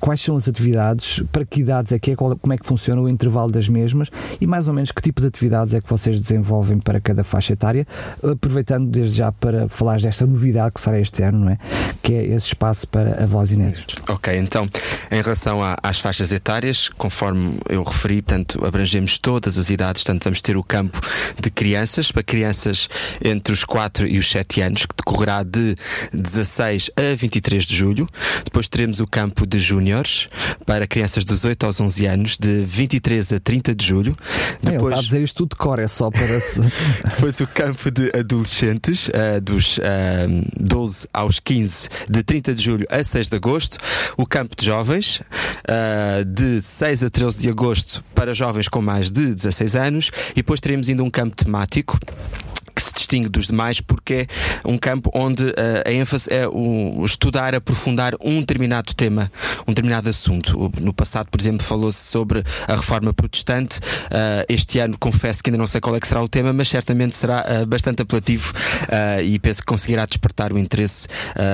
quais 0.00 0.20
são 0.20 0.36
as 0.36 0.48
atividades, 0.48 1.22
para 1.32 1.44
que 1.44 1.60
idades 1.60 1.92
é 1.92 1.98
que 1.98 2.12
é, 2.12 2.16
qual, 2.16 2.36
como 2.36 2.52
é 2.52 2.58
que 2.58 2.66
funciona 2.66 3.00
o 3.00 3.08
intervalo 3.08 3.50
das 3.50 3.68
mesmas 3.68 4.08
e 4.40 4.46
mais 4.46 4.68
ou 4.68 4.74
menos 4.74 4.90
que 4.90 5.02
tipo 5.02 5.20
de 5.20 5.28
atividades 5.28 5.74
é 5.74 5.80
que 5.80 5.88
vocês 5.88 6.20
desenvolvem 6.20 6.78
para 6.78 7.00
cada 7.00 7.24
faixa 7.24 7.52
etária, 7.52 7.86
aproveitando 8.22 8.90
desde 8.90 9.18
já 9.18 9.32
para 9.32 9.68
falar 9.68 10.00
desta 10.00 10.26
novidade 10.26 10.72
que 10.74 10.80
será 10.80 10.98
este 10.98 11.22
ano, 11.22 11.40
não 11.40 11.50
é? 11.50 11.58
Que 12.02 12.14
é 12.14 12.24
esse 12.26 12.48
espaço 12.48 12.86
para 12.88 13.22
a 13.22 13.26
voz 13.26 13.50
e 13.50 13.56
netos. 13.56 13.96
Ok, 14.08 14.36
então, 14.36 14.68
em 15.10 15.22
relação 15.22 15.62
a, 15.62 15.76
às 15.82 16.00
faixas 16.00 16.32
etárias, 16.32 16.88
conforme 16.88 17.58
eu 17.68 17.82
referi, 17.82 18.22
portanto, 18.22 18.64
abrangemos 18.64 19.18
todas 19.18 19.58
as 19.58 19.70
idades, 19.70 20.02
portanto, 20.02 20.24
vamos 20.24 20.42
ter 20.42 20.56
o 20.56 20.62
campo 20.62 21.00
de 21.40 21.50
crianças, 21.50 22.10
para 22.10 22.22
crianças 22.22 22.88
entre 23.22 23.52
os 23.52 23.64
4 23.64 24.03
e 24.06 24.18
os 24.18 24.30
7 24.30 24.60
anos, 24.60 24.86
que 24.86 24.94
decorrerá 24.96 25.42
de 25.42 25.74
16 26.12 26.90
a 26.96 27.16
23 27.16 27.64
de 27.64 27.76
julho. 27.76 28.06
Depois 28.44 28.68
teremos 28.68 29.00
o 29.00 29.06
campo 29.06 29.46
de 29.46 29.58
júniores, 29.58 30.28
para 30.66 30.86
crianças 30.86 31.24
dos 31.24 31.44
8 31.44 31.66
aos 31.66 31.80
11 31.80 32.06
anos, 32.06 32.36
de 32.38 32.62
23 32.64 33.32
a 33.32 33.40
30 33.40 33.74
de 33.74 33.86
julho. 33.86 34.16
Depois, 34.62 34.80
Ele 34.80 34.86
está 34.86 34.98
a 34.98 35.02
dizer 35.02 35.22
isto 35.22 35.36
tudo 35.36 35.50
de 35.50 35.56
cor, 35.56 35.78
é 35.78 35.88
só 35.88 36.10
para. 36.10 36.24
Depois 37.10 37.40
o 37.40 37.46
campo 37.46 37.90
de 37.90 38.10
adolescentes, 38.16 39.08
uh, 39.08 39.40
dos 39.42 39.78
uh, 39.78 39.82
eh, 39.82 40.26
12 40.58 41.08
aos 41.12 41.40
15, 41.40 41.88
de 42.08 42.22
30 42.22 42.54
de 42.54 42.62
julho 42.62 42.86
a 42.90 43.02
6 43.02 43.28
de 43.28 43.36
agosto. 43.36 43.78
O 44.16 44.26
campo 44.26 44.54
de 44.56 44.64
jovens, 44.64 45.20
uh, 45.20 46.24
de 46.24 46.60
6 46.60 47.04
a 47.04 47.10
13 47.10 47.38
de 47.40 47.48
agosto, 47.50 48.04
para 48.14 48.32
jovens 48.32 48.68
com 48.68 48.80
mais 48.80 49.10
de 49.10 49.34
16 49.34 49.76
anos. 49.76 50.10
E 50.32 50.36
depois 50.36 50.60
teremos 50.60 50.88
ainda 50.88 51.02
um 51.02 51.10
campo 51.10 51.36
temático 51.36 51.98
que 52.74 52.82
se 52.82 52.92
distingue 52.92 53.28
dos 53.28 53.46
demais 53.46 53.80
porque 53.80 54.26
é 54.64 54.68
um 54.68 54.76
campo 54.76 55.10
onde 55.14 55.44
uh, 55.44 55.54
a 55.84 55.92
ênfase 55.92 56.32
é 56.32 56.48
o 56.48 57.04
estudar, 57.04 57.54
aprofundar 57.54 58.14
um 58.20 58.40
determinado 58.40 58.94
tema, 58.94 59.30
um 59.66 59.72
determinado 59.72 60.08
assunto. 60.08 60.72
No 60.80 60.92
passado, 60.92 61.28
por 61.30 61.40
exemplo, 61.40 61.62
falou-se 61.62 61.98
sobre 61.98 62.42
a 62.66 62.74
reforma 62.74 63.12
protestante. 63.12 63.78
Uh, 63.78 64.44
este 64.48 64.78
ano, 64.78 64.96
confesso 64.98 65.42
que 65.42 65.50
ainda 65.50 65.58
não 65.58 65.66
sei 65.66 65.80
qual 65.80 65.94
é 65.96 66.00
que 66.00 66.08
será 66.08 66.22
o 66.22 66.28
tema, 66.28 66.52
mas 66.52 66.68
certamente 66.68 67.14
será 67.14 67.44
uh, 67.62 67.66
bastante 67.66 68.02
apelativo 68.02 68.52
e 69.24 69.38
penso 69.38 69.60
que 69.60 69.66
conseguirá 69.66 70.04
despertar 70.06 70.52
o 70.52 70.58
interesse 70.58 71.06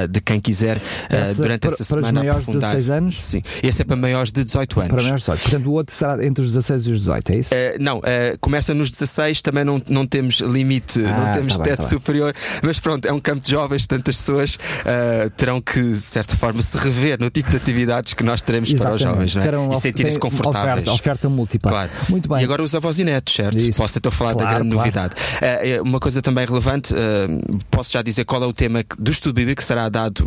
de 0.08 0.20
quem 0.20 0.40
quiser 0.40 0.80
essa, 1.08 1.34
durante 1.34 1.60
para, 1.60 1.70
essa 1.70 1.84
semana. 1.84 2.12
Para 2.12 2.30
maiores 2.30 2.46
de 2.46 2.52
16 2.52 2.90
anos? 2.90 3.16
Sim, 3.18 3.42
esse 3.62 3.82
é 3.82 3.84
para 3.84 3.96
maiores 3.96 4.32
de 4.32 4.44
18 4.44 4.80
anos. 4.80 4.92
Para 4.92 5.02
maiores 5.02 5.24
de 5.24 5.30
18. 5.30 5.42
Portanto, 5.42 5.66
o 5.66 5.72
outro 5.72 5.94
será 5.94 6.24
entre 6.24 6.44
os 6.44 6.52
16 6.52 6.86
e 6.86 6.90
os 6.92 6.98
18, 7.00 7.32
é 7.32 7.38
isso? 7.38 7.50
não, 7.80 8.00
começa 8.40 8.74
nos 8.74 8.90
16, 8.90 9.42
também 9.42 9.64
não, 9.64 9.80
não 9.88 10.06
temos 10.06 10.40
limite 10.40 11.00
ah, 11.10 11.18
não 11.18 11.32
temos 11.32 11.56
tá 11.56 11.64
teto 11.64 11.78
bem, 11.78 11.84
tá 11.84 11.90
superior, 11.90 12.34
mas 12.62 12.78
pronto, 12.80 13.06
é 13.06 13.12
um 13.12 13.20
campo 13.20 13.40
de 13.40 13.50
jovens, 13.50 13.86
tantas 13.86 14.16
pessoas 14.16 14.54
uh, 14.54 15.30
terão 15.30 15.60
que, 15.60 15.80
de 15.80 15.96
certa 15.96 16.36
forma, 16.36 16.60
se 16.62 16.76
rever 16.78 17.18
no 17.20 17.30
tipo 17.30 17.50
de 17.50 17.56
atividades 17.56 18.14
que 18.14 18.22
nós 18.22 18.42
teremos 18.42 18.70
Exatamente. 18.70 19.02
para 19.02 19.10
os 19.10 19.30
jovens 19.32 19.72
é? 19.72 19.76
e 19.76 19.80
sentirem-se 19.80 20.18
confortáveis. 20.18 20.86
Oferta, 20.86 20.92
oferta 20.92 21.28
múltipla. 21.28 21.70
Claro. 21.70 21.90
Muito 22.08 22.28
bem. 22.28 22.40
E 22.40 22.44
agora 22.44 22.62
os 22.62 22.74
avós 22.74 22.98
e 22.98 23.04
netos, 23.04 23.34
certo? 23.34 23.58
Isso. 23.58 23.78
Posso 23.78 23.98
então 23.98 24.12
falar 24.12 24.34
claro, 24.34 24.48
da 24.48 24.54
grande 24.54 24.70
claro. 24.72 24.86
novidade. 24.86 25.14
Uh, 25.14 25.82
uma 25.82 26.00
coisa 26.00 26.22
também 26.22 26.46
relevante, 26.46 26.94
uh, 26.94 27.58
posso 27.70 27.92
já 27.92 28.02
dizer 28.02 28.24
qual 28.24 28.42
é 28.42 28.46
o 28.46 28.52
tema 28.52 28.84
do 28.98 29.10
estudo 29.10 29.34
bíblico 29.34 29.60
que 29.60 29.64
será 29.66 29.88
dado 29.88 30.26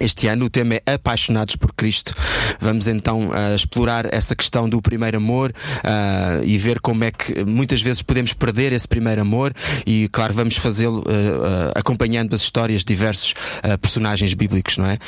este 0.00 0.26
ano 0.28 0.46
o 0.46 0.50
tema 0.50 0.74
é 0.74 0.82
Apaixonados 0.94 1.56
por 1.56 1.72
Cristo. 1.72 2.14
Vamos 2.60 2.88
então 2.88 3.28
uh, 3.28 3.54
explorar 3.54 4.12
essa 4.12 4.34
questão 4.34 4.68
do 4.68 4.80
primeiro 4.82 5.16
amor 5.16 5.50
uh, 5.50 6.44
e 6.44 6.58
ver 6.58 6.80
como 6.80 7.04
é 7.04 7.10
que 7.10 7.44
muitas 7.44 7.80
vezes 7.80 8.02
podemos 8.02 8.32
perder 8.32 8.72
esse 8.72 8.86
primeiro 8.86 9.20
amor 9.20 9.52
e, 9.86 10.08
claro, 10.10 10.34
vamos 10.34 10.56
fazê-lo 10.56 11.00
uh, 11.00 11.72
acompanhando 11.74 12.34
as 12.34 12.40
histórias 12.40 12.80
de 12.80 12.86
diversos 12.86 13.34
personagens 13.80 14.32
bíblicos, 14.34 14.76
não 14.78 14.86
é? 14.86 14.98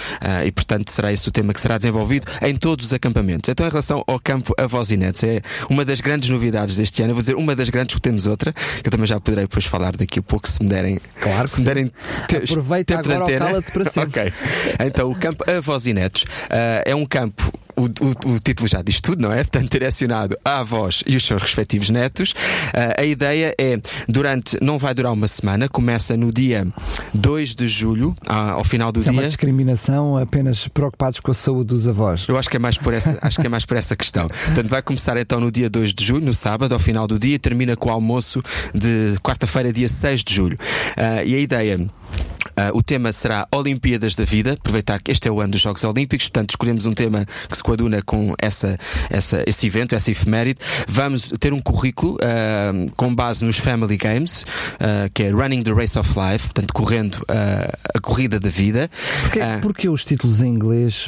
e, 0.45 0.53
portanto, 0.53 0.91
será 0.91 1.13
esse 1.13 1.27
o 1.29 1.31
tema 1.31 1.53
que 1.55 1.61
será 1.61 1.79
desenvolvido 1.79 2.27
em 2.43 2.55
todos 2.55 2.87
os 2.87 2.93
acampamentos. 2.93 3.49
Então, 3.49 3.67
em 3.67 3.71
relação 3.71 4.05
ao 4.07 4.19
campo 4.19 4.55
Avosinetes, 4.59 5.23
é 5.23 5.41
uma 5.71 5.85
das 5.85 6.01
grandes 6.01 6.29
novidades 6.29 6.77
deste 6.77 7.03
ano. 7.03 7.11
Eu 7.11 7.15
vou 7.15 7.23
dizer 7.23 7.37
uma 7.37 7.55
das 7.55 7.71
grandes, 7.71 7.95
porque 7.95 8.09
temos 8.09 8.27
outra, 8.27 8.53
que 8.53 8.87
eu 8.87 8.91
também 8.91 9.07
já 9.07 9.19
poderei 9.21 9.45
depois 9.45 9.65
falar 9.65 9.97
daqui 9.97 10.19
a 10.19 10.23
pouco, 10.23 10.49
se 10.49 10.63
me 10.63 10.69
derem. 10.69 11.01
Claro 11.21 11.49
se 11.49 11.61
me 11.61 11.67
derem 11.67 11.93
Aproveita 12.51 12.97
tempo 12.97 13.13
agora 13.13 13.27
de 13.27 13.35
antena. 13.35 13.63
para 13.63 13.85
sempre. 13.91 14.21
ok. 14.21 14.33
Então, 14.79 15.11
o 15.11 15.15
campo 15.15 15.45
Avós 15.51 15.87
e 15.87 15.93
Netos 15.93 16.23
uh, 16.23 16.83
é 16.85 16.95
um 16.95 17.05
campo 17.05 17.53
o, 17.79 17.85
o, 17.85 18.35
o, 18.35 18.39
título 18.39 18.69
já 18.69 18.83
diz 18.83 19.01
tudo, 19.01 19.23
não 19.23 19.33
é? 19.33 19.39
Portanto, 19.39 19.71
direcionado 19.71 20.37
à 20.45 20.61
avós 20.61 21.03
e 21.07 21.17
os 21.17 21.25
seus 21.25 21.41
respectivos 21.43 21.91
netos. 21.91 22.33
Uh, 22.33 23.01
a 23.01 23.05
ideia 23.05 23.55
é, 23.59 23.81
durante, 24.09 24.59
não 24.63 24.79
vai 24.79 24.95
durar 24.95 25.13
uma 25.13 25.29
semana, 25.29 25.69
começa 25.69 26.17
no 26.17 26.33
dia 26.33 26.67
2 27.15 27.55
de 27.55 27.69
julho, 27.69 28.15
ao 28.27 28.65
final 28.65 28.91
do 28.93 29.01
Isso 29.01 29.11
dia. 29.11 29.19
É 29.19 29.23
uma 29.23 29.29
discriminação 29.29 30.17
apenas 30.17 30.69
preocupados 30.69 31.21
com 31.21 31.31
a 31.31 31.35
saúde 31.35 31.69
dos 31.69 31.89
avós. 31.89 32.27
Eu 32.29 32.37
acho 32.39 32.49
que 32.49 32.57
é 32.57 32.61
mais 32.61 32.77
por 32.77 32.93
essa, 32.93 33.19
acho 33.23 33.41
que 33.41 33.47
é 33.47 33.51
mais 33.51 33.65
por 33.65 33.77
essa 33.77 33.97
questão. 33.97 34.29
Portanto, 34.29 34.69
vai 34.69 34.83
começar 34.83 35.17
então 35.17 35.41
no 35.41 35.51
dia 35.51 35.71
2 35.71 35.95
de 35.95 36.05
julho, 36.05 36.25
no 36.25 36.35
sábado, 36.35 36.73
ao 36.73 36.79
final 36.79 37.07
do 37.07 37.19
dia, 37.19 37.35
e 37.35 37.39
termina 37.39 37.77
com 37.77 37.89
o 37.89 37.93
almoço 37.93 38.43
de 38.75 39.19
quarta-feira, 39.23 39.73
dia 39.73 39.89
6 39.89 40.25
de 40.25 40.35
julho. 40.35 40.59
Uh, 40.97 41.27
e 41.27 41.35
a 41.35 41.39
ideia 41.39 41.79
Uh, 42.59 42.77
o 42.77 42.83
tema 42.83 43.13
será 43.13 43.47
Olimpíadas 43.53 44.17
da 44.17 44.25
Vida, 44.25 44.55
aproveitar 44.55 45.01
que 45.01 45.13
este 45.13 45.29
é 45.29 45.31
o 45.31 45.41
ano 45.41 45.53
dos 45.53 45.61
Jogos 45.61 45.85
Olímpicos, 45.85 46.27
portanto 46.27 46.51
escolhemos 46.51 46.87
um 46.87 46.93
tema 46.93 47.25
que 47.49 47.57
se 47.57 47.63
coaduna 47.69 48.01
com 48.01 48.35
essa, 48.41 48.79
essa, 49.11 49.45
esse 49.47 49.67
evento, 49.67 49.95
essa 49.95 50.11
efeméride. 50.11 50.59
Vamos 50.89 51.31
ter 51.39 51.53
um 51.53 51.61
currículo 51.61 52.15
uh, 52.15 52.91
com 52.97 53.15
base 53.15 53.45
nos 53.45 53.59
Family 53.59 53.99
Games, 53.99 54.43
uh, 54.43 55.11
que 55.13 55.25
é 55.25 55.31
Running 55.31 55.63
the 55.63 55.73
Race 55.73 55.99
of 55.99 56.09
Life, 56.19 56.47
portanto 56.47 56.73
correndo 56.73 57.19
a 57.29 58.01
corrida 58.01 58.41
da 58.41 58.49
vida. 58.49 58.91
Porquê, 59.23 59.41
porque 59.61 59.89
os 59.89 60.05
títulos 60.05 60.41
em 60.41 60.49
inglês, 60.49 61.07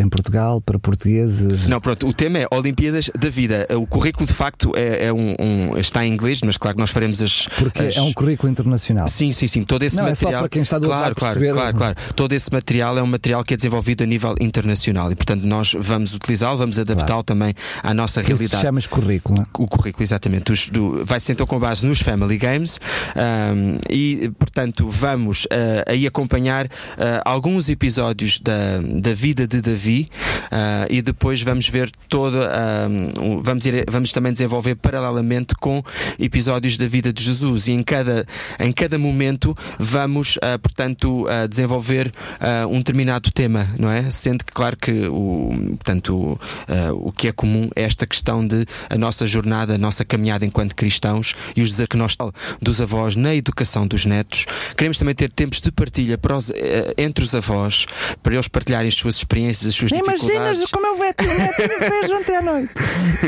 em 0.00 0.08
Portugal, 0.08 0.60
para 0.60 0.78
portugueses? 0.78 1.66
Não, 1.66 1.80
pronto, 1.80 2.06
o 2.06 2.12
tema 2.12 2.38
é 2.38 2.46
Olimpíadas 2.52 3.10
da 3.18 3.28
Vida. 3.28 3.66
O 3.70 3.86
currículo 3.86 4.26
de 4.26 4.32
facto 4.32 4.72
é, 4.76 5.06
é 5.06 5.12
um, 5.12 5.34
um, 5.40 5.78
está 5.78 6.04
em 6.04 6.12
inglês, 6.12 6.40
mas 6.44 6.56
claro 6.56 6.76
que 6.76 6.80
nós 6.80 6.90
faremos 6.90 7.20
as. 7.20 7.48
Porque 7.58 7.82
as... 7.82 7.96
é 7.96 8.02
um 8.02 8.12
currículo 8.12 8.50
internacional. 8.50 9.08
Sim, 9.08 9.32
sim, 9.32 9.48
sim. 9.48 9.62
Todo 9.64 9.82
esse 9.82 9.96
Não, 9.96 10.04
material. 10.04 10.32
É 10.32 10.34
só 10.34 10.40
para 10.40 10.48
quem 10.48 10.62
está 10.62 10.78
do 10.78 10.86
claro, 10.86 11.14
claro, 11.14 11.40
claro, 11.52 11.76
claro. 11.76 11.96
Todo 12.14 12.32
esse 12.32 12.52
material 12.52 12.96
é 12.98 13.02
um 13.02 13.06
material 13.06 13.42
que 13.42 13.54
é 13.54 13.56
desenvolvido 13.56 14.04
a 14.04 14.06
nível 14.06 14.34
internacional 14.40 15.10
e, 15.10 15.16
portanto, 15.16 15.42
nós 15.44 15.74
vamos 15.88 16.14
utilizá-lo, 16.14 16.58
vamos 16.58 16.78
adaptá-lo 16.78 17.06
claro. 17.06 17.24
também 17.24 17.54
à 17.82 17.92
nossa 17.92 18.20
Por 18.20 18.28
realidade. 18.28 18.62
chamas 18.62 18.86
currículo. 18.86 19.46
O 19.54 19.66
currículo, 19.66 20.04
exatamente. 20.04 20.52
Os, 20.52 20.68
do, 20.68 21.04
vai 21.04 21.18
ser 21.18 21.32
então 21.32 21.46
com 21.46 21.58
base 21.58 21.84
nos 21.86 22.00
Family 22.00 22.36
Games 22.38 22.78
um, 23.16 23.78
e, 23.88 24.30
portanto, 24.38 24.88
vamos 24.88 25.44
uh, 25.46 25.48
aí 25.86 26.06
acompanhar 26.06 26.66
uh, 26.66 26.68
alguns 27.24 27.68
episódios 27.68 28.38
da, 28.38 28.80
da 29.00 29.12
vida 29.12 29.46
de 29.46 29.60
Davi 29.60 30.08
uh, 30.46 30.86
e 30.90 31.00
depois 31.00 31.42
vamos 31.42 31.68
ver 31.68 31.90
toda. 32.08 32.50
vamos, 33.42 33.64
ir, 33.66 33.84
vamos 33.88 34.12
também 34.12 34.32
desenvolver 34.32 34.74
paralelamente 34.74 35.54
com 35.54 35.82
episódios 36.18 36.76
da 36.76 36.86
vida 36.86 37.12
de 37.12 37.22
Jesus 37.22 37.68
e 37.68 37.72
em 37.72 37.82
cada, 37.82 38.26
em 38.58 38.72
cada 38.72 38.98
momento 38.98 39.56
vamos, 39.78 40.38
portanto, 40.62 41.26
desenvolver 41.48 42.12
um 42.68 42.78
determinado 42.78 43.30
tema, 43.30 43.66
não 43.78 43.90
é? 43.90 44.10
Sendo 44.10 44.44
que, 44.44 44.52
claro, 44.52 44.76
que 44.76 45.06
o, 45.06 45.77
portanto, 45.78 46.38
o 46.92 47.12
que 47.12 47.28
é 47.28 47.32
comum 47.32 47.70
é 47.74 47.82
esta 47.82 48.06
questão 48.06 48.46
de 48.46 48.66
a 48.90 48.96
nossa 48.96 49.26
jornada, 49.26 49.74
a 49.74 49.78
nossa 49.78 50.04
caminhada 50.04 50.44
enquanto 50.44 50.74
cristãos 50.74 51.34
e 51.56 51.62
os 51.62 51.70
desafios 51.70 51.88
dos 52.60 52.80
avós 52.80 53.16
na 53.16 53.34
educação 53.34 53.86
dos 53.86 54.04
netos. 54.04 54.46
Queremos 54.76 54.98
também 54.98 55.14
ter 55.14 55.32
tempos 55.32 55.60
de 55.60 55.70
partilha 55.72 56.18
os, 56.36 56.52
entre 56.96 57.24
os 57.24 57.34
avós, 57.34 57.86
para 58.22 58.34
eles 58.34 58.48
partilharem 58.48 58.88
as 58.88 58.94
suas 58.94 59.16
experiências, 59.16 59.68
as 59.68 59.74
suas 59.74 59.90
Imaginas 59.90 60.20
dificuldades. 60.20 60.58
Imaginas 60.58 60.70
como 60.70 60.86
eu 60.86 60.98
veto, 60.98 61.24
fez 61.24 62.10
ontem 62.10 62.36
à 62.36 62.42
noite. 62.42 62.70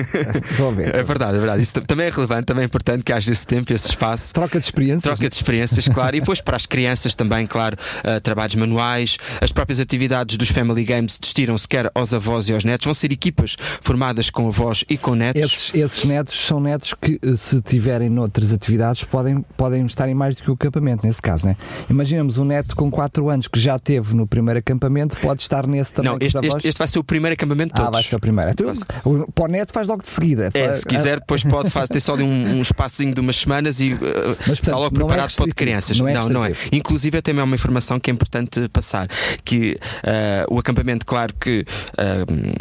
Vou 0.59 0.73
ver. 0.73 0.95
É 0.95 1.03
verdade, 1.03 1.37
é 1.37 1.39
verdade. 1.39 1.63
Isso 1.63 1.81
também 1.83 2.07
é 2.07 2.11
relevante, 2.11 2.47
também 2.47 2.63
é 2.63 2.67
importante 2.67 3.05
que 3.05 3.13
haja 3.13 3.33
esse 3.33 3.47
tempo, 3.47 3.73
esse 3.73 3.89
espaço. 3.89 4.35
Troca 4.35 4.59
de 4.59 4.67
experiências. 4.67 5.03
Troca 5.03 5.29
de 5.29 5.35
experiências, 5.35 5.89
claro. 5.89 6.17
E 6.17 6.21
depois 6.21 6.41
para 6.41 6.57
as 6.57 6.67
crianças 6.67 7.15
também, 7.15 7.47
claro, 7.47 7.77
uh, 8.05 8.21
trabalhos 8.21 8.55
manuais, 8.55 9.17
as 9.41 9.53
próprias 9.53 9.81
atividades 9.81 10.37
dos 10.37 10.51
Family 10.51 10.85
Games 10.85 11.19
destiram-se 11.19 11.67
quer 11.67 11.91
aos 11.95 12.13
avós 12.13 12.40
e 12.49 12.53
aos 12.53 12.65
netos, 12.65 12.85
vão 12.85 12.95
ser 12.95 13.13
equipas 13.13 13.57
formadas 13.83 14.31
com 14.31 14.47
avós 14.49 14.85
e 14.89 14.97
com 14.97 15.15
netos. 15.15 15.43
Esses, 15.45 15.75
esses 15.75 16.05
netos 16.05 16.39
são 16.47 16.61
netos 16.61 16.95
que, 16.95 17.19
eh, 17.23 17.37
se 17.37 17.61
tiverem 17.63 18.09
noutras 18.09 18.53
atividades, 18.53 19.05
podem, 19.05 19.45
podem 19.57 19.85
estar 19.87 20.09
em 20.09 20.15
mais 20.15 20.35
do 20.37 20.43
que 20.43 20.51
o 20.51 20.55
acampamento, 20.55 21.07
nesse 21.07 21.21
caso, 21.21 21.47
né? 21.47 21.57
Imaginemos 21.89 22.39
um 22.39 22.45
neto 22.45 22.75
com 22.77 22.91
4 22.91 23.29
anos 23.31 23.47
que 23.49 23.59
já 23.59 23.79
teve 23.79 24.15
no 24.15 24.27
primeiro 24.27 24.59
acampamento, 24.59 25.17
pode 25.19 25.43
estar 25.43 25.67
nesse 25.67 25.93
também. 25.93 26.13
Não, 26.13 26.19
este, 26.21 26.39
este, 26.47 26.69
este, 26.69 26.79
vai 26.79 26.89
ser 26.89 26.99
o 26.99 27.05
primeiro 27.05 27.35
acampamento 27.35 27.75
de 27.75 27.81
Ah, 27.81 27.85
todos. 27.85 28.01
vai 28.01 28.09
ser 28.09 28.17
o 28.17 28.21
primeiro. 28.21 28.51
Então, 28.51 28.73
o 29.05 29.31
Ponet 29.33 29.71
faz 29.73 29.87
logo 29.87 30.03
de 30.03 30.09
seguida. 30.09 30.51
É, 30.55 30.75
se 30.75 30.87
quiser, 30.87 31.21
depois 31.21 31.43
pode 31.45 31.71
fazer, 31.71 31.89
ter 31.89 32.01
só 32.01 32.17
de 32.17 32.23
um, 32.23 32.57
um 32.59 32.61
espacinho 32.63 33.15
de 33.15 33.21
umas 33.21 33.37
semanas 33.37 33.81
e 33.81 33.93
uh, 33.95 33.99
Mas, 34.47 34.59
está 34.59 34.77
logo 34.77 34.87
é 34.87 34.91
preparado 34.91 35.35
para 35.35 35.45
o 35.45 35.49
de 35.49 35.55
crianças. 35.55 35.99
não 35.99 36.09
é 36.09 36.15
não, 36.15 36.29
não 36.29 36.45
é. 36.45 36.53
Inclusive, 36.73 37.21
também 37.23 37.41
é 37.41 37.45
uma 37.45 37.55
informação 37.55 37.99
que 37.99 38.11
é 38.11 38.13
importante 38.13 38.69
passar: 38.69 39.09
que 39.45 39.79
uh, 40.05 40.55
o 40.55 40.59
acampamento, 40.59 41.05
claro 41.07 41.35
que. 41.35 41.65
uh, 41.99 42.20
Um. 42.29 42.53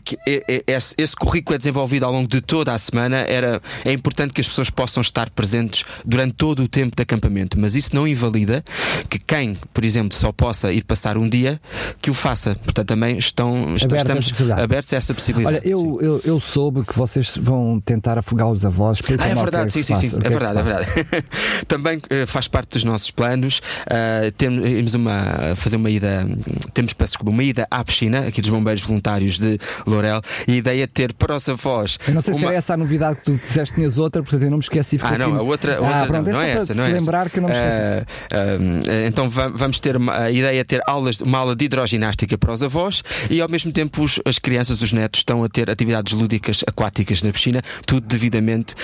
Porque 0.00 0.18
esse, 0.66 1.14
currículo 1.16 1.54
é 1.54 1.58
desenvolvido 1.58 2.04
ao 2.04 2.12
longo 2.12 2.28
de 2.28 2.40
toda 2.40 2.72
a 2.72 2.78
semana. 2.78 3.18
Era, 3.18 3.60
é 3.84 3.92
importante 3.92 4.32
que 4.32 4.40
as 4.40 4.48
pessoas 4.48 4.70
possam 4.70 5.00
estar 5.00 5.30
presentes 5.30 5.84
durante 6.04 6.34
todo 6.34 6.62
o 6.62 6.68
tempo 6.68 6.96
de 6.96 7.02
acampamento, 7.02 7.60
mas 7.60 7.74
isso 7.74 7.94
não 7.94 8.08
invalida 8.08 8.64
que 9.08 9.18
quem, 9.18 9.56
por 9.72 9.84
exemplo, 9.84 10.16
só 10.16 10.32
possa 10.32 10.72
ir 10.72 10.82
passar 10.84 11.18
um 11.18 11.28
dia, 11.28 11.60
que 12.00 12.10
o 12.10 12.14
faça. 12.14 12.54
Portanto, 12.54 12.88
também 12.88 13.18
estão, 13.18 13.72
a 13.72 13.96
estamos 13.96 14.32
abertos 14.56 14.92
a 14.92 14.96
essa 14.96 15.14
possibilidade. 15.14 15.58
Olha, 15.58 15.68
eu, 15.68 15.98
eu, 16.00 16.20
eu 16.24 16.40
soube 16.40 16.84
que 16.84 16.96
vocês 16.96 17.36
vão 17.36 17.80
tentar 17.84 18.18
afogar 18.18 18.50
os 18.50 18.64
avós. 18.64 18.98
Ah, 19.18 19.28
é 19.28 19.34
verdade, 19.34 19.66
que 19.66 19.72
sim, 19.72 19.82
sim, 19.82 19.94
sim, 19.94 20.16
é 20.16 20.20
que 20.22 20.28
verdade, 20.28 20.58
é 20.58 20.62
verdade. 20.62 20.86
Também 21.68 22.00
eh, 22.08 22.26
faz 22.26 22.48
parte 22.48 22.70
dos 22.70 22.84
nossos 22.84 23.10
planos. 23.10 23.58
Uh, 23.58 24.30
temos 24.36 24.94
uma 24.94 25.54
fazer 25.56 25.76
uma 25.76 25.90
ida, 25.90 26.26
temos 26.72 26.92
peço 26.92 27.12
desculpa, 27.12 27.30
uma 27.30 27.42
ida 27.42 27.66
à 27.70 27.84
piscina 27.84 28.28
aqui 28.28 28.40
dos 28.40 28.50
bombeiros 28.50 28.82
voluntários 28.82 29.38
de 29.38 29.58
Lourel 29.90 30.20
e 30.48 30.52
a 30.52 30.56
ideia 30.56 30.84
é 30.84 30.86
ter 30.86 31.12
para 31.14 31.34
os 31.36 31.48
avós. 31.48 31.98
Eu 32.06 32.14
não 32.14 32.22
sei 32.22 32.34
se 32.34 32.40
uma- 32.40 32.48
era 32.48 32.56
essa 32.58 32.74
a 32.74 32.76
novidade 32.76 33.16
que 33.18 33.24
tu 33.24 33.32
disseste 33.32 33.74
que 33.74 33.80
tinhas 33.80 33.98
outra, 33.98 34.22
portanto 34.22 34.42
eu 34.42 34.50
não 34.50 34.58
me 34.58 34.62
esqueci. 34.64 34.98
Ah, 35.02 35.18
não, 35.18 35.36
a 35.36 35.42
outra, 35.42 35.74
a 35.74 35.78
Ah, 35.78 35.80
outra 35.80 36.06
pronto, 36.06 36.24
não, 36.26 36.32
não 36.32 36.38
só 36.40 36.42
é 36.46 36.52
para 36.52 36.62
essa, 36.62 36.74
não 36.74 36.84
é 36.84 36.86
essa. 36.88 36.98
lembrar 36.98 37.30
que 37.30 37.38
eu 37.38 37.42
não 37.42 37.48
me 37.48 37.54
esqueci. 37.54 37.80
Ah, 37.80 38.04
ah, 38.32 39.06
então 39.06 39.28
va- 39.30 39.48
vamos 39.48 39.80
ter 39.80 39.96
uma, 39.96 40.16
a 40.24 40.30
ideia 40.30 40.60
é 40.60 40.64
ter 40.64 40.80
aulas, 40.86 41.20
uma 41.20 41.38
aula 41.38 41.56
de 41.56 41.64
hidroginástica 41.64 42.36
para 42.38 42.52
os 42.52 42.62
avós 42.62 43.02
e 43.28 43.40
ao 43.40 43.48
mesmo 43.48 43.72
tempo 43.72 44.02
os- 44.02 44.20
as 44.24 44.38
crianças, 44.38 44.80
os 44.82 44.92
netos, 44.92 45.20
estão 45.20 45.42
a 45.44 45.48
ter 45.48 45.70
atividades 45.70 46.12
lúdicas 46.12 46.62
aquáticas 46.66 47.22
na 47.22 47.32
piscina, 47.32 47.62
tudo 47.86 48.06
devidamente 48.06 48.74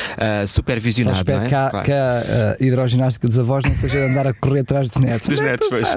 Só 0.46 0.46
supervisionado. 0.56 1.18
espero 1.18 1.38
não 1.38 1.46
é? 1.46 1.48
que, 1.48 1.54
a, 1.54 1.70
Claro. 1.70 1.86
que 1.86 1.92
a, 1.92 2.56
a 2.60 2.64
hidroginástica 2.64 3.28
dos 3.28 3.38
avós 3.38 3.64
não 3.68 3.74
seja 3.76 3.98
andar 4.06 4.26
a 4.26 4.34
correr 4.34 4.60
atrás 4.60 4.88
dos 4.90 4.98
netos. 5.02 5.28
Dos 5.36 5.40
netos, 5.40 5.68
pois. 5.70 5.88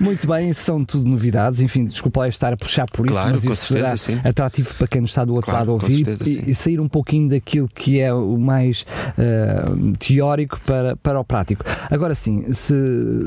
Muito 0.00 0.26
bem, 0.26 0.52
são 0.52 0.84
tudo 0.84 1.08
novidades. 1.08 1.60
Enfim, 1.60 1.84
desculpa 1.86 2.20
lá 2.20 2.28
estar 2.28 2.52
a 2.52 2.56
puxar 2.56 2.86
por 2.90 3.06
isso, 3.06 3.14
Claro, 3.14 3.30
mas 3.32 3.42
com 3.44 3.52
isso 3.52 3.66
certeza, 3.74 3.96
será 3.96 4.20
sim. 4.20 4.20
Atrativo 4.48 4.74
para 4.74 4.88
quem 4.88 5.04
está 5.04 5.24
do 5.24 5.34
outro 5.34 5.50
Claro, 5.50 5.60
lado 5.60 5.70
a 5.70 5.74
ouvir 5.74 6.04
certeza, 6.04 6.40
e, 6.46 6.50
e 6.50 6.54
sair 6.54 6.80
um 6.80 6.88
pouquinho 6.88 7.28
daquilo 7.28 7.68
que 7.68 8.00
é 8.00 8.12
o 8.12 8.36
mais 8.38 8.84
ah, 9.18 9.70
teórico 9.98 10.60
para, 10.66 10.96
para 10.96 11.20
o 11.20 11.24
prático. 11.24 11.64
Agora 11.90 12.14
sim, 12.14 12.52
se, 12.52 12.74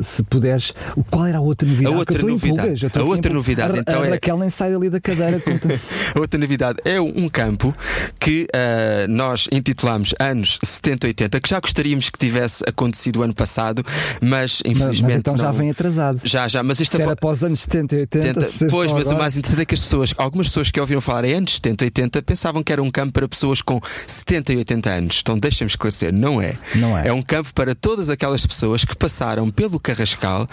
se 0.01 0.23
puderes, 0.23 0.73
o- 0.95 1.03
qual 1.03 1.25
era 1.27 1.37
a 1.37 1.41
outra 1.41 1.67
novidade? 1.67 1.95
A 1.95 1.97
outra 1.97 2.21
novidade. 2.23 2.85
A 2.93 2.99
em 2.99 3.03
outra 3.03 3.33
novidade, 3.33 3.77
a, 3.77 3.81
então, 3.81 4.01
a 4.01 4.07
é- 4.07 4.09
Raquel 4.11 4.37
nem 4.37 4.49
sai 4.49 4.73
ali 4.73 4.89
da 4.89 4.99
cadeira. 4.99 5.41
A 6.15 6.19
outra 6.19 6.39
novidade 6.39 6.79
é 6.83 6.99
um 6.99 7.29
campo 7.29 7.73
que 8.19 8.47
ah, 8.53 9.05
nós 9.07 9.47
intitulamos 9.51 10.13
Anos 10.19 10.59
70 10.63 11.07
80, 11.07 11.39
que 11.39 11.49
já 11.49 11.59
gostaríamos 11.59 12.09
que 12.09 12.17
tivesse 12.19 12.63
acontecido 12.67 13.17
o 13.19 13.23
ano 13.23 13.33
passado, 13.33 13.83
mas 14.21 14.41
mas, 14.41 14.61
infelizmente. 14.65 15.01
mas 15.13 15.17
então 15.19 15.37
já 15.37 15.43
não- 15.45 15.53
vem 15.53 15.69
atrasado. 15.69 16.19
Já, 16.23 16.47
já, 16.47 16.63
mas 16.63 16.81
esta 16.81 16.97
Se 16.97 17.03
era 17.03 17.13
após 17.13 17.39
os 17.39 17.43
anos 17.43 17.61
70 17.61 17.95
e 17.95 17.99
80, 17.99 18.27
70, 18.27 18.45
se 18.47 18.57
vocês 18.57 18.71
pois, 18.71 18.91
mas 18.91 19.05
o 19.05 19.09
agora- 19.09 19.19
mais 19.23 19.37
interessante 19.37 19.61
é 19.61 19.65
que 19.65 19.75
as 19.75 19.81
pessoas, 19.81 20.13
algumas 20.17 20.47
pessoas 20.47 20.71
que 20.71 20.79
ouviram 20.79 21.00
falar 21.01 21.25
em 21.25 21.33
anos 21.33 21.55
70 21.55 21.83
e 21.83 21.87
80 21.87 22.21
pensavam 22.21 22.63
que 22.63 22.71
era 22.71 22.81
um 22.81 22.91
campo 22.91 23.13
para 23.13 23.27
pessoas 23.27 23.61
com 23.61 23.79
70 24.07 24.53
e 24.53 24.57
80 24.57 24.89
anos. 24.89 25.19
Então 25.21 25.37
deixa-me 25.37 25.69
esclarecer, 25.69 26.13
não 26.13 26.41
é. 26.41 26.57
Não 26.75 26.97
é. 26.97 27.07
É 27.07 27.13
um 27.13 27.21
campo 27.21 27.53
para 27.53 27.75
todas 27.75 28.09
aquelas 28.09 28.45
pessoas 28.45 28.85
que 28.85 28.95
passaram 28.95 29.49
pelo 29.49 29.79
Carrascal 29.79 30.47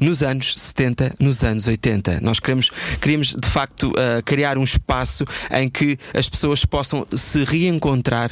nos 0.00 0.22
anos 0.22 0.54
70, 0.56 1.14
nos 1.18 1.44
anos 1.44 1.66
80. 1.66 2.20
Nós 2.20 2.40
queremos, 2.40 2.70
queríamos 3.00 3.34
de 3.34 3.48
facto 3.48 3.92
ah, 3.96 4.22
criar 4.22 4.58
um 4.58 4.64
espaço 4.64 5.24
em 5.50 5.68
que 5.68 5.98
as 6.12 6.28
pessoas 6.28 6.64
possam 6.64 7.06
se 7.16 7.44
reencontrar 7.44 8.30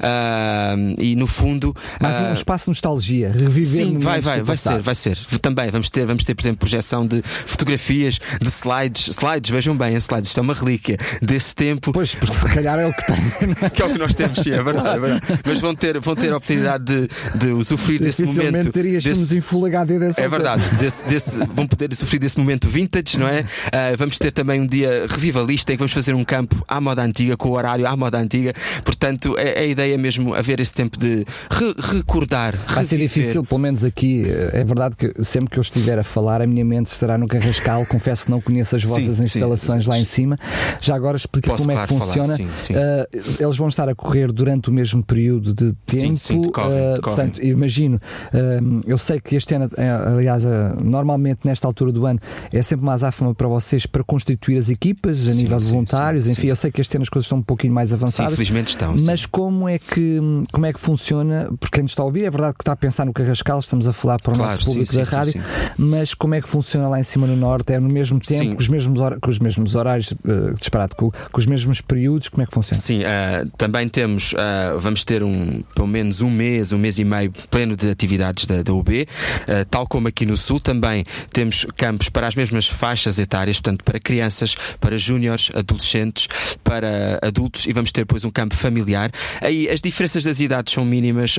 ah, 0.00 0.74
e 0.98 1.14
no 1.16 1.26
fundo 1.26 1.74
Mais 2.00 2.16
ah, 2.16 2.30
um 2.30 2.34
espaço 2.34 2.64
de 2.66 2.70
nostalgia, 2.70 3.32
reviver 3.32 3.86
Sim, 3.86 3.98
vai, 3.98 4.20
vai, 4.20 4.42
vai 4.42 4.56
ser, 4.56 4.80
vai 4.80 4.94
ser. 4.94 5.18
Também 5.40 5.70
vamos 5.70 5.90
ter, 5.90 6.04
vamos 6.06 6.24
ter, 6.24 6.34
por 6.34 6.42
exemplo, 6.42 6.58
projeção 6.58 7.06
de 7.06 7.22
fotografias, 7.22 8.18
de 8.40 8.48
slides. 8.48 9.08
Slides, 9.08 9.50
vejam 9.50 9.76
bem, 9.76 9.94
slides, 9.94 10.28
isto 10.28 10.38
é 10.38 10.42
uma 10.42 10.54
relíquia 10.54 10.96
desse 11.20 11.54
tempo. 11.54 11.92
Pois, 11.92 12.14
porque 12.14 12.34
se 12.34 12.44
calhar 12.46 12.78
é 12.78 12.86
o 12.86 12.92
que 12.92 13.06
tem. 13.06 13.22
Que 13.72 13.82
é 13.82 13.84
o 13.86 13.90
que 13.92 13.98
nós 13.98 14.14
temos, 14.14 14.38
sim, 14.40 14.52
é 14.52 14.62
verdade, 14.62 14.96
é 14.96 15.00
verdade. 15.00 15.40
Mas 15.44 15.60
vão 15.60 15.74
ter, 15.74 15.98
vão 16.00 16.14
ter 16.14 16.32
a 16.32 16.36
oportunidade 16.36 16.84
de, 16.84 17.08
de 17.38 17.46
usufruir 17.52 18.00
desse 18.00 18.22
momento. 18.24 18.72
terias 18.72 19.02
desse- 19.04 19.42
HD 19.66 19.98
dessa 19.98 20.20
é 20.20 20.28
verdade, 20.28 20.62
desse, 20.76 21.06
desse- 21.06 21.38
vão 21.54 21.66
poder 21.66 21.94
sofrer 21.94 22.18
desse 22.18 22.38
momento 22.38 22.68
vintage, 22.68 23.18
não 23.18 23.28
é? 23.28 23.44
Ah, 23.72 23.94
vamos 23.96 24.18
ter 24.18 24.30
também 24.32 24.60
um 24.60 24.66
dia 24.66 25.06
revivalista 25.08 25.72
em 25.72 25.76
que 25.76 25.78
vamos 25.78 25.92
fazer 25.92 26.14
um 26.14 26.24
campo 26.24 26.62
à 26.68 26.80
moda 26.80 27.02
antiga, 27.02 27.36
com 27.36 27.48
o 27.50 27.52
horário 27.52 27.86
à 27.86 27.96
moda 27.96 28.18
antiga. 28.18 28.52
Portanto, 28.84 29.36
é, 29.38 29.60
é 29.60 29.60
a 29.60 29.66
ideia 29.66 29.98
mesmo 29.98 30.34
haver 30.34 30.60
esse 30.60 30.74
tempo 30.74 30.98
de 30.98 31.24
re- 31.50 31.74
recordar. 31.96 32.56
Vai 32.68 32.84
ser 32.84 32.96
reviver. 32.96 33.08
difícil, 33.22 33.44
pelo 33.44 33.60
menos 33.60 33.84
aqui. 33.84 34.24
eh, 34.26 34.50
É 34.60 34.64
verdade 34.64 34.96
que 34.96 35.12
sempre 35.24 35.50
que 35.50 35.58
eu 35.58 35.62
estiver 35.62 35.98
a 35.98 36.04
falar, 36.04 36.40
a 36.42 36.46
minha 36.46 36.64
mente 36.64 36.88
estará 36.92 37.16
no 37.18 37.26
Carrascal. 37.26 37.84
Confesso 37.86 38.24
que 38.26 38.30
não 38.30 38.40
conheço 38.40 38.76
as 38.76 38.82
Sim, 38.82 38.88
vossas 38.88 39.16
sim. 39.16 39.22
instalações 39.24 39.86
lá 39.86 39.98
em 39.98 40.04
cima. 40.04 40.36
Já 40.80 40.94
agora 41.02 41.16
explica 41.16 41.50
Posso, 41.50 41.64
como 41.64 41.72
é 41.72 41.74
claro, 41.74 41.88
que 41.92 41.98
falar, 41.98 42.12
funciona. 42.14 42.34
sim, 42.36 42.48
sim. 42.56 42.74
Eh, 42.76 43.08
eles 43.40 43.56
vão 43.56 43.68
estar 43.68 43.88
a 43.88 43.94
correr 43.94 44.30
durante 44.32 44.70
o 44.70 44.72
mesmo 44.72 45.02
período 45.02 45.52
de 45.52 45.72
tempo. 45.86 46.00
Sim, 46.06 46.16
sim, 46.16 46.40
decorrem, 46.42 46.70
eh, 46.78 46.94
decorrem. 46.94 47.00
portanto, 47.16 47.42
imagino, 47.44 48.00
eh, 48.32 48.60
eu 48.86 48.96
sei 48.98 49.20
que 49.20 49.36
este 49.36 49.54
ano, 49.54 49.70
aliás, 50.16 50.44
normalmente 50.82 51.40
nesta 51.44 51.66
altura 51.66 51.92
do 51.92 52.06
ano, 52.06 52.20
é 52.52 52.62
sempre 52.62 52.84
mais 52.86 53.02
azáfama 53.02 53.34
para 53.34 53.48
vocês 53.48 53.84
para 53.86 54.04
constituir 54.04 54.58
as 54.58 54.68
equipas 54.68 55.26
a 55.26 55.30
Sim, 55.30 55.42
nível 55.42 55.58
de 55.58 55.64
sim, 55.64 55.70
voluntários. 55.72 56.24
sim, 56.24 56.30
Enfim, 56.32 56.42
sim. 56.42 56.48
eu 56.48 56.56
sei 56.56 56.70
que 56.70 56.80
este 56.80 56.96
ano 56.96 57.02
as 57.02 57.08
coisas 57.08 57.26
estão 57.26 57.38
um 57.38 57.42
pouquinho 57.42 57.74
mais 57.74 57.88
Sim, 57.88 57.94
avançadas. 57.96 58.34
felizmente 58.34 58.68
estão. 58.70 58.96
sim. 58.96 59.06
Mas 59.06 59.26
como 59.26 59.68
é 59.68 59.78
que 59.78 60.20
como 60.52 60.66
é 60.66 60.72
que 60.72 60.78
funciona? 60.80 61.50
Porque 61.58 61.76
quem 61.76 61.82
nos 61.82 61.92
está 61.92 62.02
a 62.02 62.06
ouvir 62.06 62.24
é 62.24 62.30
verdade 62.30 62.54
que 62.54 62.62
está 62.62 62.72
a 62.72 62.76
pensar 62.76 63.04
no 63.04 63.12
Carrascal, 63.12 63.58
estamos 63.58 63.86
a 63.88 63.92
falar 63.92 64.20
para 64.20 64.32
o 64.32 64.36
Claro, 64.36 64.52
nosso 64.52 64.64
sim, 64.64 64.70
público 64.72 64.92
sim, 64.92 64.98
da 64.98 65.04
sim, 65.04 65.14
rádio, 65.16 65.32
sim. 65.32 65.40
mas 65.76 66.14
como 66.14 66.34
é 66.34 66.40
que 66.40 66.48
funciona 66.48 66.88
lá 66.88 67.00
em 67.00 67.02
cima 67.02 67.26
no 67.26 67.36
Norte? 67.36 67.72
É 67.72 67.80
no 67.80 67.88
mesmo 67.88 68.20
tempo, 68.20 68.42
Sim. 68.42 68.54
com 68.54 68.60
os 68.60 68.68
mesmos, 68.68 69.00
com 69.20 69.30
os 69.30 69.38
mesmos 69.38 69.74
horários, 69.74 70.12
eh, 70.26 70.54
disparado, 70.58 70.91
com, 70.94 71.10
com 71.10 71.40
os 71.40 71.46
mesmos 71.46 71.80
períodos, 71.80 72.28
como 72.28 72.42
é 72.42 72.46
que 72.46 72.52
funciona? 72.54 72.80
Sim, 72.80 73.02
ah, 73.04 73.44
também 73.56 73.88
temos, 73.88 74.34
ah, 74.36 74.76
vamos 74.78 75.04
ter 75.04 75.22
um, 75.22 75.62
pelo 75.74 75.86
menos 75.88 76.20
um 76.20 76.30
mês, 76.30 76.72
um 76.72 76.78
mês 76.78 76.98
e 76.98 77.04
meio 77.04 77.32
pleno 77.50 77.76
de 77.76 77.90
atividades 77.90 78.46
da, 78.46 78.62
da 78.62 78.72
UB, 78.72 79.06
ah, 79.48 79.64
tal 79.70 79.86
como 79.86 80.08
aqui 80.08 80.26
no 80.26 80.36
Sul 80.36 80.60
também 80.60 81.04
temos 81.32 81.66
campos 81.76 82.08
para 82.08 82.26
as 82.26 82.34
mesmas 82.34 82.66
faixas 82.66 83.18
etárias, 83.18 83.60
portanto 83.60 83.84
para 83.84 83.98
crianças, 83.98 84.54
para 84.80 84.96
júniores, 84.96 85.50
adolescentes, 85.54 86.28
para 86.62 87.18
adultos 87.22 87.66
e 87.66 87.72
vamos 87.72 87.90
ter 87.92 88.02
depois 88.02 88.24
um 88.24 88.30
campo 88.30 88.54
familiar. 88.54 89.10
Aí 89.40 89.68
as 89.68 89.80
diferenças 89.80 90.24
das 90.24 90.40
idades 90.40 90.72
são 90.72 90.84
mínimas, 90.84 91.36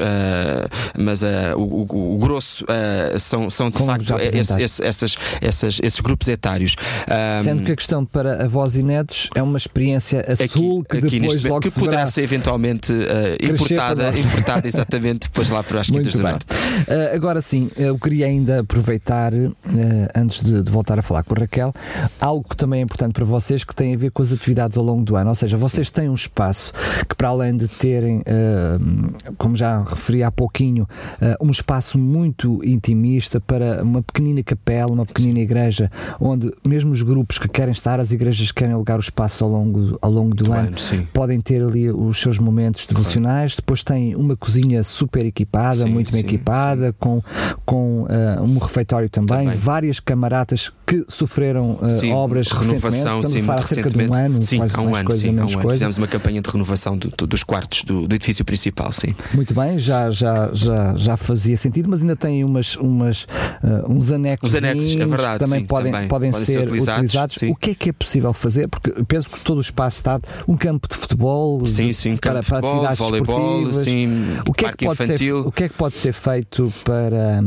mas 0.98 1.22
o, 1.56 1.62
o- 1.62 2.16
o 2.16 2.18
grosso 2.18 2.66
são, 3.20 3.50
são 3.50 3.70
de 3.70 3.78
Como 3.78 3.92
facto 3.92 4.18
esse- 4.20 4.62
esse- 4.62 4.86
essas, 4.86 5.16
essas, 5.42 5.80
esses 5.82 6.00
grupos 6.00 6.28
etários. 6.28 6.76
Sendo 7.44 7.64
que 7.64 7.72
a 7.72 7.76
questão 7.76 8.06
para 8.06 8.44
avós 8.44 8.76
e 8.76 8.84
netos 8.84 9.30
é 9.36 9.43
uma 9.44 9.58
experiência 9.58 10.26
a 10.28 10.36
sul 10.48 10.84
que 10.84 10.98
aqui 10.98 11.20
depois 11.20 11.44
logo 11.44 11.62
que 11.62 11.72
se 11.72 11.80
poderá 11.80 12.08
ser 12.08 12.24
eventualmente 12.24 12.94
Crescer 12.94 13.54
importada, 13.54 14.20
importada 14.20 14.68
exatamente 14.68 15.28
depois 15.28 15.50
lá 15.50 15.64
para 15.64 15.82
as 15.82 15.90
Quintas 15.90 16.14
do. 16.14 16.24
Norte. 16.24 16.46
Uh, 16.46 17.16
agora 17.16 17.42
sim, 17.42 17.70
eu 17.78 17.98
queria 17.98 18.26
ainda 18.26 18.62
aproveitar, 18.62 19.34
uh, 19.34 19.50
antes 20.16 20.44
de, 20.44 20.64
de 20.64 20.72
voltar 20.72 20.98
a 21.00 21.02
falar 21.02 21.24
com 21.24 21.36
a 21.36 21.40
Raquel, 21.40 21.74
algo 22.20 22.48
que 22.48 22.56
também 22.56 22.80
é 22.80 22.84
importante 22.84 23.14
para 23.14 23.26
vocês 23.26 23.64
que 23.64 23.76
tem 23.76 23.94
a 23.94 23.98
ver 23.98 24.12
com 24.12 24.22
as 24.24 24.32
atividades 24.32 24.78
ao 24.78 24.84
longo 24.84 25.04
do 25.04 25.16
ano. 25.16 25.30
Ou 25.30 25.36
seja, 25.36 25.58
vocês 25.58 25.90
têm 25.90 26.10
um 26.10 26.14
espaço 26.14 26.74
que, 27.08 27.16
para 27.16 27.30
além 27.30 27.56
de 27.56 27.68
terem, 27.68 28.20
uh, 28.20 29.34
como 29.38 29.56
já 29.56 29.84
referi 29.84 30.24
há 30.24 30.32
pouquinho, 30.32 30.84
uh, 31.22 31.46
um 31.46 31.52
espaço 31.52 31.98
muito 31.98 32.64
intimista 32.64 33.40
para 33.40 33.84
uma 33.84 34.02
pequenina 34.02 34.44
capela, 34.44 34.92
uma 34.92 35.06
pequenina 35.06 35.40
igreja, 35.40 35.92
onde 36.20 36.52
mesmo 36.66 36.92
os 36.92 37.02
grupos 37.02 37.38
que 37.38 37.48
querem 37.48 37.72
estar, 37.72 38.00
as 38.00 38.12
igrejas 38.12 38.52
que 38.52 38.56
querem 38.62 38.74
alugar 38.74 38.98
o 38.98 39.02
espaço 39.02 39.33
ao 39.42 39.50
longo, 39.50 39.98
ao 40.02 40.12
longo 40.12 40.36
do 40.36 40.44
Do 40.44 40.52
ano, 40.54 40.68
ano, 40.68 40.78
sim. 40.78 41.08
podem 41.14 41.40
ter 41.40 41.64
ali 41.64 41.90
os 41.90 42.20
seus 42.20 42.38
momentos 42.38 42.86
devocionais. 42.86 43.56
Depois 43.56 43.84
tem 43.84 44.16
uma 44.16 44.36
cozinha 44.36 44.84
super 44.84 45.26
equipada, 45.26 45.78
Sim, 45.78 45.90
muito 45.90 46.12
bem 46.12 46.22
sim, 46.22 46.28
equipada, 46.28 46.94
com, 47.00 47.22
com 47.66 48.06
ah, 48.10 48.42
um 48.42 48.58
refeitório 48.58 49.10
também, 49.10 49.46
Também. 49.46 49.56
várias 49.58 50.00
camaratas 50.00 50.72
que 50.94 51.06
sofreram 51.12 51.80
ah, 51.82 51.90
Sim, 51.90 52.12
obras 52.14 52.48
renovação, 52.52 53.22
recentemente. 53.22 53.28
sim, 53.30 53.42
muito 53.42 53.48
de 53.48 53.52
um 53.52 53.56
recentemente. 53.84 54.16
ano, 54.18 54.42
sim, 54.42 54.60
há 54.62 54.82
um 54.82 54.96
ano, 54.96 55.06
coisa, 55.06 55.22
sim, 55.22 55.30
há 55.30 55.32
um 55.32 55.36
ano. 55.46 55.52
coisa. 55.54 55.70
Fizemos 55.72 55.98
uma 55.98 56.08
campanha 56.08 56.42
de 56.42 56.50
renovação 56.50 56.98
do- 56.98 57.12
do- 57.18 57.26
dos 57.28 57.44
quartos 57.44 57.84
do, 57.84 58.08
do 58.08 58.16
edifício 58.16 58.46
principal, 58.46 58.92
sim. 58.92 59.16
Muito 59.34 59.54
bem, 59.54 59.80
já, 59.80 60.12
já, 60.12 60.52
já, 60.54 60.94
já 60.96 61.18
fazia 61.18 61.58
sentido, 61.58 61.90
mas 61.90 62.02
ainda 62.02 62.16
tem 62.16 62.44
umas, 62.44 62.76
umas, 62.76 63.26
ah, 63.64 63.86
uns 63.90 64.12
anexos 64.12 64.52
Os 64.52 64.56
anexos, 64.56 64.96
é 64.96 65.06
verdade, 65.06 65.40
que 65.40 65.46
também, 65.46 65.62
sim, 65.62 65.66
podem, 65.66 65.92
também 65.92 66.08
podem, 66.08 66.32
podem 66.32 66.46
ser 66.46 66.54
ser, 66.54 66.60
utilizados, 66.64 67.04
utilizados. 67.04 67.38
O 67.44 67.56
que 67.56 67.70
é 67.72 67.76
que 67.76 67.90
é 67.90 67.94
possível 67.94 68.34
fazer? 68.34 68.68
Porque 68.68 68.92
penso 69.08 69.30
que 69.30 69.40
todo 69.40 69.58
o 69.58 69.62
espaço 69.62 69.98
está 69.98 70.20
um 70.48 70.56
campo 70.56 70.88
de 70.88 70.96
futebol, 70.96 71.66
Sim, 71.68 71.88
de- 71.88 71.94
sim, 71.94 72.18
para, 72.18 72.34
campo 72.34 72.40
de 72.42 72.46
para 72.50 72.56
futebol, 72.62 72.70
atividades 72.86 73.00
voleibol, 73.00 73.74
sim, 73.74 74.08
o 74.48 74.54
que, 74.54 74.66
é 74.66 74.68
parque 74.68 74.78
que 74.80 74.86
pode 74.86 74.98
ser, 74.98 75.04
infantil. 75.06 75.40
o 75.48 75.52
que 75.52 75.64
é 75.64 75.70
que 75.70 75.76
pode 75.76 75.96
ser 75.96 76.14
feito 76.14 76.72
para, 76.84 77.42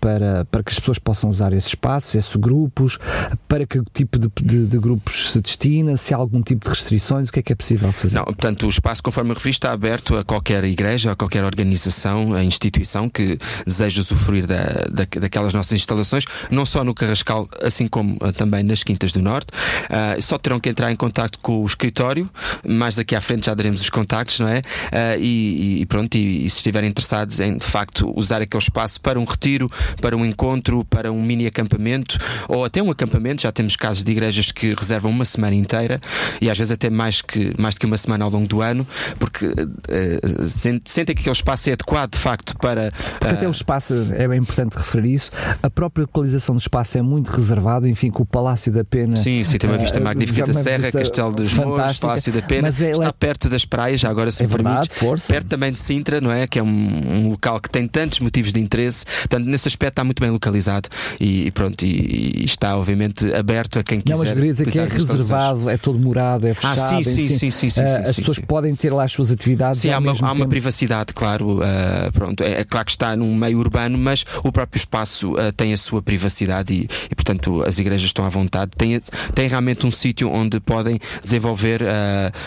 para, 0.00 0.44
para 0.50 0.62
que 0.62 0.72
as 0.72 0.78
pessoas 0.78 0.98
possam 0.98 1.30
usar 1.30 1.52
esse 1.52 1.68
espaço, 1.68 2.16
esses 2.18 2.34
grupos? 2.36 2.79
Grupos, 2.80 2.98
para 3.46 3.66
que 3.66 3.80
tipo 3.92 4.18
de, 4.18 4.30
de, 4.42 4.66
de, 4.66 4.78
grupos 4.78 5.32
se 5.32 5.40
destina, 5.40 5.96
se 5.96 6.14
há 6.14 6.16
algum 6.16 6.42
tipo 6.42 6.64
de 6.64 6.70
restrições, 6.70 7.28
o 7.28 7.32
que 7.32 7.40
é 7.40 7.42
que 7.42 7.52
é 7.52 7.56
possível 7.56 7.92
fazer? 7.92 8.16
Não, 8.16 8.24
portanto, 8.24 8.66
o 8.66 8.68
espaço, 8.68 9.02
conforme 9.02 9.32
a 9.32 9.34
revista, 9.34 9.50
está 9.60 9.72
aberto 9.72 10.16
a 10.16 10.24
qualquer 10.24 10.64
igreja, 10.64 11.12
a 11.12 11.16
qualquer 11.16 11.44
organização, 11.44 12.34
a 12.34 12.42
instituição 12.42 13.08
que 13.08 13.38
deseja 13.66 14.00
usufruir 14.00 14.46
da, 14.46 14.62
da, 14.90 15.06
daquelas 15.20 15.52
nossas 15.52 15.72
instalações, 15.72 16.24
não 16.50 16.64
só 16.64 16.82
no 16.82 16.94
Carrascal, 16.94 17.48
assim 17.62 17.86
como 17.86 18.16
uh, 18.16 18.32
também 18.32 18.62
nas 18.62 18.82
Quintas 18.82 19.12
do 19.12 19.20
Norte. 19.20 19.48
Uh, 19.50 20.20
só 20.22 20.38
terão 20.38 20.58
que 20.58 20.68
entrar 20.68 20.90
em 20.90 20.96
contato 20.96 21.38
com 21.40 21.62
o 21.62 21.66
escritório, 21.66 22.30
mais 22.66 22.94
daqui 22.94 23.14
à 23.14 23.20
frente 23.20 23.46
já 23.46 23.54
daremos 23.54 23.82
os 23.82 23.90
contactos, 23.90 24.40
não 24.40 24.48
é? 24.48 24.60
Uh, 24.60 25.20
e, 25.20 25.82
e, 25.82 25.86
pronto, 25.86 26.14
e, 26.14 26.46
e, 26.46 26.50
se 26.50 26.56
estiverem 26.58 26.88
interessados 26.88 27.40
em 27.40 27.58
de 27.58 27.64
facto 27.64 28.12
usar 28.16 28.40
aquele 28.40 28.62
espaço 28.62 29.00
para 29.00 29.18
um 29.18 29.24
retiro, 29.24 29.70
para 30.00 30.16
um 30.16 30.24
encontro, 30.24 30.84
para 30.84 31.12
um 31.12 31.22
mini 31.22 31.46
acampamento 31.46 32.18
ou 32.48 32.59
até 32.64 32.82
um 32.82 32.90
acampamento, 32.90 33.42
já 33.42 33.52
temos 33.52 33.76
casos 33.76 34.04
de 34.04 34.12
igrejas 34.12 34.52
que 34.52 34.74
reservam 34.74 35.10
uma 35.10 35.24
semana 35.24 35.54
inteira 35.54 36.00
e 36.40 36.50
às 36.50 36.56
vezes 36.56 36.72
até 36.72 36.90
mais, 36.90 37.22
que, 37.22 37.54
mais 37.58 37.74
do 37.74 37.80
que 37.80 37.86
uma 37.86 37.96
semana 37.96 38.24
ao 38.24 38.30
longo 38.30 38.46
do 38.46 38.60
ano, 38.60 38.86
porque 39.18 39.46
uh, 39.46 40.44
sentem 40.84 41.14
que 41.14 41.22
aquele 41.22 41.32
espaço 41.32 41.70
é 41.70 41.72
adequado 41.72 42.12
de 42.12 42.18
facto 42.18 42.56
para. 42.58 42.90
Porque 43.18 43.34
até 43.34 43.48
o 43.48 43.50
espaço, 43.50 43.94
é 44.12 44.26
bem 44.26 44.38
importante 44.38 44.76
referir 44.76 45.14
isso, 45.14 45.30
a 45.62 45.70
própria 45.70 46.02
localização 46.02 46.54
do 46.54 46.60
espaço 46.60 46.98
é 46.98 47.02
muito 47.02 47.28
reservado, 47.28 47.86
enfim, 47.86 48.10
com 48.10 48.22
o 48.22 48.26
Palácio 48.26 48.72
da 48.72 48.84
Pena. 48.84 49.16
Sim, 49.16 49.44
sim, 49.44 49.58
tem 49.58 49.68
uma 49.68 49.78
vista 49.78 49.98
uh, 49.98 50.02
magnífica 50.02 50.46
da 50.46 50.54
Serra, 50.54 50.90
Castelo 50.90 51.32
dos 51.32 51.52
Mouros, 51.54 51.96
Palácio 51.96 52.32
da 52.32 52.42
Pena, 52.42 52.68
é, 52.68 52.90
está 52.90 53.06
é... 53.06 53.12
perto 53.12 53.48
das 53.48 53.64
praias, 53.64 54.00
já 54.00 54.08
agora 54.08 54.30
se 54.30 54.42
é 54.42 54.46
me 54.46 54.52
verdade, 54.52 54.88
permites, 54.88 54.98
força. 54.98 55.32
perto 55.32 55.46
também 55.48 55.72
de 55.72 55.78
Sintra, 55.78 56.20
não 56.20 56.32
é? 56.32 56.46
Que 56.46 56.58
é 56.58 56.62
um, 56.62 56.66
um, 56.66 57.28
local 57.30 57.60
que 57.60 57.70
tem 57.70 57.86
tantos 57.86 58.20
motivos 58.20 58.52
de 58.52 58.60
interesse, 58.60 59.04
portanto, 59.04 59.46
nesse 59.46 59.68
aspecto 59.68 59.92
está 59.92 60.04
muito 60.04 60.20
bem 60.20 60.30
localizado 60.30 60.88
e, 61.18 61.46
e 61.46 61.50
pronto, 61.50 61.84
e, 61.84 62.42
e, 62.42 62.44
está 62.50 62.76
obviamente 62.76 63.32
aberto 63.32 63.78
a 63.78 63.82
quem 63.82 64.00
quiser. 64.00 64.16
Não, 64.16 64.24
mas 64.24 64.32
queria 64.32 64.52
dizer 64.52 64.70
que 64.70 64.78
é 64.78 64.84
reservado, 64.84 65.68
é 65.68 65.76
todo 65.76 65.98
morado, 65.98 66.46
é 66.46 66.54
fechado. 66.54 66.80
Ah, 66.80 66.88
sim, 66.88 67.04
sim, 67.04 67.28
sim, 67.28 67.50
sim, 67.50 67.70
sim, 67.70 67.82
uh, 67.82 68.08
As 68.08 68.16
pessoas 68.16 68.38
podem 68.40 68.74
ter 68.74 68.92
lá 68.92 69.04
as 69.04 69.12
suas 69.12 69.30
atividades. 69.30 69.80
Sim, 69.80 69.90
há 69.90 69.98
uma, 69.98 70.14
há 70.20 70.32
uma 70.32 70.46
privacidade, 70.46 71.12
claro. 71.12 71.58
Uh, 71.58 72.12
pronto, 72.12 72.42
é, 72.42 72.60
é, 72.60 72.64
claro 72.64 72.86
que 72.86 72.92
está 72.92 73.16
num 73.16 73.34
meio 73.34 73.58
urbano, 73.58 73.96
mas 73.96 74.24
o 74.44 74.52
próprio 74.52 74.78
espaço 74.78 75.34
tem 75.56 75.72
a 75.72 75.76
sua 75.76 76.02
privacidade 76.02 76.88
e, 77.10 77.14
portanto, 77.14 77.62
as 77.62 77.78
igrejas 77.78 78.06
estão 78.06 78.24
à 78.24 78.28
vontade. 78.28 78.72
Tem, 78.76 79.00
tem 79.34 79.48
realmente 79.48 79.86
um 79.86 79.90
sítio 79.90 80.30
onde 80.30 80.60
podem 80.60 80.98
desenvolver 81.22 81.82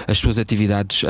as 0.08 0.18
suas 0.18 0.38
atividades, 0.38 1.04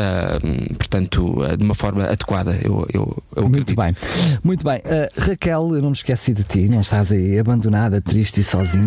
portanto, 0.78 1.38
de 1.58 1.64
uma 1.64 1.76
forma 1.76 2.06
adequada. 2.06 2.60
Eu, 2.64 2.86
eu, 2.94 3.24
eu 3.36 3.50
Muito 3.50 3.76
bem. 3.76 3.96
Muito 4.44 4.64
bem. 4.64 4.82
Raquel, 5.18 5.76
eu 5.76 5.82
não 5.82 5.90
me 5.90 5.96
esqueci 5.96 6.34
de 6.34 6.44
ti, 6.44 6.68
não 6.70 6.82
estás 6.82 7.12
aí 7.12 7.40
abandonada, 7.40 8.02
triste 8.02 8.42
e 8.42 8.44
sozinha. 8.44 8.83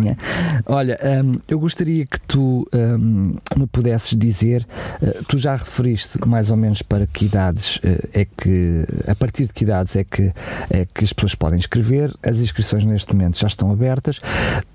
Olha, 0.65 0.97
um, 1.23 1.33
eu 1.47 1.59
gostaria 1.59 2.05
que 2.05 2.19
tu 2.21 2.67
um, 2.73 3.35
me 3.55 3.67
pudesses 3.71 4.17
dizer, 4.17 4.65
uh, 5.01 5.23
tu 5.27 5.37
já 5.37 5.55
referiste 5.55 6.19
mais 6.27 6.49
ou 6.49 6.57
menos 6.57 6.81
para 6.81 7.07
que 7.07 7.25
idades 7.25 7.77
uh, 7.77 8.09
é 8.13 8.25
que, 8.25 8.85
a 9.07 9.15
partir 9.15 9.47
de 9.47 9.53
que 9.53 9.63
idades 9.63 9.95
é 9.95 10.03
que, 10.03 10.33
é 10.69 10.85
que 10.85 11.03
as 11.03 11.13
pessoas 11.13 11.35
podem 11.35 11.59
escrever, 11.59 12.13
as 12.23 12.39
inscrições 12.39 12.85
neste 12.85 13.13
momento 13.13 13.39
já 13.39 13.47
estão 13.47 13.71
abertas. 13.71 14.21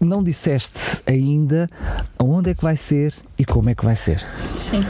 Não 0.00 0.22
disseste 0.22 1.02
ainda 1.06 1.68
onde 2.18 2.50
é 2.50 2.54
que 2.54 2.62
vai 2.62 2.76
ser 2.76 3.14
e 3.38 3.44
como 3.44 3.70
é 3.70 3.74
que 3.74 3.84
vai 3.84 3.96
ser. 3.96 4.24
Sim. 4.56 4.84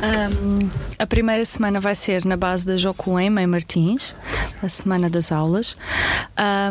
Um, 0.00 0.70
a 0.96 1.06
primeira 1.06 1.44
semana 1.44 1.80
vai 1.80 1.94
ser 1.94 2.24
na 2.24 2.36
base 2.36 2.64
da 2.64 2.76
Jocoema 2.76 3.42
em 3.42 3.46
Martins, 3.46 4.14
a 4.62 4.68
semana 4.68 5.10
das 5.10 5.32
aulas. 5.32 5.76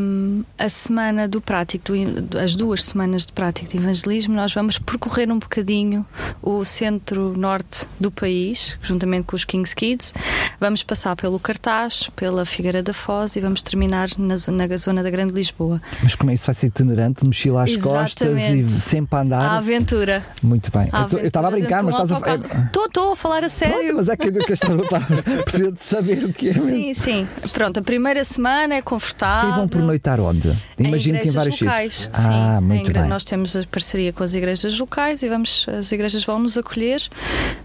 Um, 0.01 0.43
a 0.57 0.69
semana 0.69 1.27
do 1.27 1.41
prático, 1.41 1.91
do, 1.91 2.39
as 2.39 2.55
duas 2.55 2.83
semanas 2.83 3.25
de 3.25 3.33
prático 3.33 3.71
de 3.71 3.77
evangelismo, 3.77 4.33
nós 4.33 4.53
vamos 4.53 4.77
percorrer 4.77 5.29
um 5.29 5.39
bocadinho 5.39 6.05
o 6.41 6.63
centro-norte 6.63 7.85
do 7.99 8.09
país, 8.09 8.77
juntamente 8.81 9.25
com 9.25 9.35
os 9.35 9.43
Kings 9.43 9.75
Kids. 9.75 10.13
Vamos 10.59 10.83
passar 10.83 11.15
pelo 11.15 11.39
Cartaz, 11.39 12.09
pela 12.15 12.45
Figueira 12.45 12.81
da 12.81 12.93
Foz 12.93 13.35
e 13.35 13.41
vamos 13.41 13.61
terminar 13.61 14.09
na, 14.17 14.35
na 14.35 14.77
zona 14.77 15.03
da 15.03 15.09
Grande 15.09 15.33
Lisboa. 15.33 15.81
Mas 16.01 16.15
como 16.15 16.31
é 16.31 16.33
isso? 16.33 16.45
Vai 16.45 16.55
ser 16.55 16.67
itinerante, 16.67 17.25
mochila 17.25 17.63
às 17.63 17.71
Exatamente. 17.71 18.15
costas 18.15 18.39
e 18.39 18.69
sempre 18.71 19.17
a 19.17 19.21
andar? 19.21 19.41
A 19.41 19.57
aventura. 19.57 20.25
Muito 20.41 20.71
bem. 20.71 20.89
A 21.15 21.19
eu 21.19 21.27
estava 21.27 21.47
a 21.47 21.51
brincar, 21.51 21.83
mas 21.83 21.95
estás 21.95 22.11
a. 22.11 22.35
Estou, 22.65 22.85
estou 22.85 23.13
a 23.13 23.15
falar 23.15 23.43
a 23.43 23.49
sério. 23.49 23.77
Pronto, 23.77 23.95
mas 23.95 24.09
é 24.09 24.17
que, 24.17 24.31
que 24.31 24.53
esta 24.53 24.67
precisa 25.45 25.71
de 25.71 25.83
saber 25.83 26.23
o 26.25 26.33
que 26.33 26.49
é. 26.49 26.53
Sim, 26.53 26.87
mesmo. 26.87 27.03
sim. 27.03 27.27
Pronto, 27.53 27.79
a 27.79 27.83
primeira 27.83 28.23
semana 28.23 28.75
é 28.75 28.81
confortável. 28.81 29.51
E 29.51 29.53
vão 29.53 29.67
pernoitar 29.67 30.19
onde? 30.19 30.53
Imagino 30.77 31.19
que 31.19 31.27
em 31.27 31.31
vários 31.31 31.59
locais. 31.59 32.09
Ah, 32.13 32.57
sim, 32.59 32.65
muito 32.65 32.91
bem. 32.91 33.07
Nós 33.07 33.23
temos 33.23 33.55
a 33.55 33.63
parceria 33.69 34.11
com 34.13 34.23
as 34.23 34.33
igrejas 34.33 34.77
locais 34.77 35.21
e 35.23 35.29
vamos, 35.29 35.65
as 35.67 35.91
igrejas 35.91 36.23
vão 36.23 36.39
nos 36.39 36.57
acolher 36.57 37.01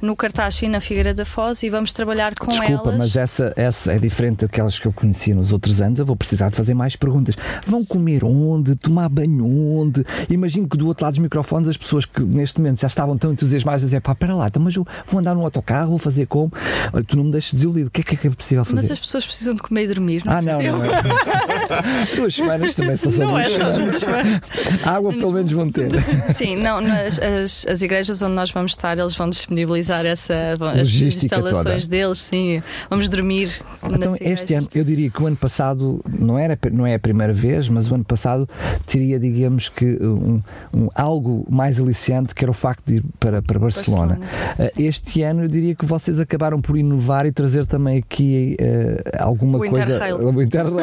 no 0.00 0.16
Cartaz 0.16 0.60
e 0.62 0.68
na 0.68 0.80
Figueira 0.80 1.14
da 1.14 1.24
Foz 1.24 1.62
e 1.62 1.70
vamos 1.70 1.92
trabalhar 1.92 2.34
com 2.38 2.46
Desculpa, 2.46 2.90
elas. 2.90 2.98
mas 2.98 3.16
essa, 3.16 3.52
essa 3.56 3.92
é 3.92 3.98
diferente 3.98 4.40
daquelas 4.40 4.78
que 4.78 4.86
eu 4.86 4.92
conhecia 4.92 5.34
nos 5.34 5.52
outros 5.52 5.80
anos. 5.80 5.98
Eu 5.98 6.06
vou 6.06 6.16
precisar 6.16 6.50
de 6.50 6.56
fazer 6.56 6.74
mais 6.74 6.96
perguntas. 6.96 7.36
Vão 7.66 7.84
comer 7.84 8.24
onde? 8.24 8.76
Tomar 8.76 9.08
banho 9.08 9.46
onde? 9.46 10.04
Imagino 10.28 10.68
que 10.68 10.76
do 10.76 10.86
outro 10.86 11.04
lado 11.04 11.14
dos 11.14 11.22
microfones 11.22 11.68
as 11.68 11.76
pessoas 11.76 12.04
que 12.04 12.20
neste 12.20 12.58
momento 12.58 12.80
já 12.80 12.86
estavam 12.86 13.16
tão 13.16 13.31
entusiasmadas 13.32 13.82
a 13.82 13.86
dizer 13.86 14.00
pá, 14.00 14.12
espera 14.12 14.34
lá, 14.34 14.46
então, 14.48 14.62
mas 14.62 14.74
eu 14.74 14.86
vou 15.06 15.20
andar 15.20 15.34
num 15.34 15.42
autocarro, 15.42 15.90
vou 15.90 15.98
fazer 15.98 16.26
como? 16.26 16.52
Olha, 16.92 17.04
tu 17.04 17.16
não 17.16 17.24
me 17.24 17.32
deixes 17.32 17.54
desiludido. 17.54 17.88
O 17.88 17.90
que 17.90 18.00
é 18.00 18.04
que 18.16 18.26
é 18.26 18.30
possível 18.30 18.64
fazer? 18.64 18.76
Mas 18.76 18.90
as 18.90 18.98
pessoas 18.98 19.24
precisam 19.26 19.54
de 19.54 19.62
comer 19.62 19.84
e 19.84 19.86
dormir, 19.88 20.22
não 20.24 20.32
Ah, 20.32 20.42
não, 20.42 20.58
percebo? 20.58 20.78
não 20.78 20.84
é. 20.84 20.92
duas 22.16 22.34
semanas 22.34 22.74
também 22.74 22.96
são 22.96 23.10
só 23.10 23.24
Não 23.24 23.30
duas 23.32 23.46
é 23.46 23.50
só 23.50 23.56
semanas. 23.58 23.78
duas 23.82 23.96
semanas. 23.96 24.40
Água 24.84 25.12
pelo 25.12 25.32
menos 25.32 25.52
vão 25.52 25.70
ter. 25.70 25.90
Sim, 26.34 26.56
não, 26.56 26.80
nas, 26.80 27.18
as, 27.18 27.66
as 27.66 27.82
igrejas 27.82 28.22
onde 28.22 28.34
nós 28.34 28.50
vamos 28.50 28.72
estar, 28.72 28.98
eles 28.98 29.14
vão 29.14 29.28
disponibilizar 29.30 30.04
essa, 30.06 30.54
vão- 30.58 30.68
as 30.68 30.88
instalações 30.94 31.86
toda. 31.86 31.96
deles, 31.96 32.18
sim. 32.18 32.62
Vamos 32.90 33.08
dormir. 33.08 33.60
Então, 33.82 34.14
este 34.14 34.24
igrejas. 34.24 34.50
ano, 34.64 34.68
eu 34.74 34.84
diria 34.84 35.10
que 35.10 35.22
o 35.22 35.26
ano 35.26 35.36
passado, 35.36 36.02
não, 36.18 36.38
era, 36.38 36.58
não 36.72 36.86
é 36.86 36.94
a 36.94 36.98
primeira 36.98 37.32
vez, 37.32 37.68
mas 37.68 37.90
o 37.90 37.94
ano 37.94 38.04
passado 38.04 38.48
teria, 38.86 39.18
digamos 39.18 39.68
que, 39.68 39.84
um, 40.00 40.42
um- 40.72 40.88
algo 40.94 41.46
mais 41.50 41.78
aliciante, 41.80 42.34
que 42.34 42.44
era 42.44 42.50
o 42.50 42.54
facto 42.54 42.82
de 42.86 42.96
ir 42.96 43.04
para, 43.22 43.42
para 43.42 43.58
Barcelona. 43.58 44.18
Barcelona, 44.18 44.42
Uh, 44.52 44.82
este 44.82 45.22
ano, 45.22 45.44
eu 45.44 45.48
diria 45.48 45.74
que 45.74 45.86
vocês 45.86 46.20
acabaram 46.20 46.60
por 46.60 46.76
inovar 46.76 47.26
e 47.26 47.32
trazer 47.32 47.66
também 47.66 47.98
aqui 47.98 48.56
uh, 48.60 49.22
alguma 49.22 49.56
O 49.56 49.60
coisa. 49.60 50.14
O 50.20 50.42
Interrail. 50.42 50.76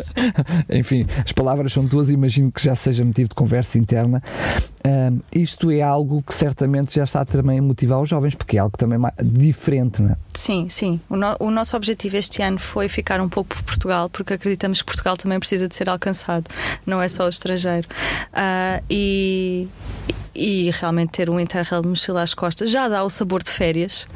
Enfim, 0.70 1.06
as 1.24 1.32
palavras 1.32 1.72
são 1.72 1.86
tuas, 1.86 2.10
imagino 2.10 2.50
que 2.50 2.62
já 2.62 2.74
seja 2.74 3.04
motivo 3.04 3.28
de 3.28 3.34
conversa 3.34 3.78
interna. 3.78 4.22
Um, 4.86 5.20
isto 5.34 5.70
é 5.70 5.80
algo 5.80 6.22
que 6.22 6.34
certamente 6.34 6.94
já 6.94 7.04
está 7.04 7.24
também 7.24 7.58
a 7.58 7.62
motivar 7.62 8.00
os 8.02 8.08
jovens, 8.08 8.34
porque 8.34 8.58
é 8.58 8.60
algo 8.60 8.76
também 8.76 8.98
diferente, 9.22 10.02
não 10.02 10.10
é? 10.10 10.16
Sim, 10.34 10.68
sim. 10.68 11.00
O, 11.08 11.16
no- 11.16 11.36
o 11.40 11.50
nosso 11.50 11.74
objetivo 11.74 12.16
este 12.18 12.42
ano 12.42 12.58
foi 12.58 12.86
ficar 12.86 13.18
um 13.20 13.28
pouco 13.28 13.48
por 13.54 13.62
Portugal, 13.62 14.10
porque 14.10 14.34
acreditamos 14.34 14.80
que 14.82 14.86
Portugal 14.86 15.16
também 15.16 15.38
precisa 15.38 15.66
de 15.68 15.74
ser 15.74 15.88
alcançado, 15.88 16.44
não 16.86 17.00
é 17.00 17.08
só 17.08 17.24
o 17.24 17.28
estrangeiro. 17.30 17.88
Ah, 18.30 18.82
e, 18.90 19.68
e 20.34 20.70
realmente 20.72 21.12
ter 21.12 21.30
um 21.30 21.40
Interrail 21.40 21.80
de 21.80 21.88
mochila 21.88 22.20
às 22.22 22.34
costas 22.34 22.68
já 22.70 22.86
dá 22.88 23.02
o 23.04 23.08
sabor 23.08 23.42
de 23.42 23.50
férias 23.50 24.06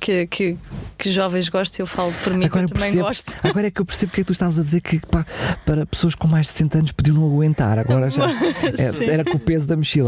que, 0.00 0.26
que, 0.26 0.58
que 0.98 1.08
jovens 1.10 1.48
gostam. 1.48 1.84
Eu 1.84 1.86
falo 1.86 2.12
por 2.24 2.34
mim, 2.34 2.48
que 2.48 2.58
eu 2.58 2.66
também 2.66 2.92
percebo- 2.92 3.04
gosto. 3.06 3.36
agora 3.48 3.68
é 3.68 3.70
que 3.70 3.80
eu 3.80 3.84
percebo 3.86 4.10
porque 4.10 4.20
é 4.22 4.24
que 4.24 4.26
tu 4.26 4.32
estavas 4.32 4.58
a 4.58 4.62
dizer 4.62 4.80
que 4.80 4.98
pá, 5.06 5.24
para 5.64 5.86
pessoas 5.86 6.14
com 6.16 6.26
mais 6.26 6.46
de 6.48 6.52
60 6.52 6.78
anos 6.78 6.92
podiam 6.92 7.16
não 7.16 7.26
aguentar. 7.26 7.78
Agora 7.78 8.10
já 8.10 8.28
Sim. 8.92 9.04
é- 9.04 9.10
era 9.10 9.24
com 9.24 9.36
o 9.36 9.40
peso 9.40 9.66
da 9.68 9.76
mochila. 9.76 10.01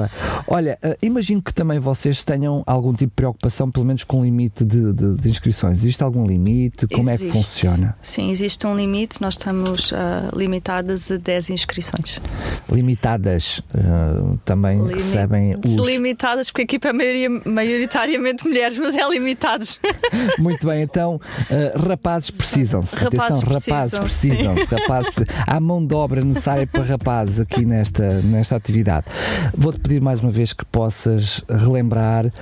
Olha, 0.47 0.79
eh, 0.83 0.97
imagino 1.03 1.43
que 1.43 1.53
também 1.53 1.79
vocês 1.79 2.25
tenham 2.25 2.63
algum 2.67 2.93
tipo 2.93 3.11
de 3.11 3.17
preocupação, 3.17 3.71
pelo 3.71 3.85
menos 3.87 4.05
com 4.05 4.23
limite 4.25 4.65
de, 4.65 4.93
de- 4.93 5.15
de 5.17 5.29
inscrições. 5.29 5.79
Existe 5.79 6.03
algum 6.03 6.27
limite? 6.27 6.87
Como 6.89 7.09
é 7.11 7.17
que 7.17 7.25
Existe. 7.25 7.63
funciona? 7.63 7.97
Sim, 8.03 8.31
existe 8.31 8.67
um 8.67 8.75
limite. 8.77 9.21
Nós 9.21 9.35
estamos 9.35 9.93
ah, 9.93 10.31
limitadas 10.35 11.11
a 11.11 11.17
10 11.17 11.51
inscrições. 11.51 12.21
Limitadas 12.71 13.63
eh, 13.75 13.81
também 14.45 14.79
Limi- 14.81 14.95
recebem 14.95 15.57
os. 15.65 15.75
Limitadas, 15.75 16.51
porque 16.51 16.63
a 16.63 16.65
equipa 16.65 16.89
é 16.89 16.93
maioria, 16.93 17.31
maioritariamente 17.31 18.45
mulheres, 18.49 18.77
mas 18.79 18.95
é 18.97 19.09
limitados. 19.09 19.79
Muito 20.39 20.67
bem, 20.67 20.83
então 20.83 21.21
rapazes 21.77 22.31
precisam-se. 22.31 22.97
Rapazes 22.97 23.43
Atenção, 23.43 23.53
rapazes 23.73 23.99
precisam, 23.99 24.55
precisam-se. 24.55 24.75
Rapazes 24.75 25.11
precisam. 25.11 25.45
Há 25.47 25.61
mão 25.61 25.85
de 25.85 25.95
obra 25.95 26.23
necessária 26.23 26.67
para 26.67 26.83
rapazes 26.83 27.41
aqui 27.41 27.65
nesta, 27.65 28.21
nesta 28.23 28.57
atividade. 28.57 29.07
Vou-te 29.57 29.79
pedir 29.85 30.01
mais 30.01 30.21
uma 30.21 30.31
vez 30.31 30.55
que 30.55 30.65
possas 30.65 31.45
relembrar 31.47 32.33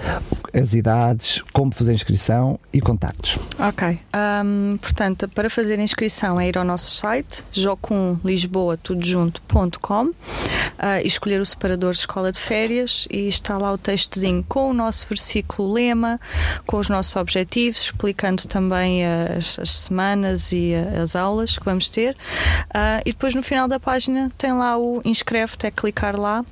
as 0.54 0.74
idades, 0.74 1.42
como 1.52 1.74
fazer 1.74 1.92
inscrição 1.92 2.56
e 2.72 2.80
contactos. 2.80 3.36
Ok. 3.58 3.98
Ahm, 4.12 4.76
portanto, 4.76 5.28
para 5.28 5.50
fazer 5.50 5.80
inscrição 5.80 6.40
é 6.40 6.48
ir 6.48 6.56
ao 6.56 6.62
nosso 6.64 6.94
site, 6.94 7.42
jocumlisboa.tudojunto.com 7.50 10.12
ah, 10.78 11.02
e 11.02 11.08
escolher 11.08 11.40
o 11.40 11.44
separador 11.44 11.90
escola 11.90 12.30
de 12.30 12.38
férias 12.38 13.08
e 13.10 13.26
está 13.26 13.58
lá 13.58 13.72
o 13.72 13.78
textozinho 13.78 14.44
com 14.48 14.70
o 14.70 14.74
nosso 14.74 15.08
versículo 15.08 15.72
lema, 15.72 16.20
com 16.64 16.76
os 16.76 16.88
nossos 16.88 17.16
objetivos, 17.16 17.86
explicando 17.86 18.46
também 18.46 19.04
as, 19.04 19.58
as 19.58 19.70
semanas 19.70 20.52
e 20.52 20.74
as 21.02 21.16
aulas 21.16 21.58
que 21.58 21.64
vamos 21.64 21.90
ter. 21.90 22.16
Ah, 22.72 23.00
e 23.04 23.10
depois 23.10 23.34
no 23.34 23.42
final 23.42 23.66
da 23.66 23.80
página 23.80 24.30
tem 24.38 24.52
lá 24.52 24.78
o 24.78 25.02
inscreve-te, 25.04 25.66
é 25.66 25.72
clicar 25.72 26.14
lá. 26.14 26.44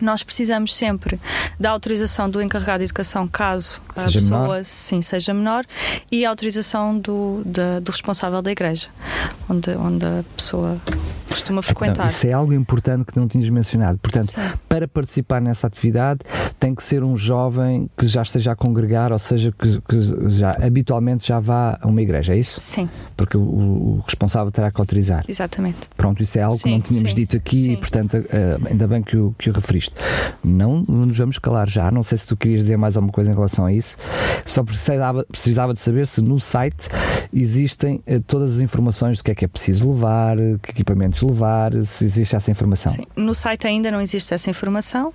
Nós 0.00 0.22
precisamos 0.22 0.74
sempre 0.74 1.20
da 1.58 1.70
autorização 1.70 2.28
do 2.28 2.42
encarregado 2.42 2.78
de 2.80 2.84
educação, 2.84 3.26
caso 3.28 3.80
a 3.96 4.02
Seja 4.02 4.18
pessoa 4.18 4.40
menor. 4.40 4.64
sim, 4.64 5.02
seja 5.02 5.32
menor, 5.32 5.64
e 6.10 6.24
a 6.24 6.30
autorização 6.30 6.98
do, 6.98 7.42
da- 7.44 7.80
do 7.80 7.90
responsável 7.92 8.42
da 8.42 8.50
igreja, 8.50 8.88
onde, 9.48 9.70
onde 9.70 10.04
a 10.04 10.24
pessoa 10.36 10.80
costuma 11.34 11.56
Não, 11.56 11.62
frequentar. 11.62 12.06
isso 12.08 12.26
é 12.26 12.32
algo 12.32 12.52
importante 12.52 13.04
que 13.12 13.18
não 13.18 13.26
tínhamos 13.28 13.50
mencionado. 13.50 13.98
Portanto, 13.98 14.28
Sim. 14.30 14.40
para 14.68 14.86
participar 14.88 15.40
nessa 15.40 15.66
atividade, 15.66 16.20
tem 16.58 16.74
que 16.74 16.82
ser 16.82 17.02
um 17.02 17.16
jovem 17.16 17.88
que 17.96 18.06
já 18.06 18.22
esteja 18.22 18.52
a 18.52 18.56
congregar, 18.56 19.12
ou 19.12 19.18
seja, 19.18 19.52
que, 19.52 19.80
que 19.82 20.30
já 20.30 20.50
habitualmente 20.62 21.26
já 21.26 21.40
vá 21.40 21.78
a 21.80 21.88
uma 21.88 22.00
igreja, 22.00 22.34
é 22.34 22.38
isso? 22.38 22.60
Sim, 22.60 22.88
Porque 23.16 23.36
o, 23.36 23.40
o 23.40 24.02
responsável 24.06 24.50
terá 24.50 24.70
que 24.70 24.80
autorizar. 24.80 25.24
exatamente. 25.28 25.78
Pronto, 25.96 26.22
isso 26.22 26.38
é 26.38 26.42
algo 26.42 26.56
que 26.58 26.64
Sim, 26.64 26.74
não 26.74 26.80
tínhamos 26.80 27.10
sim, 27.10 27.16
dito 27.16 27.36
aqui 27.36 27.56
e, 27.56 27.62
sim. 27.64 27.76
portanto, 27.76 28.16
eh, 28.16 28.58
ainda 28.70 28.86
bem 28.86 29.02
que 29.02 29.16
o, 29.16 29.34
que 29.38 29.50
o 29.50 29.52
referiste. 29.52 29.94
Não 30.42 30.84
nos 30.88 31.16
vamos 31.18 31.38
calar 31.38 31.68
já. 31.68 31.90
Não 31.90 32.02
sei 32.02 32.16
se 32.18 32.26
tu 32.26 32.36
querias 32.36 32.60
dizer 32.62 32.76
mais 32.76 32.96
alguma 32.96 33.12
coisa 33.12 33.30
em 33.30 33.34
relação 33.34 33.66
a 33.66 33.72
isso. 33.72 33.96
Só 34.44 34.62
precisava, 34.62 35.24
precisava 35.24 35.74
de 35.74 35.80
saber 35.80 36.06
se 36.06 36.20
no 36.20 36.38
site 36.38 36.88
existem 37.32 38.00
eh, 38.06 38.20
todas 38.26 38.54
as 38.54 38.60
informações 38.60 39.18
do 39.18 39.24
que 39.24 39.30
é 39.30 39.34
que 39.34 39.44
é 39.44 39.48
preciso 39.48 39.92
levar, 39.92 40.36
que 40.62 40.70
equipamentos 40.70 41.22
levar, 41.26 41.72
se 41.84 42.04
existe 42.04 42.34
essa 42.36 42.50
informação. 42.50 42.92
Sim. 42.92 43.04
No 43.16 43.34
site 43.34 43.66
ainda 43.66 43.90
não 43.90 44.00
existe 44.00 44.32
essa 44.34 44.48
informação. 44.50 45.12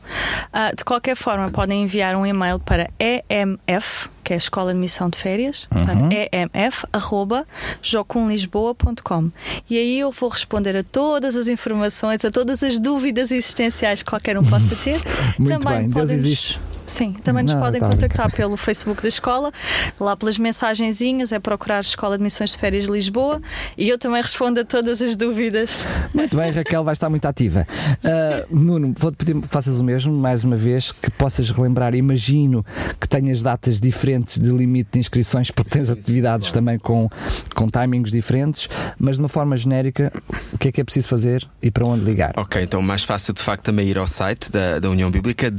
Ah, 0.52 0.72
de 0.76 0.84
qualquer 0.84 1.16
forma, 1.16 1.50
podem 1.50 1.84
enviar 1.84 2.16
um 2.16 2.26
e-mail 2.26 2.60
para 2.60 2.90
EMF, 3.00 4.10
que 4.24 4.34
é 4.34 4.36
a 4.36 4.38
Escola 4.38 4.74
de 4.74 4.80
Missão 4.80 5.10
de 5.10 5.18
Férias, 5.18 5.66
portanto, 5.70 6.06
EMF, 6.12 6.86
arroba 6.94 7.46
jocumlisboa.com. 7.82 9.32
E 9.70 9.78
aí 9.78 10.00
eu 10.00 10.12
vou 10.12 10.30
responder 10.30 10.76
a 10.78 10.84
todas 10.84 11.36
as 11.36 11.48
informações, 11.48 12.24
a 12.26 12.32
todas 12.32 12.64
as 12.64 12.80
dúvidas 12.80 13.32
existenciais 13.32 14.04
que 14.04 14.10
qualquer 14.10 14.38
um 14.38 14.44
possa 14.44 14.76
ter. 14.76 15.00
Muito 15.40 15.50
também 15.60 15.80
bem, 15.80 15.90
Deus 15.90 15.94
podem 15.94 16.18
nos- 16.18 16.26
existe. 16.26 16.60
Sim, 16.90 17.14
também 17.24 17.44
nos 17.44 17.54
Não, 17.54 17.62
podem 17.62 17.80
tá 17.80 17.88
contactar 17.88 18.32
pelo 18.32 18.58
Facebook 18.58 19.02
da 19.02 19.08
escola, 19.08 19.52
lá 20.00 20.18
pelas 20.18 20.40
mensagenzinhas, 20.40 21.32
é 21.32 21.38
procurar 21.38 21.82
Escola 21.82 22.18
de 22.18 22.24
Missões 22.24 22.52
de 22.52 22.58
Férias 22.58 22.86
de 22.86 22.92
Lisboa 22.92 23.40
e 23.78 23.88
eu 23.88 23.98
também 24.00 24.20
respondo 24.20 24.60
a 24.60 24.66
todas 24.66 25.00
as 25.00 25.16
dúvidas. 25.16 25.86
Muito 26.14 26.36
bem, 26.36 26.52
Raquel 26.52 26.84
vai 26.84 26.94
estar 26.94 27.08
muito 27.08 27.26
ativa. 27.26 27.68
Ah, 28.04 28.44
Nuno, 28.50 28.96
vou-te 28.98 29.18
pedir 29.18 29.40
que 29.40 29.48
faças 29.50 29.80
o 29.80 29.84
mesmo, 29.84 30.16
mais 30.16 30.44
uma 30.44 30.56
vez, 30.56 30.92
que 30.92 31.12
possas 31.12 31.52
relembrar. 31.52 31.94
Imagino 31.94 32.66
que 33.00 33.08
tenhas 33.08 33.44
datas 33.44 33.80
diferentes 33.80 34.40
de 34.40 34.50
limite 34.50 34.90
de 34.94 35.00
inscrições, 35.00 35.52
porque 35.52 35.70
tens 35.70 35.92
atividades 35.92 36.52
também 36.52 36.80
com, 36.80 37.08
com 37.54 37.70
timings 37.70 38.12
diferentes, 38.12 38.68
mas 38.98 39.18
de 39.18 39.22
uma 39.22 39.30
forma 39.30 39.56
genérica, 39.56 40.12
o 40.52 40.58
que 40.58 40.70
é 40.70 40.72
que 40.72 40.82
é 40.82 40.84
preciso 40.84 41.08
fazer 41.08 41.48
e 41.62 41.70
para 41.70 41.86
onde 41.86 42.04
ligar? 42.04 42.34
Ok, 42.36 42.64
então 42.64 42.82
mais 42.82 43.04
fácil 43.04 43.34
de 43.34 43.42
facto 43.44 43.66
também 43.66 43.88
ir 43.88 43.98
ao 44.00 44.08
site 44.08 44.52
da, 44.52 44.80
da 44.80 44.90
União 44.90 45.12
Bíblica, 45.12 45.52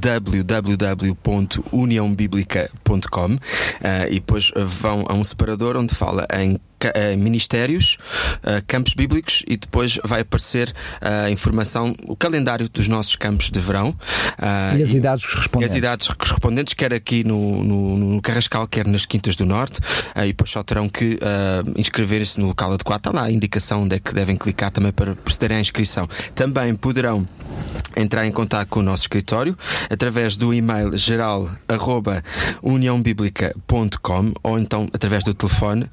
www.uniãobiblica.com 1.24 3.38
ah, 3.82 4.06
e 4.08 4.14
depois 4.14 4.50
vão 4.56 5.04
a 5.08 5.14
um 5.14 5.24
separador 5.24 5.76
onde 5.76 5.94
fala 5.94 6.26
em 6.32 6.54
eh, 6.54 6.60
ministérios, 7.18 7.98
ah, 8.42 8.62
campos 8.66 8.94
bíblicos 8.94 9.42
e 9.46 9.56
depois 9.56 9.98
vai 10.04 10.20
aparecer 10.20 10.72
a 11.00 11.30
informação, 11.30 11.94
o 12.06 12.16
calendário 12.16 12.68
dos 12.68 12.88
nossos 12.88 13.16
campos 13.16 13.50
de 13.50 13.60
verão. 13.60 13.94
E 14.76 14.82
as 14.82 14.90
idades 14.90 15.24
e 15.24 15.28
correspondentes. 15.28 15.70
as 15.72 15.76
idades 15.76 16.08
correspondentes, 16.08 16.74
quer 16.74 16.94
aqui 16.94 17.24
no, 17.24 17.62
no, 17.62 17.96
no 17.96 18.22
Carrascal, 18.22 18.66
quer 18.66 18.86
nas 18.86 19.06
Quintas 19.06 19.36
do 19.36 19.44
Norte, 19.46 19.80
e 20.16 20.28
depois 20.28 20.50
só 20.50 20.62
terão 20.62 20.88
que 20.88 21.18
inscrever-se 21.76 22.40
no 22.40 22.46
local 22.46 22.72
adequado. 22.72 23.00
Está 23.00 23.12
lá 23.12 23.24
a 23.24 23.32
indicação 23.32 23.82
onde 23.82 23.96
é 23.96 23.98
que 23.98 24.14
devem 24.14 24.36
clicar 24.36 24.70
também 24.70 24.92
para 24.92 25.14
procederem 25.14 25.58
à 25.58 25.60
inscrição. 25.60 26.08
Também 26.34 26.74
poderão 26.74 27.26
entrar 27.96 28.26
em 28.26 28.32
contato 28.32 28.68
com 28.68 28.80
o 28.80 28.82
nosso 28.82 29.04
escritório 29.04 29.56
através 29.88 30.36
do 30.36 30.52
e-mail 30.54 30.96
geral 30.96 31.50
arroba 31.68 32.22
uniãobiblica.com 32.62 34.32
ou 34.42 34.58
então 34.58 34.88
através 34.92 35.24
do 35.24 35.34
telefone 35.34 35.88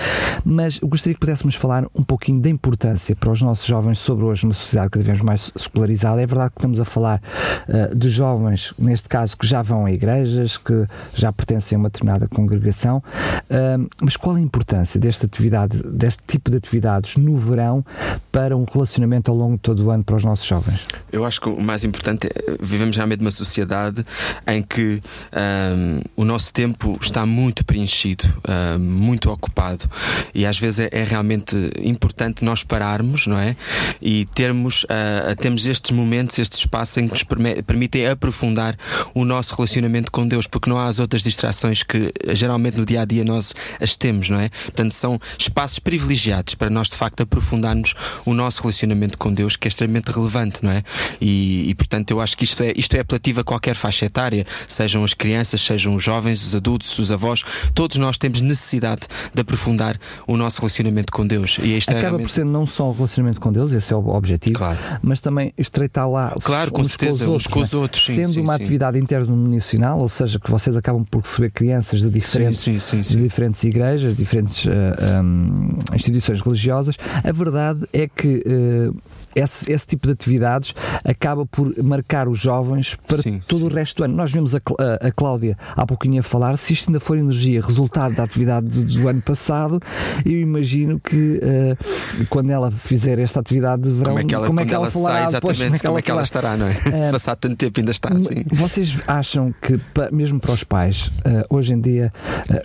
Mas 0.44 0.80
gostaria 0.80 1.14
que 1.14 1.20
pudéssemos 1.20 1.54
falar 1.54 1.86
um 1.94 2.02
pouquinho 2.02 2.42
da 2.42 2.50
importância 2.50 3.16
para 3.16 3.30
os 3.30 3.40
nossos 3.42 3.68
jovens 3.68 4.00
sobre 4.00 4.26
hoje 4.26 4.46
uma 4.46 4.54
sociedade 4.56 4.90
cada 4.90 5.06
vez 5.06 5.22
mais 5.22 5.52
secularizada. 5.56 6.20
É 6.22 6.26
verdade 6.26 6.50
que 6.50 6.58
estamos 6.58 6.80
a 6.80 6.86
falar 6.86 7.22
eh, 7.68 7.94
de 7.94 8.10
jovens, 8.10 8.74
neste 8.80 9.08
caso, 9.08 9.38
que 9.38 9.46
já 9.46 9.62
vão 9.62 9.86
a 9.86 9.92
igrejas, 9.92 10.58
que 10.58 10.88
já 11.16 11.32
pertencem 11.32 11.76
a 11.76 11.80
uma 11.80 11.90
determinada 11.90 12.28
congregação. 12.28 13.04
Ah, 13.48 13.78
mas 14.02 14.18
qual 14.18 14.36
a 14.36 14.42
importância 14.42 15.00
desta 15.00 15.28
atividade, 15.28 15.82
deste 15.84 16.24
tipo 16.26 16.50
de 16.50 16.58
atividades 16.58 17.16
no 17.16 17.38
verão 17.38 17.86
para 18.32 18.58
um 18.58 18.66
relacionamento 18.66 19.30
ao 19.30 19.38
longo 19.38 19.54
de 19.54 19.60
todo 19.62 19.86
o 19.86 19.92
ano 19.92 20.04
para 20.04 20.16
os 20.16 20.26
nossos 20.26 20.46
jovens? 20.46 20.63
Eu 21.12 21.26
acho 21.26 21.40
que 21.40 21.50
o 21.50 21.62
mais 21.62 21.84
importante 21.84 22.28
é 22.28 22.58
vivemos 22.60 22.96
realmente 22.96 23.20
numa 23.20 23.32
sociedade 23.32 24.06
em 24.48 24.62
que 24.62 25.02
ahm, 25.32 26.02
o 26.16 26.26
nosso 26.26 26.54
tempo 26.54 26.98
está 27.02 27.26
muito 27.26 27.66
preenchido, 27.66 28.26
ahm, 28.48 28.80
muito 28.80 29.30
ocupado 29.32 29.90
e 30.34 30.46
às 30.46 30.58
vezes 30.58 30.82
é, 30.82 30.90
é 30.92 31.04
realmente 31.04 31.56
importante 31.82 32.44
nós 32.44 32.64
pararmos, 32.64 33.28
não 33.28 33.38
é? 33.38 33.56
E 34.02 34.26
termos, 34.26 34.86
ah, 34.90 35.36
termos 35.36 35.66
estes 35.66 35.92
momentos, 35.92 36.40
este 36.40 36.58
espaço 36.58 37.00
em 37.00 37.08
que 37.08 37.14
nos 37.14 37.24
permitem 37.66 38.08
aprofundar 38.08 38.78
o 39.14 39.26
nosso 39.26 39.56
relacionamento 39.56 40.12
com 40.12 40.28
Deus, 40.28 40.48
porque 40.48 40.70
não 40.70 40.80
há 40.80 40.88
as 40.88 41.00
outras 41.00 41.22
distrações 41.22 41.84
que 41.84 42.12
eh, 42.26 42.36
geralmente 42.36 42.78
no 42.78 42.86
dia 42.86 43.02
a 43.02 43.06
dia 43.06 43.24
nós 43.24 43.54
as 43.80 43.96
temos, 43.96 44.30
não 44.30 44.40
é? 44.40 44.50
Portanto, 44.50 44.94
são 44.94 45.20
espaços 45.38 45.80
privilegiados 45.80 46.56
para 46.56 46.70
nós 46.70 46.88
de 46.90 46.96
facto 46.96 47.22
aprofundarmos 47.22 47.94
o 48.26 48.34
nosso 48.34 48.62
relacionamento 48.62 49.18
com 49.18 49.34
Deus, 49.34 49.56
que 49.56 49.68
é 49.68 49.70
extremamente 49.70 50.12
relevante, 50.12 50.53
não 50.62 50.72
é? 50.72 50.84
E, 51.20 51.70
e, 51.70 51.76
portanto, 51.76 52.12
eu 52.12 52.22
acho 52.22 52.38
que 52.38 52.44
isto 52.44 52.62
é, 52.62 52.74
isto 52.76 52.96
é 52.96 53.00
apelativo 53.00 53.42
a 53.42 53.44
qualquer 53.44 53.76
faixa 53.76 54.06
etária, 54.06 54.46
sejam 54.68 55.04
as 55.04 55.14
crianças, 55.14 55.62
sejam 55.62 55.96
os 55.96 56.04
jovens, 56.04 56.46
os 56.46 56.56
adultos, 56.56 56.98
os 57.00 57.12
avós, 57.12 57.44
todos 57.74 57.98
nós 57.98 58.18
temos 58.18 58.42
necessidade 58.42 59.08
de 59.34 59.42
aprofundar 59.42 59.98
o 60.28 60.38
nosso 60.38 60.60
relacionamento 60.60 61.12
com 61.12 61.26
Deus. 61.26 61.58
E 61.62 61.78
isto 61.78 61.90
é 61.90 61.94
Acaba 61.94 62.02
por 62.02 62.18
realmente... 62.18 62.32
ser 62.32 62.46
não 62.46 62.66
só 62.66 62.90
o 62.90 62.94
relacionamento 62.94 63.40
com 63.40 63.52
Deus, 63.52 63.72
esse 63.72 63.94
é 63.94 63.96
o 63.96 64.08
objetivo, 64.10 64.58
Claro. 64.58 64.78
mas 65.02 65.22
também 65.22 65.54
estreitar 65.58 66.10
lá 66.10 66.36
Claro, 66.44 66.72
com 66.72 66.84
certeza, 66.84 67.26
com 67.26 67.32
os 67.32 67.38
uns 67.38 67.48
com 67.48 67.60
os 67.62 67.74
é? 67.74 67.78
outros, 67.78 68.06
sim, 68.06 68.16
Sendo 68.16 68.30
sim, 68.30 68.42
uma 68.42 68.56
sim. 68.56 68.62
atividade 68.62 69.00
interdenominacional, 69.00 70.00
ou 70.00 70.10
seja, 70.10 70.40
que 70.40 70.50
vocês 70.50 70.76
acabam 70.76 71.04
por 71.04 71.22
receber 71.22 71.52
crianças 71.52 72.02
de 72.02 72.10
diferentes, 72.10 72.64
de 72.64 73.16
diferentes 73.22 73.64
igrejas, 73.64 74.16
diferentes 74.16 74.66
ah, 74.68 75.22
hum, 75.22 75.78
instituições 75.94 76.42
religiosas, 76.42 76.96
a 77.24 77.32
verdade 77.32 77.82
é 77.92 78.08
que 78.08 78.44
eh, 78.46 78.92
esse, 79.36 79.72
esse 79.72 79.86
tipo 79.88 80.08
de 80.08 80.14
atividades 80.14 80.74
acaba 81.04 81.46
por 81.46 81.74
marcar 81.84 82.28
os 82.28 82.40
jovens 82.40 82.96
para 83.08 83.18
Sim, 83.18 83.42
todo 83.48 83.60
sim. 83.60 83.66
o 83.66 83.68
resto 83.70 83.98
do 83.98 84.04
ano. 84.06 84.16
Nós 84.16 84.32
vimos 84.32 84.56
a, 84.56 84.58
a- 84.60 85.08
a 85.08 85.12
Cláudia 85.12 85.58
há 85.76 85.86
pouquinho 85.86 86.20
a 86.20 86.24
falar, 86.24 86.58
se 86.58 86.74
isto 86.74 86.90
ainda 86.90 87.00
for 87.00 87.18
energia 87.18 87.62
resultado 87.62 88.16
da 88.16 88.24
atividade 88.24 88.68
do, 88.68 88.86
do 89.02 89.08
ano 89.08 89.22
passado, 89.22 89.80
eu 90.26 90.40
imagino 90.40 91.00
que 91.00 91.40
eh, 91.42 91.78
quando 92.30 92.50
ela 92.52 92.72
fizer 92.72 93.20
esta 93.20 93.40
atividade 93.40 93.84
de 93.84 93.90
verão, 93.90 94.12
Como 94.14 94.20
é 94.20 94.24
que 94.26 94.36
ela, 94.36 94.48
quando 94.48 94.60
ela, 94.72 94.92
falará 94.92 95.24
sai, 95.26 95.34
depois, 95.34 95.58
exatamente, 95.58 95.82
como 95.84 95.98
é 95.98 96.02
que 96.02 96.12
ela, 96.12 96.26
falará? 96.26 96.56
estará, 96.56 96.58
não 96.58 96.68
é? 96.68 96.76
Se 96.98 97.08
Eh, 97.08 97.12
passar 97.12 97.36
tanto 97.36 97.56
tempo 97.56 97.80
ainda 97.80 97.92
está 97.92 98.10
assim. 98.14 98.44
Vocês 98.52 98.98
acham 99.08 99.54
que, 99.62 99.80
mesmo 100.12 100.40
para 100.40 100.52
os 100.52 100.64
pais, 100.64 101.10
eh, 101.26 101.46
hoje 101.50 101.74
em 101.74 101.80
dia, 101.82 102.12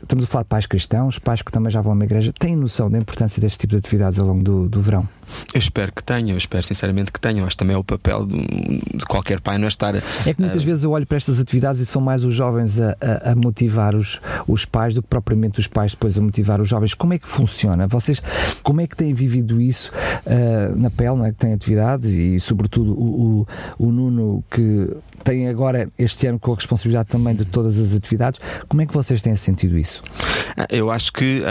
estamos 0.02 0.24
a 0.24 0.26
falar 0.26 0.42
de 0.44 0.48
pais 0.48 0.66
cristãos, 0.66 1.18
pais 1.18 1.42
que 1.42 1.50
também 1.52 1.70
já 1.70 1.80
vão 1.80 1.92
a 1.92 1.94
uma 1.94 2.04
igreja, 2.04 2.32
têm 2.38 2.54
noção 2.56 2.90
da 2.90 2.98
importância 2.98 3.40
deste 3.40 3.58
tipo 3.60 3.72
de 3.72 3.78
atividades 3.78 4.18
ao 4.18 4.26
longo 4.26 4.42
do, 4.42 4.68
do 4.68 4.80
verão? 4.80 5.08
Eu 5.52 5.58
espero 5.58 5.92
que 5.92 6.02
tenham, 6.02 6.30
eu 6.30 6.38
espero 6.38 6.62
sinceramente 6.62 7.12
que 7.12 7.20
tenham. 7.20 7.46
Acho 7.46 7.56
também 7.56 7.74
é 7.74 7.78
o 7.78 7.84
papel 7.84 8.26
de, 8.26 8.38
de 8.96 9.04
qualquer 9.06 9.40
pai 9.40 9.58
não 9.58 9.64
é 9.64 9.68
estar. 9.68 9.94
É 9.94 10.34
que 10.34 10.40
muitas 10.40 10.62
uh... 10.62 10.66
vezes 10.66 10.84
eu 10.84 10.90
olho 10.90 11.06
para 11.06 11.16
estas 11.16 11.40
atividades 11.40 11.80
e 11.80 11.86
são 11.86 12.00
mais 12.00 12.24
os 12.24 12.34
jovens 12.34 12.80
a, 12.80 12.96
a, 13.00 13.32
a, 13.32 13.34
motivar 13.34 13.94
os, 13.94 14.20
os 14.46 14.64
pais 14.64 14.94
do 14.94 15.02
que 15.02 15.08
propriamente 15.08 15.60
os 15.60 15.66
pais 15.66 15.92
depois 15.92 16.18
a 16.18 16.20
motivar 16.20 16.60
os 16.60 16.68
jovens. 16.68 16.94
Como 16.94 17.12
é 17.12 17.18
que 17.18 17.28
funciona? 17.28 17.86
Vocês, 17.86 18.22
como 18.62 18.80
é 18.80 18.86
que 18.86 18.96
têm 18.96 19.12
vivido 19.12 19.60
isso 19.60 19.90
uh, 20.26 20.78
na 20.78 20.90
pele, 20.90 21.16
não 21.16 21.24
é? 21.24 21.32
Que 21.32 21.38
têm 21.38 21.52
atividades 21.52 22.10
e, 22.10 22.40
sobretudo, 22.40 22.92
o, 22.92 23.46
o, 23.78 23.86
o 23.86 23.92
Nuno 23.92 24.44
que 24.50 24.90
tem 25.24 25.48
agora 25.48 25.88
este 25.98 26.26
ano 26.26 26.38
com 26.38 26.52
a 26.52 26.54
responsabilidade 26.54 27.08
também 27.08 27.34
de 27.34 27.44
todas 27.44 27.78
as 27.78 27.94
atividades. 27.94 28.40
Como 28.68 28.82
é 28.82 28.86
que 28.86 28.92
vocês 28.92 29.22
têm 29.22 29.34
sentido 29.36 29.78
isso? 29.78 30.02
Ah, 30.56 30.66
eu 30.70 30.90
acho 30.90 31.12
que, 31.12 31.42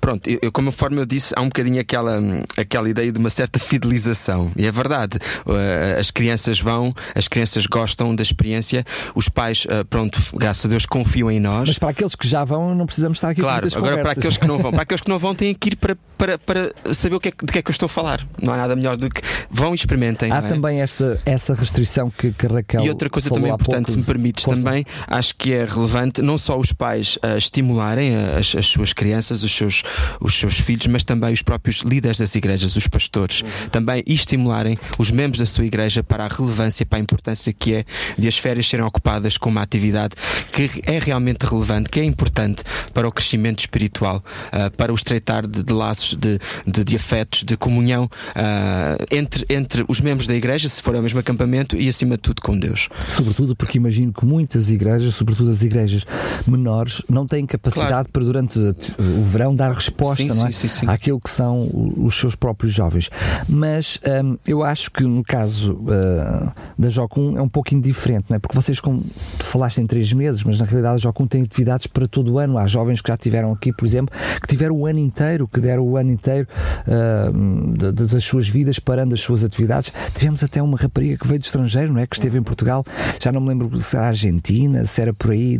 pronto, 0.00 0.28
eu, 0.28 0.52
como 0.52 0.70
conforme 0.76 1.00
eu 1.00 1.06
disse, 1.06 1.32
há 1.34 1.40
um 1.40 1.46
bocadinho 1.46 1.80
aquela, 1.80 2.20
aquela 2.54 2.90
ideia 2.90 3.10
de 3.10 3.18
uma 3.18 3.30
certa 3.30 3.58
fidelização. 3.58 4.52
E 4.54 4.66
é 4.66 4.70
verdade, 4.70 5.16
uh, 5.46 5.98
as 5.98 6.10
crianças 6.10 6.60
vão, 6.60 6.92
as 7.14 7.26
crianças 7.26 7.64
gostam 7.64 8.14
da 8.14 8.22
experiência, 8.22 8.84
os 9.14 9.26
pais, 9.26 9.66
pronto, 9.88 10.20
graças 10.34 10.66
a 10.66 10.68
Deus, 10.68 10.84
confiam 10.84 11.30
em 11.30 11.40
nós. 11.40 11.68
Mas 11.68 11.78
para 11.78 11.88
aqueles 11.88 12.14
que 12.14 12.28
já 12.28 12.44
vão, 12.44 12.74
não 12.74 12.84
precisamos 12.84 13.16
estar 13.16 13.30
aqui 13.30 13.40
Claro, 13.40 13.66
agora 13.68 13.80
conversas. 13.80 14.02
para 14.02 14.12
aqueles 14.12 14.36
que 14.36 14.46
não 14.46 14.58
vão, 14.58 14.70
para 14.72 14.82
aqueles 14.82 15.00
que 15.00 15.08
não 15.08 15.18
vão, 15.18 15.34
têm 15.34 15.54
que 15.54 15.68
ir 15.70 15.76
para, 15.76 15.96
para, 16.18 16.38
para 16.38 16.72
saber 16.92 17.16
o 17.16 17.20
que 17.20 17.28
é, 17.28 17.30
de 17.30 17.52
que 17.52 17.58
é 17.58 17.62
que 17.62 17.70
eu 17.70 17.72
estou 17.72 17.86
a 17.86 17.88
falar. 17.88 18.26
Não 18.42 18.52
há 18.52 18.56
nada 18.58 18.76
melhor 18.76 18.98
do 18.98 19.08
que 19.08 19.22
vão 19.50 19.72
e 19.72 19.76
experimentem. 19.76 20.30
Há 20.30 20.38
é? 20.38 20.42
também 20.42 20.82
esta, 20.82 21.18
essa 21.24 21.54
restrição 21.54 22.10
que, 22.10 22.32
que 22.32 22.45
Raquel. 22.46 22.84
E 22.84 22.88
outra 22.88 23.08
coisa 23.08 23.30
também 23.30 23.52
importante, 23.52 23.90
se 23.90 23.98
me 23.98 24.04
permites, 24.04 24.44
também 24.44 24.84
acho 25.06 25.34
que 25.36 25.52
é 25.52 25.64
relevante 25.64 26.22
não 26.22 26.38
só 26.38 26.58
os 26.58 26.72
pais 26.72 27.16
uh, 27.16 27.36
estimularem 27.36 28.14
as, 28.16 28.54
as, 28.54 28.66
suas 28.66 28.92
crianças, 28.92 29.42
os 29.42 29.52
seus, 29.52 29.82
os 30.20 30.34
seus 30.34 30.58
filhos, 30.58 30.86
mas 30.86 31.04
também 31.04 31.32
os 31.32 31.42
próprios 31.42 31.80
líderes 31.80 32.18
das 32.18 32.34
igrejas, 32.34 32.76
os 32.76 32.86
pastores, 32.88 33.42
uhum. 33.42 33.68
também 33.70 34.02
estimularem 34.06 34.78
os 34.98 35.10
membros 35.10 35.40
da 35.40 35.46
sua 35.46 35.64
igreja 35.64 36.02
para 36.02 36.24
a 36.24 36.28
relevância, 36.28 36.84
para 36.84 36.98
a 36.98 37.02
importância 37.02 37.52
que 37.52 37.74
é 37.74 37.84
de 38.18 38.28
as 38.28 38.38
férias 38.38 38.68
serem 38.68 38.84
ocupadas 38.84 39.36
com 39.36 39.50
uma 39.50 39.62
atividade 39.62 40.14
que 40.52 40.82
é 40.86 40.98
realmente 40.98 41.44
relevante, 41.44 41.90
que 41.90 42.00
é 42.00 42.04
importante 42.04 42.62
para 42.92 43.06
o 43.06 43.12
crescimento 43.12 43.60
espiritual, 43.60 44.22
uh, 44.48 44.70
para 44.76 44.92
o 44.92 44.94
estreitar 44.94 45.46
de, 45.46 45.62
de 45.62 45.72
laços 45.72 46.14
de, 46.14 46.38
de, 46.66 46.84
de, 46.84 46.96
afetos, 46.96 47.42
de 47.42 47.56
comunhão 47.56 48.04
uh, 48.04 49.06
entre, 49.10 49.44
entre 49.48 49.84
os 49.88 50.00
membros 50.00 50.26
da 50.26 50.34
igreja, 50.34 50.68
se 50.68 50.82
for 50.82 50.94
ao 50.94 51.02
mesmo 51.02 51.20
acampamento, 51.20 51.76
e 51.76 51.88
acima 51.88 52.16
de 52.16 52.22
tudo 52.22 52.35
com 52.42 52.58
Deus. 52.58 52.88
Sobretudo 53.08 53.54
porque 53.54 53.78
imagino 53.78 54.12
que 54.12 54.24
muitas 54.24 54.70
igrejas, 54.70 55.14
sobretudo 55.14 55.50
as 55.50 55.62
igrejas 55.62 56.04
menores, 56.46 57.02
não 57.08 57.26
têm 57.26 57.46
capacidade 57.46 57.90
claro. 57.90 58.08
para 58.12 58.24
durante 58.24 58.58
o 58.58 59.24
verão 59.24 59.54
dar 59.54 59.72
resposta 59.72 60.16
sim, 60.16 60.28
não 60.28 60.46
é? 60.46 60.52
sim, 60.52 60.68
sim, 60.68 60.86
àquilo 60.88 61.20
que 61.20 61.30
são 61.30 61.68
os 61.96 62.18
seus 62.18 62.34
próprios 62.34 62.72
jovens. 62.72 63.10
Mas 63.48 63.98
um, 64.24 64.36
eu 64.46 64.62
acho 64.62 64.90
que 64.90 65.02
no 65.02 65.22
caso 65.22 65.74
uh, 65.74 66.52
da 66.78 66.88
Jocum 66.88 67.36
é 67.36 67.42
um 67.42 67.48
pouco 67.48 67.74
indiferente, 67.74 68.26
não 68.30 68.36
é? 68.36 68.38
Porque 68.38 68.54
vocês, 68.54 68.80
como 68.80 69.02
tu 69.38 69.44
falaste 69.44 69.78
em 69.78 69.86
três 69.86 70.12
meses, 70.12 70.42
mas 70.42 70.58
na 70.58 70.64
realidade 70.64 70.94
a 70.94 70.98
Jocum 70.98 71.26
tem 71.26 71.42
atividades 71.42 71.86
para 71.86 72.06
todo 72.06 72.32
o 72.32 72.38
ano. 72.38 72.58
Há 72.58 72.66
jovens 72.66 73.00
que 73.00 73.08
já 73.08 73.16
tiveram 73.16 73.52
aqui, 73.52 73.72
por 73.72 73.86
exemplo, 73.86 74.14
que 74.40 74.46
tiveram 74.46 74.76
o 74.76 74.86
ano 74.86 74.98
inteiro, 74.98 75.48
que 75.48 75.60
deram 75.60 75.82
o 75.84 75.96
ano 75.96 76.10
inteiro 76.10 76.48
uh, 76.86 77.76
de, 77.76 77.92
de, 77.92 78.06
das 78.06 78.24
suas 78.24 78.48
vidas 78.48 78.78
parando 78.78 79.14
as 79.14 79.20
suas 79.20 79.44
atividades. 79.44 79.92
Tivemos 80.14 80.42
até 80.42 80.62
uma 80.62 80.76
rapariga 80.76 81.16
que 81.16 81.26
veio 81.26 81.40
do 81.40 81.44
estrangeiro, 81.44 81.92
não 81.92 82.00
é? 82.00 82.06
Que 82.06 82.16
esteve 82.26 82.38
em 82.38 82.42
Portugal, 82.42 82.84
já 83.20 83.30
não 83.30 83.40
me 83.40 83.48
lembro 83.48 83.80
se 83.80 83.96
era 83.96 84.08
Argentina, 84.08 84.84
se 84.84 85.00
era 85.00 85.14
por 85.14 85.30
aí, 85.30 85.58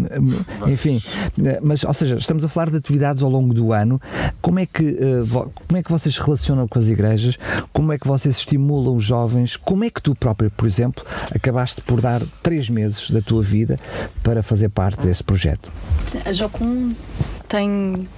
enfim. 0.67 1.01
Mas, 1.62 1.85
ou 1.85 1.95
seja, 1.95 2.17
estamos 2.17 2.45
a 2.45 2.49
falar 2.49 2.71
de 2.71 2.77
atividades 2.77 3.23
ao 3.23 3.31
longo 3.31 3.55
do 3.55 3.73
ano. 3.73 4.01
Como 4.41 4.59
é 4.59 4.67
que, 4.67 4.83
uh, 4.83 5.53
como 5.67 5.79
é 5.79 5.83
que 5.83 5.91
vocês 5.91 6.14
se 6.14 6.21
relacionam 6.21 6.67
com 6.67 6.79
as 6.79 6.89
igrejas? 6.89 7.39
Como 7.73 7.93
é 7.93 7.99
que 7.99 8.07
vocês 8.07 8.37
estimulam 8.37 8.97
os 8.97 9.05
jovens? 9.05 9.57
Como 9.57 9.85
é 9.85 9.91
que 9.91 10.03
tu 10.03 10.14
próprio, 10.14 10.51
por 10.51 10.67
exemplo, 10.67 11.05
acabaste 11.35 11.81
por 11.83 12.01
dar 12.01 12.23
três 12.43 12.69
meses 12.69 13.11
da 13.11 13.21
tua 13.21 13.43
vida 13.43 13.79
para 14.23 14.43
fazer 14.43 14.69
parte 14.69 15.01
desse 15.01 15.23
projeto? 15.23 15.71
A 16.25 16.33
Jocum 16.33 16.95
tem 17.47 18.09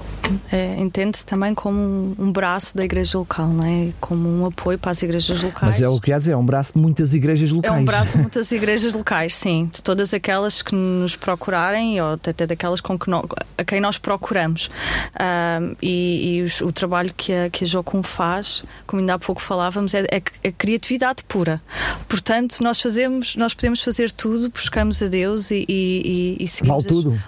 é, 0.53 0.76
entende-se 0.79 1.24
também 1.24 1.55
como 1.55 1.79
um, 1.79 2.14
um, 2.18 2.33
braço 2.33 2.76
da 2.76 2.85
igreja 2.85 3.18
local, 3.18 3.49
não 3.49 3.64
é? 3.64 3.89
Como 4.01 4.29
um 4.29 4.47
apoio 4.47 4.79
para 4.79 4.91
as 4.91 5.03
igrejas 5.03 5.43
locais. 5.43 5.74
Mas 5.74 5.83
é 5.83 5.89
o 5.89 5.99
que 6.01 6.11
quer 6.11 6.18
dizer, 6.18 6.33
é 6.33 6.37
um 6.37 6.45
braço 6.45 6.74
de 6.74 6.81
muitas 6.81 7.14
igrejas 7.14 7.51
locais. 7.51 7.74
É 7.74 7.79
um 7.79 7.85
braço 7.85 8.16
de 8.16 8.22
muitas 8.22 8.51
igrejas 8.53 8.95
locais, 8.95 9.35
sim. 9.35 9.70
De 9.72 9.83
todas 9.83 10.12
aquelas 10.12 10.62
que 10.62 10.74
nos 10.74 11.16
procurarem 11.16 12.01
ou 12.01 12.12
até 12.12 12.47
daquelas 12.47 12.81
com 12.81 12.99
que 12.99 13.11
a 13.57 13.64
quem 13.64 13.81
nós 13.81 13.99
procuramos. 13.99 14.70
Um, 15.18 15.74
e, 15.81 16.37
e 16.37 16.43
os, 16.43 16.61
o 16.61 16.72
trabalho 16.72 17.12
que 17.16 17.33
a, 17.33 17.51
que 17.51 17.64
a 17.64 17.66
Jocum 17.66 18.03
faz, 18.03 18.64
como 18.87 19.01
ainda 19.01 19.14
há 19.14 19.18
pouco 19.18 19.41
falávamos, 19.41 19.95
é, 19.95 20.01
é, 20.11 20.22
é, 20.43 20.53
criatividade 20.53 21.22
pura. 21.24 21.61
Portanto, 22.07 22.59
nós 22.62 22.81
fazemos, 22.81 23.35
nós 23.37 23.55
podemos 23.55 23.83
fazer 23.83 24.11
tudo, 24.11 24.51
buscamos 24.51 25.03
a 25.03 25.07
Deus 25.07 25.51
e, 25.51 25.64
e, 25.68 26.37
e 26.41 26.49
seguimos. 26.49 26.85
Vale 26.85 27.03
tudo. 27.03 27.22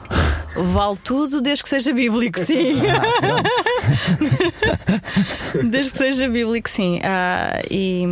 Vale 0.54 0.98
tudo 1.02 1.40
desde 1.40 1.62
que 1.62 1.68
seja 1.68 1.92
bíblico, 1.92 2.38
sim. 2.38 2.80
desde 5.70 5.92
que 5.92 5.98
seja 5.98 6.28
bíblico, 6.28 6.68
sim. 6.68 6.98
Uh, 6.98 7.66
e, 7.70 8.04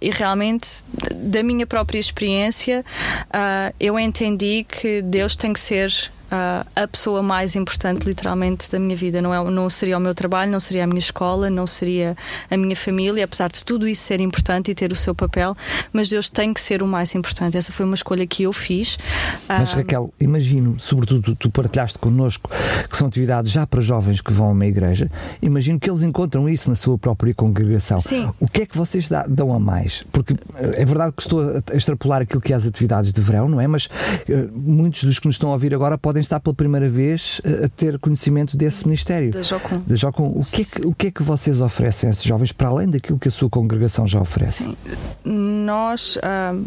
e, 0.00 0.10
realmente, 0.10 0.68
da 1.14 1.42
minha 1.42 1.66
própria 1.66 1.98
experiência, 1.98 2.84
uh, 3.26 3.74
eu 3.78 3.98
entendi 3.98 4.64
que 4.68 5.02
Deus 5.02 5.36
tem 5.36 5.52
que 5.52 5.60
ser 5.60 6.10
uh, 6.32 6.66
a 6.74 6.88
pessoa 6.88 7.22
mais 7.22 7.54
importante, 7.54 8.06
literalmente, 8.06 8.70
da 8.70 8.78
minha 8.78 8.96
vida. 8.96 9.20
Não, 9.20 9.32
é, 9.34 9.50
não 9.50 9.68
seria 9.68 9.98
o 9.98 10.00
meu 10.00 10.14
trabalho, 10.14 10.50
não 10.50 10.60
seria 10.60 10.84
a 10.84 10.86
minha 10.86 10.98
escola, 10.98 11.50
não 11.50 11.66
seria 11.66 12.16
a 12.50 12.56
minha 12.56 12.74
família, 12.74 13.24
apesar 13.24 13.50
de 13.50 13.62
tudo 13.64 13.86
isso 13.86 14.02
ser 14.02 14.20
importante 14.20 14.70
e 14.70 14.74
ter 14.74 14.90
o 14.90 14.96
seu 14.96 15.14
papel, 15.14 15.54
mas 15.92 16.08
Deus 16.08 16.30
tem 16.30 16.54
que 16.54 16.60
ser 16.60 16.82
o 16.82 16.86
mais 16.86 17.14
importante. 17.14 17.56
Essa 17.56 17.72
foi 17.72 17.84
uma 17.84 17.94
escolha 17.94 18.26
que 18.26 18.44
eu 18.44 18.52
fiz. 18.52 18.98
Mas, 19.48 19.74
Raquel, 19.74 20.12
imagino, 20.18 20.76
sobretudo 20.78 21.36
tu 21.36 21.50
partilhaste 21.50 21.98
connosco 21.98 22.50
que 22.88 22.96
são 22.96 23.08
atividades 23.08 23.50
já 23.52 23.66
para 23.66 23.80
jovens 23.80 24.20
que 24.20 24.32
vão 24.32 24.48
a 24.48 24.52
uma 24.52 24.66
igreja, 24.66 25.10
imagino 25.40 25.78
que 25.78 25.90
eles 25.90 26.02
encontram 26.02 26.48
isso 26.48 26.70
na 26.70 26.76
sua 26.76 26.96
própria 26.96 27.34
congregação. 27.34 28.00
Sim. 28.00 28.30
O 28.40 28.48
que 28.48 28.62
é 28.62 28.66
que 28.66 28.76
vocês 28.76 29.08
dão 29.28 29.52
a 29.52 29.60
mais? 29.60 30.04
Porque 30.10 30.34
eh, 30.54 30.82
é 30.82 30.84
verdade 30.84 31.12
que 31.12 31.22
estou 31.22 31.40
a 31.42 31.76
extrapolar 31.76 32.22
aquilo 32.22 32.40
que 32.40 32.52
é 32.52 32.56
as 32.56 32.66
atividades 32.66 33.12
de 33.12 33.20
verão, 33.20 33.48
não 33.48 33.60
é? 33.60 33.66
Mas 33.66 33.86
uh, 33.86 34.50
muitos 34.54 35.04
dos 35.04 35.18
que 35.18 35.26
nos 35.26 35.34
estão 35.34 35.50
a 35.50 35.52
ouvir 35.52 35.74
agora 35.74 35.98
podem 35.98 36.21
estar 36.22 36.40
pela 36.40 36.54
primeira 36.54 36.88
vez 36.88 37.40
a 37.64 37.68
ter 37.68 37.98
conhecimento 37.98 38.56
desse 38.56 38.84
ministério. 38.84 39.30
Da 39.30 39.42
Jocum. 39.42 39.82
Da 39.86 39.94
Jocum. 39.94 40.28
O, 40.28 40.40
que 40.40 40.62
é 40.62 40.64
que, 40.64 40.86
o 40.86 40.94
que 40.94 41.06
é 41.08 41.10
que 41.10 41.22
vocês 41.22 41.60
oferecem 41.60 42.08
a 42.08 42.12
esses 42.12 42.24
jovens, 42.24 42.52
para 42.52 42.68
além 42.68 42.88
daquilo 42.88 43.18
que 43.18 43.28
a 43.28 43.30
sua 43.30 43.50
congregação 43.50 44.06
já 44.06 44.20
oferece? 44.20 44.64
Sim. 44.64 44.76
Nós. 45.24 46.16
Uh, 46.16 46.66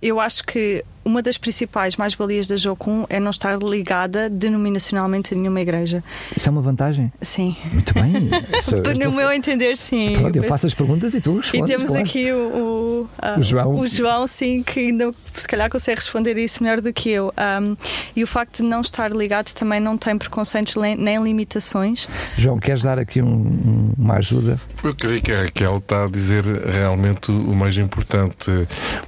eu 0.00 0.18
acho 0.18 0.44
que 0.44 0.84
uma 1.04 1.22
das 1.22 1.36
principais 1.36 1.96
mais-valias 1.96 2.46
da 2.46 2.56
Jocum 2.56 3.04
é 3.08 3.18
não 3.18 3.30
estar 3.30 3.58
ligada 3.58 4.30
denominacionalmente 4.30 5.34
a 5.34 5.36
nenhuma 5.36 5.60
igreja. 5.60 6.02
Isso 6.36 6.48
é 6.48 6.52
uma 6.52 6.62
vantagem? 6.62 7.12
Sim. 7.20 7.56
Muito 7.72 7.92
bem. 7.94 8.12
no 9.04 9.12
meu 9.12 9.32
entender, 9.32 9.76
sim. 9.76 10.16
Pronto, 10.18 10.36
eu 10.36 10.42
faço 10.44 10.66
as 10.66 10.74
perguntas 10.74 11.14
e 11.14 11.20
tu 11.20 11.36
respondes. 11.36 11.68
E 11.68 11.72
temos 11.72 11.88
claro. 11.88 12.04
aqui 12.04 12.32
o, 12.32 12.36
o, 12.36 13.00
uh, 13.02 13.40
o, 13.40 13.42
João. 13.42 13.74
O 13.80 13.86
João, 13.86 14.26
sim, 14.26 14.62
que 14.62 14.78
ainda 14.78 15.12
se 15.34 15.48
calhar 15.48 15.68
consegue 15.68 15.96
responder 15.96 16.38
isso 16.38 16.62
melhor 16.62 16.80
do 16.80 16.92
que 16.92 17.10
eu. 17.10 17.32
Um, 17.60 17.76
e 18.14 18.22
o 18.22 18.26
facto 18.26 18.58
de 18.58 18.64
não 18.64 18.80
estar 18.80 19.10
ligado 19.10 19.52
também 19.52 19.80
não 19.80 19.98
tem 19.98 20.16
preconceitos 20.16 20.76
nem 20.76 21.22
limitações. 21.22 22.08
João, 22.36 22.58
queres 22.58 22.82
dar 22.82 22.98
aqui 22.98 23.20
um, 23.20 23.92
uma 23.98 24.14
ajuda? 24.14 24.60
Eu 24.84 24.94
creio 24.94 25.20
que 25.20 25.32
a 25.32 25.42
Raquel 25.42 25.78
está 25.78 26.04
a 26.04 26.06
dizer 26.06 26.44
realmente 26.44 27.30
o 27.30 27.54
mais 27.54 27.76
importante. 27.76 28.50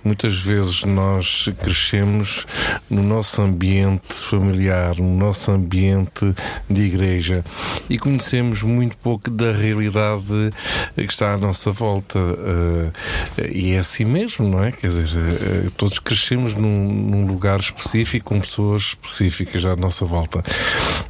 Muitas 0.02 0.36
vezes 0.38 0.84
nós 0.84 1.48
crescemos 1.62 1.83
crescemos 1.84 2.46
no 2.88 3.02
nosso 3.02 3.42
ambiente 3.42 4.14
familiar, 4.14 4.96
no 4.96 5.16
nosso 5.18 5.50
ambiente 5.50 6.34
de 6.68 6.82
igreja 6.82 7.44
e 7.90 7.98
conhecemos 7.98 8.62
muito 8.62 8.96
pouco 8.96 9.30
da 9.30 9.52
realidade 9.52 10.24
que 10.94 11.02
está 11.02 11.34
à 11.34 11.38
nossa 11.38 11.70
volta. 11.70 12.18
Eh, 13.38 13.50
e 13.52 13.72
é 13.72 13.78
assim 13.78 14.04
mesmo, 14.06 14.48
não 14.48 14.64
é? 14.64 14.72
Quer 14.72 14.86
dizer, 14.86 15.08
eh, 15.14 15.70
todos 15.76 15.98
crescemos 15.98 16.54
num, 16.54 16.90
num 16.90 17.26
lugar 17.26 17.60
específico, 17.60 18.30
com 18.30 18.40
pessoas 18.40 18.82
específicas 18.82 19.66
à 19.66 19.76
nossa 19.76 20.06
volta. 20.06 20.42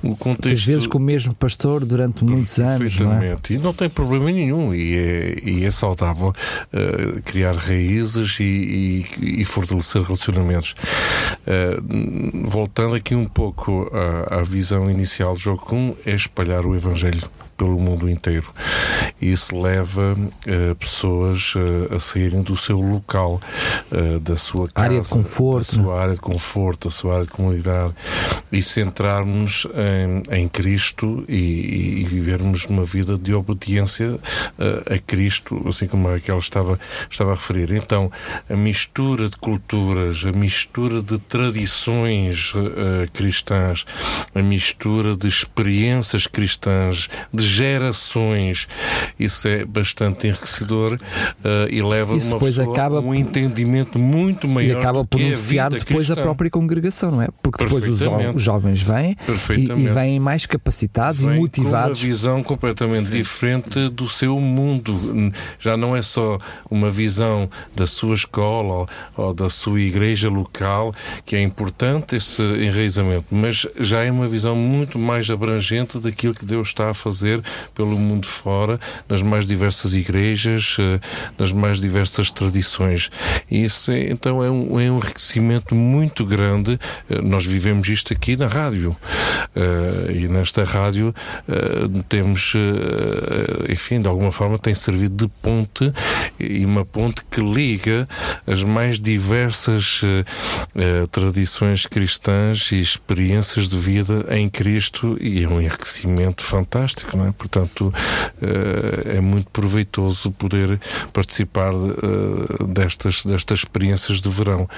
O 0.03 0.16
contexto... 0.16 0.55
Às 0.57 0.64
vezes 0.64 0.87
com 0.89 0.99
o 0.99 1.01
mesmo 1.01 1.35
pastor 1.35 1.85
durante 1.85 2.25
muitos 2.25 2.59
anos. 2.59 2.99
Não 2.99 3.12
é? 3.12 3.37
E 3.49 3.59
não 3.59 3.72
tem 3.72 3.89
problema 3.89 4.31
nenhum, 4.33 4.75
e 4.75 4.97
é, 4.97 5.39
e 5.45 5.64
é 5.64 5.70
saudável 5.70 6.29
uh, 6.29 7.22
criar 7.22 7.55
raízes 7.55 8.39
e, 8.41 9.05
e, 9.20 9.43
e 9.43 9.45
fortalecer 9.45 10.03
relacionamentos 10.03 10.64
Uh, 10.73 12.49
voltando 12.49 12.95
aqui 12.97 13.15
um 13.15 13.27
pouco 13.27 13.91
à, 13.93 14.41
à 14.41 14.43
visão 14.43 14.91
inicial 14.91 15.35
do 15.35 15.41
jogo 15.41 15.75
1, 15.75 15.97
é 16.07 16.15
espalhar 16.15 16.65
o 16.65 16.75
Evangelho 16.75 17.29
pelo 17.57 17.79
mundo 17.79 18.09
inteiro. 18.09 18.53
Isso 19.21 19.59
leva 19.59 20.15
uh, 20.15 20.75
pessoas 20.75 21.55
uh, 21.55 21.95
a 21.95 21.99
saírem 21.99 22.43
do 22.43 22.57
seu 22.57 22.81
local, 22.81 23.41
uh, 23.91 24.19
da 24.21 24.37
sua 24.37 24.69
casa, 24.69 24.87
área 24.87 25.01
de 25.01 25.09
conforto, 25.09 25.77
da 25.77 25.83
sua 25.83 26.01
área 26.01 26.15
de 26.15 26.21
conforto, 26.21 26.89
da 26.89 26.95
sua 26.95 27.15
área 27.15 27.27
de 27.27 27.33
comunidade 27.33 27.95
e 28.51 28.63
centrarmos 28.63 29.67
em, 29.75 30.41
em 30.41 30.49
Cristo 30.49 31.25
e, 31.29 32.03
e, 32.03 32.05
vivermos 32.05 32.67
uma 32.67 32.85
vida 32.85 33.17
de 33.17 33.35
obediência 33.35 34.19
a 34.91 34.99
Cristo, 34.99 35.63
assim 35.67 35.87
como 35.87 36.09
a 36.09 36.13
Raquel 36.13 36.39
estava, 36.39 36.79
estava 37.11 37.33
a 37.33 37.35
referir. 37.35 37.73
Então, 37.73 38.11
a 38.49 38.57
mistura 38.57 39.29
de 39.29 39.37
culturas, 39.37 40.25
a 40.25 40.33
mistura 40.33 41.03
de 41.03 41.19
tradições 41.19 42.53
cristãs, 43.13 43.85
a 44.35 44.43
mistura 44.43 45.17
de 45.17 45.29
experiências 45.29 46.27
cristãs, 46.27 47.09
de 47.33 47.43
gerações, 47.45 48.68
isso 49.18 49.47
é 49.49 49.64
bastante 49.64 50.26
enriquecedor 50.26 50.95
uh, 50.95 51.68
e 51.70 51.82
leva 51.82 52.16
isso 52.16 52.28
uma 52.28 52.38
pessoa 52.38 52.72
acaba 52.72 52.99
a 52.99 53.01
um 53.01 53.14
entendimento 53.14 53.99
muito 53.99 54.49
maior 54.49 54.76
e 54.76 54.80
acaba 54.80 55.05
por 55.05 55.18
beneficiar 55.18 55.70
depois 55.70 56.07
cristã. 56.07 56.14
a 56.14 56.22
própria 56.22 56.51
congregação, 56.51 57.11
não 57.11 57.22
é? 57.22 57.28
Porque 57.42 57.64
depois 57.64 57.84
os, 57.88 58.01
os 58.34 58.42
jovens 58.42 58.82
vêm 58.82 59.16
e, 59.57 59.82
e, 59.82 59.88
vêm 59.88 60.20
mais 60.20 60.47
capacitados 60.47 61.20
vêm 61.20 61.36
e 61.36 61.40
motivados. 61.40 61.99
Com 61.99 62.05
uma 62.05 62.11
visão 62.11 62.42
completamente 62.42 63.11
diferente 63.11 63.88
do 63.88 64.09
seu 64.09 64.40
mundo. 64.40 65.32
Já 65.59 65.76
não 65.76 65.97
é 65.97 66.03
só 66.03 66.38
uma 66.70 66.90
visão 66.90 67.49
da 67.74 67.86
sua 67.86 68.14
escola 68.14 68.74
ou, 68.74 68.88
ou 69.16 69.34
da 69.34 69.49
sua 69.49 69.80
igreja 69.80 70.28
local, 70.28 70.95
que 71.24 71.36
é 71.36 71.42
importante 71.42 72.16
esse 72.16 72.42
enraizamento, 72.42 73.26
mas 73.30 73.66
já 73.78 74.03
é 74.03 74.11
uma 74.11 74.28
visão 74.28 74.57
muito 74.57 74.99
mais 74.99 75.30
abrangente 75.30 75.99
daquilo 75.99 76.34
que 76.34 76.45
Deus 76.45 76.68
está 76.68 76.90
a 76.90 76.95
fazer 76.95 77.34
pelo 77.74 77.99
mundo 77.99 78.26
fora, 78.26 78.78
nas 79.09 79.22
mais 79.22 79.47
diversas 79.47 79.95
igrejas, 79.95 80.76
eh, 80.78 81.01
nas 81.39 81.53
mais 81.53 81.80
diversas 81.80 82.30
tradições. 82.30 83.11
Isso, 83.51 83.93
então, 83.93 84.43
é 84.43 84.51
um, 84.51 84.80
é 84.80 84.91
um 84.91 84.99
enriquecimento 84.99 85.74
muito 85.74 86.24
grande. 86.24 86.78
Eh, 87.09 87.20
nós 87.20 87.47
vivemos 87.47 87.89
isto 87.89 88.12
aqui 88.12 88.37
na 88.37 88.47
rádio. 88.47 88.97
Uh, 89.55 90.11
e 90.11 90.28
nesta 90.28 90.64
rádio 90.64 91.14
temos, 92.09 92.55
enfim, 93.68 94.01
de 94.01 94.09
alguma 94.09 94.32
forma 94.32 94.59
tem 94.59 94.74
servido 94.74 95.26
de 95.26 95.32
ponte 95.43 95.93
e 96.39 96.64
uma 96.64 96.85
ponte 96.85 97.22
que 97.30 97.41
liga 97.41 98.09
as 98.47 98.62
mais 98.62 99.01
diversas 99.01 100.01
tradições 101.11 101.87
cristãs 101.87 102.72
e 102.72 102.80
experiências 102.80 103.68
de 103.68 103.78
vida 103.78 104.26
em 104.30 104.49
Cristo 104.49 105.16
e 105.20 105.43
é 105.43 105.49
um 105.49 105.61
enriquecimento 105.61 106.43
fantástico, 106.43 107.16
não 107.16 107.24
é? 107.24 107.24
Portanto, 107.33 107.93
é 109.05 109.20
muito 109.20 109.51
proveitoso 109.51 110.31
poder 110.33 110.81
participar 111.12 111.72
destas, 112.68 113.22
destas 113.25 113.61
experiências 113.61 114.20
de 114.20 114.29
verão. 114.29 114.68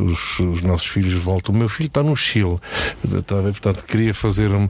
Os, 0.00 0.38
os 0.40 0.62
nossos 0.62 0.86
filhos 0.86 1.12
voltam. 1.14 1.54
O 1.54 1.58
meu 1.58 1.68
filho 1.68 1.88
está 1.88 2.02
no 2.02 2.16
Chile, 2.16 2.58
está 3.04 3.38
a 3.38 3.40
ver? 3.40 3.52
portanto, 3.52 3.84
queria 3.86 4.14
fazer 4.14 4.50
um, 4.50 4.68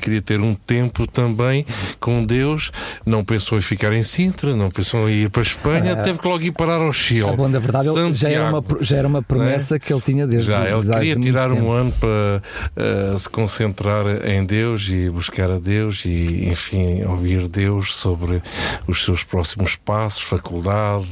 queria 0.00 0.22
ter 0.22 0.40
um 0.40 0.54
tempo 0.54 1.06
também 1.06 1.66
com 2.00 2.24
Deus. 2.24 2.70
Não 3.04 3.24
pensou 3.24 3.58
em 3.58 3.60
ficar 3.60 3.92
em 3.92 4.02
Sintra, 4.02 4.56
não 4.56 4.70
pensou 4.70 5.08
em 5.08 5.24
ir 5.24 5.30
para 5.30 5.42
a 5.42 5.44
Espanha, 5.44 5.96
teve 5.96 6.18
que 6.18 6.28
logo 6.28 6.42
ir 6.42 6.52
parar 6.52 6.80
ao 6.80 6.92
Chile. 6.92 7.36
Bom, 7.36 7.48
na 7.48 7.58
verdade, 7.58 7.88
já 8.12 8.30
era, 8.30 8.50
uma, 8.50 8.64
já 8.80 8.96
era 8.96 9.08
uma 9.08 9.22
promessa 9.22 9.76
é? 9.76 9.78
que 9.78 9.92
ele 9.92 10.00
tinha 10.00 10.26
desde 10.26 10.48
Já, 10.48 10.68
ele 10.68 10.88
queria 10.88 11.16
tirar 11.16 11.50
um 11.50 11.56
tempo. 11.56 11.70
ano 11.70 11.92
para 11.92 12.42
uh, 12.76 13.18
se 13.18 13.28
concentrar 13.28 14.04
em 14.26 14.44
Deus 14.44 14.88
e 14.88 15.10
buscar 15.10 15.50
a 15.50 15.58
Deus 15.58 16.04
e, 16.04 16.08
enfim, 16.48 17.04
ouvir 17.04 17.48
Deus 17.48 17.94
sobre 17.94 18.42
os 18.86 19.04
seus 19.04 19.22
próximos 19.24 19.76
passos, 19.76 20.22
faculdade, 20.22 21.06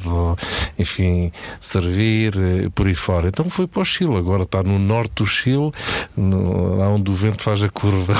enfim, 0.79 1.33
servir, 1.61 2.35
uh, 2.37 2.71
por 2.71 2.87
aí 2.87 2.95
fora. 2.95 3.29
Então 3.29 3.49
foi 3.49 3.67
para 3.67 3.83
o 3.83 3.85
Chile, 3.85 4.17
agora 4.17 4.43
está 4.43 4.63
no 4.63 4.79
norte 4.79 5.15
do 5.17 5.27
Chile, 5.27 5.73
no, 6.17 6.77
lá 6.77 6.89
onde 6.89 7.11
o 7.11 7.15
vento 7.15 7.43
faz 7.43 7.63
a 7.63 7.69
curva. 7.69 8.15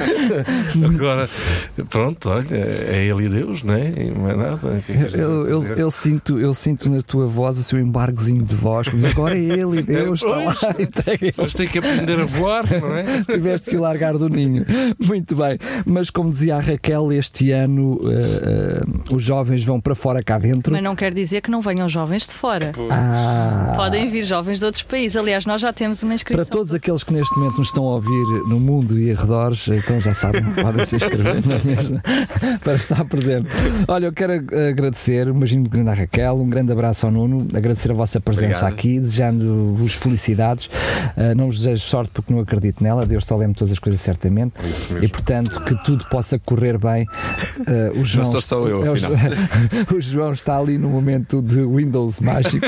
agora, 0.94 1.28
pronto, 1.88 2.30
olha, 2.30 2.46
é 2.54 3.04
ele 3.04 3.26
e 3.26 3.28
Deus, 3.28 3.62
não 3.62 3.74
é? 3.74 3.92
E 3.96 4.36
nada. 4.36 4.82
Que 4.86 4.92
é 4.92 5.04
que 5.04 5.16
eu, 5.16 5.48
eu, 5.48 5.62
eu, 5.74 5.90
sinto, 5.90 6.38
eu 6.38 6.54
sinto 6.54 6.88
na 6.90 7.02
tua 7.02 7.26
voz 7.26 7.58
o 7.58 7.62
seu 7.62 7.78
embargozinho 7.78 8.44
de 8.44 8.54
voz, 8.54 8.88
mas 8.92 9.10
agora 9.10 9.34
é 9.34 9.40
ele 9.40 9.78
e 9.78 9.82
Deus, 9.82 10.22
está 10.22 10.36
lá. 10.36 10.56
Mas 11.36 11.54
tem 11.54 11.66
que 11.66 11.78
aprender 11.78 12.20
a 12.20 12.24
voar, 12.24 12.64
não 12.80 12.94
é? 12.94 13.22
Tiveste 13.24 13.70
que 13.70 13.76
largar 13.76 14.16
do 14.18 14.28
ninho. 14.28 14.64
Muito 15.04 15.36
bem, 15.36 15.58
mas 15.84 16.10
como 16.10 16.25
dizia 16.30 16.56
a 16.56 16.60
Raquel, 16.60 17.12
este 17.12 17.50
ano 17.50 17.94
uh, 17.94 19.12
uh, 19.12 19.14
os 19.14 19.22
jovens 19.22 19.64
vão 19.64 19.80
para 19.80 19.94
fora 19.94 20.22
cá 20.22 20.38
dentro. 20.38 20.72
Mas 20.72 20.82
não 20.82 20.94
quer 20.96 21.12
dizer 21.12 21.40
que 21.40 21.50
não 21.50 21.60
venham 21.60 21.88
jovens 21.88 22.26
de 22.26 22.34
fora. 22.34 22.72
Ah. 22.90 23.72
Podem 23.76 24.08
vir 24.08 24.24
jovens 24.24 24.58
de 24.58 24.64
outros 24.64 24.82
países. 24.82 25.16
Aliás, 25.16 25.46
nós 25.46 25.60
já 25.60 25.72
temos 25.72 26.02
uma 26.02 26.14
inscrição. 26.14 26.44
Para 26.44 26.50
todos 26.50 26.74
aqueles 26.74 27.02
que 27.02 27.12
neste 27.12 27.36
momento 27.38 27.58
nos 27.58 27.68
estão 27.68 27.84
a 27.84 27.94
ouvir 27.94 28.24
no 28.48 28.58
mundo 28.58 28.98
e 28.98 29.10
arredores, 29.10 29.68
então 29.68 30.00
já 30.00 30.14
sabem, 30.14 30.42
podem 30.54 30.86
se 30.86 30.96
inscrever 30.96 31.46
na 31.46 31.58
mesma 31.58 32.02
para 32.62 32.74
estar 32.74 33.04
presente. 33.04 33.48
Olha, 33.88 34.06
eu 34.06 34.12
quero 34.12 34.32
agradecer, 34.32 35.26
imagino 35.28 35.68
grande 35.68 35.90
à 35.90 35.94
Raquel, 35.94 36.36
um 36.36 36.48
grande 36.48 36.72
abraço 36.72 37.06
ao 37.06 37.12
Nuno, 37.12 37.46
agradecer 37.54 37.90
a 37.90 37.94
vossa 37.94 38.20
presença 38.20 38.60
Obrigado. 38.60 38.72
aqui, 38.72 39.00
desejando-vos 39.00 39.94
felicidades. 39.94 40.66
Uh, 40.66 41.34
não 41.36 41.46
vos 41.46 41.58
desejo 41.58 41.82
sorte 41.82 42.10
porque 42.12 42.32
não 42.32 42.40
acredito 42.40 42.82
nela, 42.82 43.06
Deus 43.06 43.24
está 43.24 43.36
lendo 43.36 43.54
todas 43.54 43.72
as 43.72 43.78
coisas 43.78 44.00
certamente. 44.00 44.54
E 45.00 45.08
portanto, 45.08 45.60
que 45.62 45.74
tudo 45.84 46.06
possa 46.08 46.15
correr 46.44 46.78
bem. 46.78 47.06
Uh, 47.60 48.00
o 48.00 48.04
João, 48.04 48.24
não 48.24 48.30
sou 48.30 48.40
só 48.40 48.66
eu, 48.68 48.82
afinal. 48.92 49.12
o 49.94 50.00
João 50.00 50.32
está 50.32 50.58
ali 50.58 50.78
no 50.78 50.88
momento 50.88 51.42
de 51.42 51.64
Windows 51.64 52.20
mágico. 52.20 52.66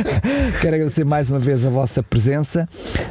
quero 0.60 0.74
agradecer 0.74 1.04
mais 1.04 1.30
uma 1.30 1.38
vez 1.38 1.64
a 1.64 1.70
vossa 1.70 2.02
presença. 2.02 2.68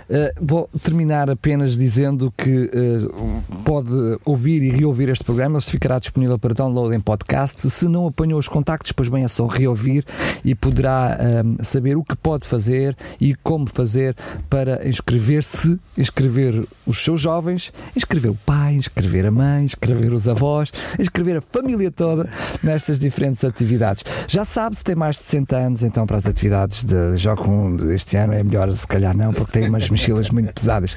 Uh, 0.09 0.33
vou 0.41 0.69
terminar 0.83 1.29
apenas 1.29 1.77
dizendo 1.77 2.33
que 2.37 2.69
uh, 2.73 3.61
pode 3.63 3.89
ouvir 4.25 4.61
e 4.63 4.69
reouvir 4.69 5.09
este 5.09 5.23
programa, 5.23 5.57
ele 5.57 5.65
ficará 5.65 5.99
disponível 5.99 6.37
para 6.37 6.53
download 6.53 6.95
em 6.95 6.99
podcast. 6.99 7.69
Se 7.69 7.87
não 7.87 8.07
apanhou 8.07 8.39
os 8.39 8.47
contactos, 8.47 8.91
pois 8.91 9.09
bem 9.09 9.23
é 9.23 9.27
só 9.27 9.45
reouvir 9.45 10.05
e 10.43 10.55
poderá 10.55 11.17
uh, 11.19 11.63
saber 11.63 11.97
o 11.97 12.03
que 12.03 12.15
pode 12.15 12.45
fazer 12.45 12.95
e 13.19 13.35
como 13.35 13.67
fazer 13.67 14.15
para 14.49 14.87
inscrever-se, 14.87 15.79
inscrever 15.97 16.65
os 16.85 17.03
seus 17.03 17.21
jovens, 17.21 17.73
inscrever 17.95 18.31
o 18.31 18.37
pai, 18.45 18.75
inscrever 18.75 19.25
a 19.25 19.31
mãe, 19.31 19.65
inscrever 19.71 20.13
os 20.13 20.27
avós, 20.27 20.71
inscrever 20.99 21.37
a 21.37 21.41
família 21.41 21.91
toda 21.91 22.29
nestas 22.63 22.99
diferentes 22.99 23.43
atividades. 23.43 24.03
Já 24.27 24.45
sabe, 24.45 24.75
se 24.75 24.83
tem 24.83 24.95
mais 24.95 25.15
de 25.17 25.23
60 25.23 25.57
anos, 25.57 25.83
então 25.83 26.05
para 26.05 26.17
as 26.17 26.25
atividades 26.25 26.83
de 26.83 27.15
Jocum 27.15 27.75
deste 27.75 28.17
ano 28.17 28.33
é 28.33 28.43
melhor 28.43 28.71
se 28.73 28.87
calhar 28.87 29.15
não, 29.15 29.33
porque 29.33 29.59
tem 29.59 29.69
umas 29.69 29.89
mochilas 29.89 30.29
muito 30.29 30.53
pesadas. 30.53 30.95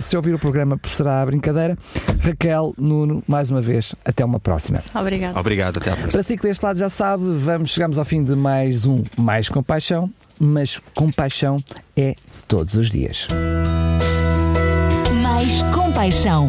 Se 0.00 0.16
ouvir 0.16 0.34
o 0.34 0.38
programa, 0.38 0.78
será 0.86 1.22
a 1.22 1.26
brincadeira. 1.26 1.76
Raquel, 2.20 2.74
Nuno, 2.78 3.22
mais 3.26 3.50
uma 3.50 3.60
vez, 3.60 3.94
até 4.04 4.24
uma 4.24 4.40
próxima. 4.40 4.82
Obrigado. 4.94 5.36
Obrigado, 5.36 5.78
até 5.78 5.90
à 5.90 5.94
próxima. 5.94 6.12
Para 6.12 6.22
si 6.22 6.36
que 6.36 6.42
deste 6.42 6.64
lado 6.64 6.78
já 6.78 6.88
sabe, 6.88 7.24
vamos, 7.34 7.70
chegamos 7.70 7.98
ao 7.98 8.04
fim 8.04 8.22
de 8.22 8.34
mais 8.36 8.86
um 8.86 9.02
Mais 9.16 9.48
Compaixão, 9.48 10.10
mas 10.38 10.80
compaixão 10.94 11.62
é 11.96 12.14
todos 12.48 12.74
os 12.74 12.90
dias. 12.90 13.28
Mais 15.22 15.62
Compaixão, 15.74 16.48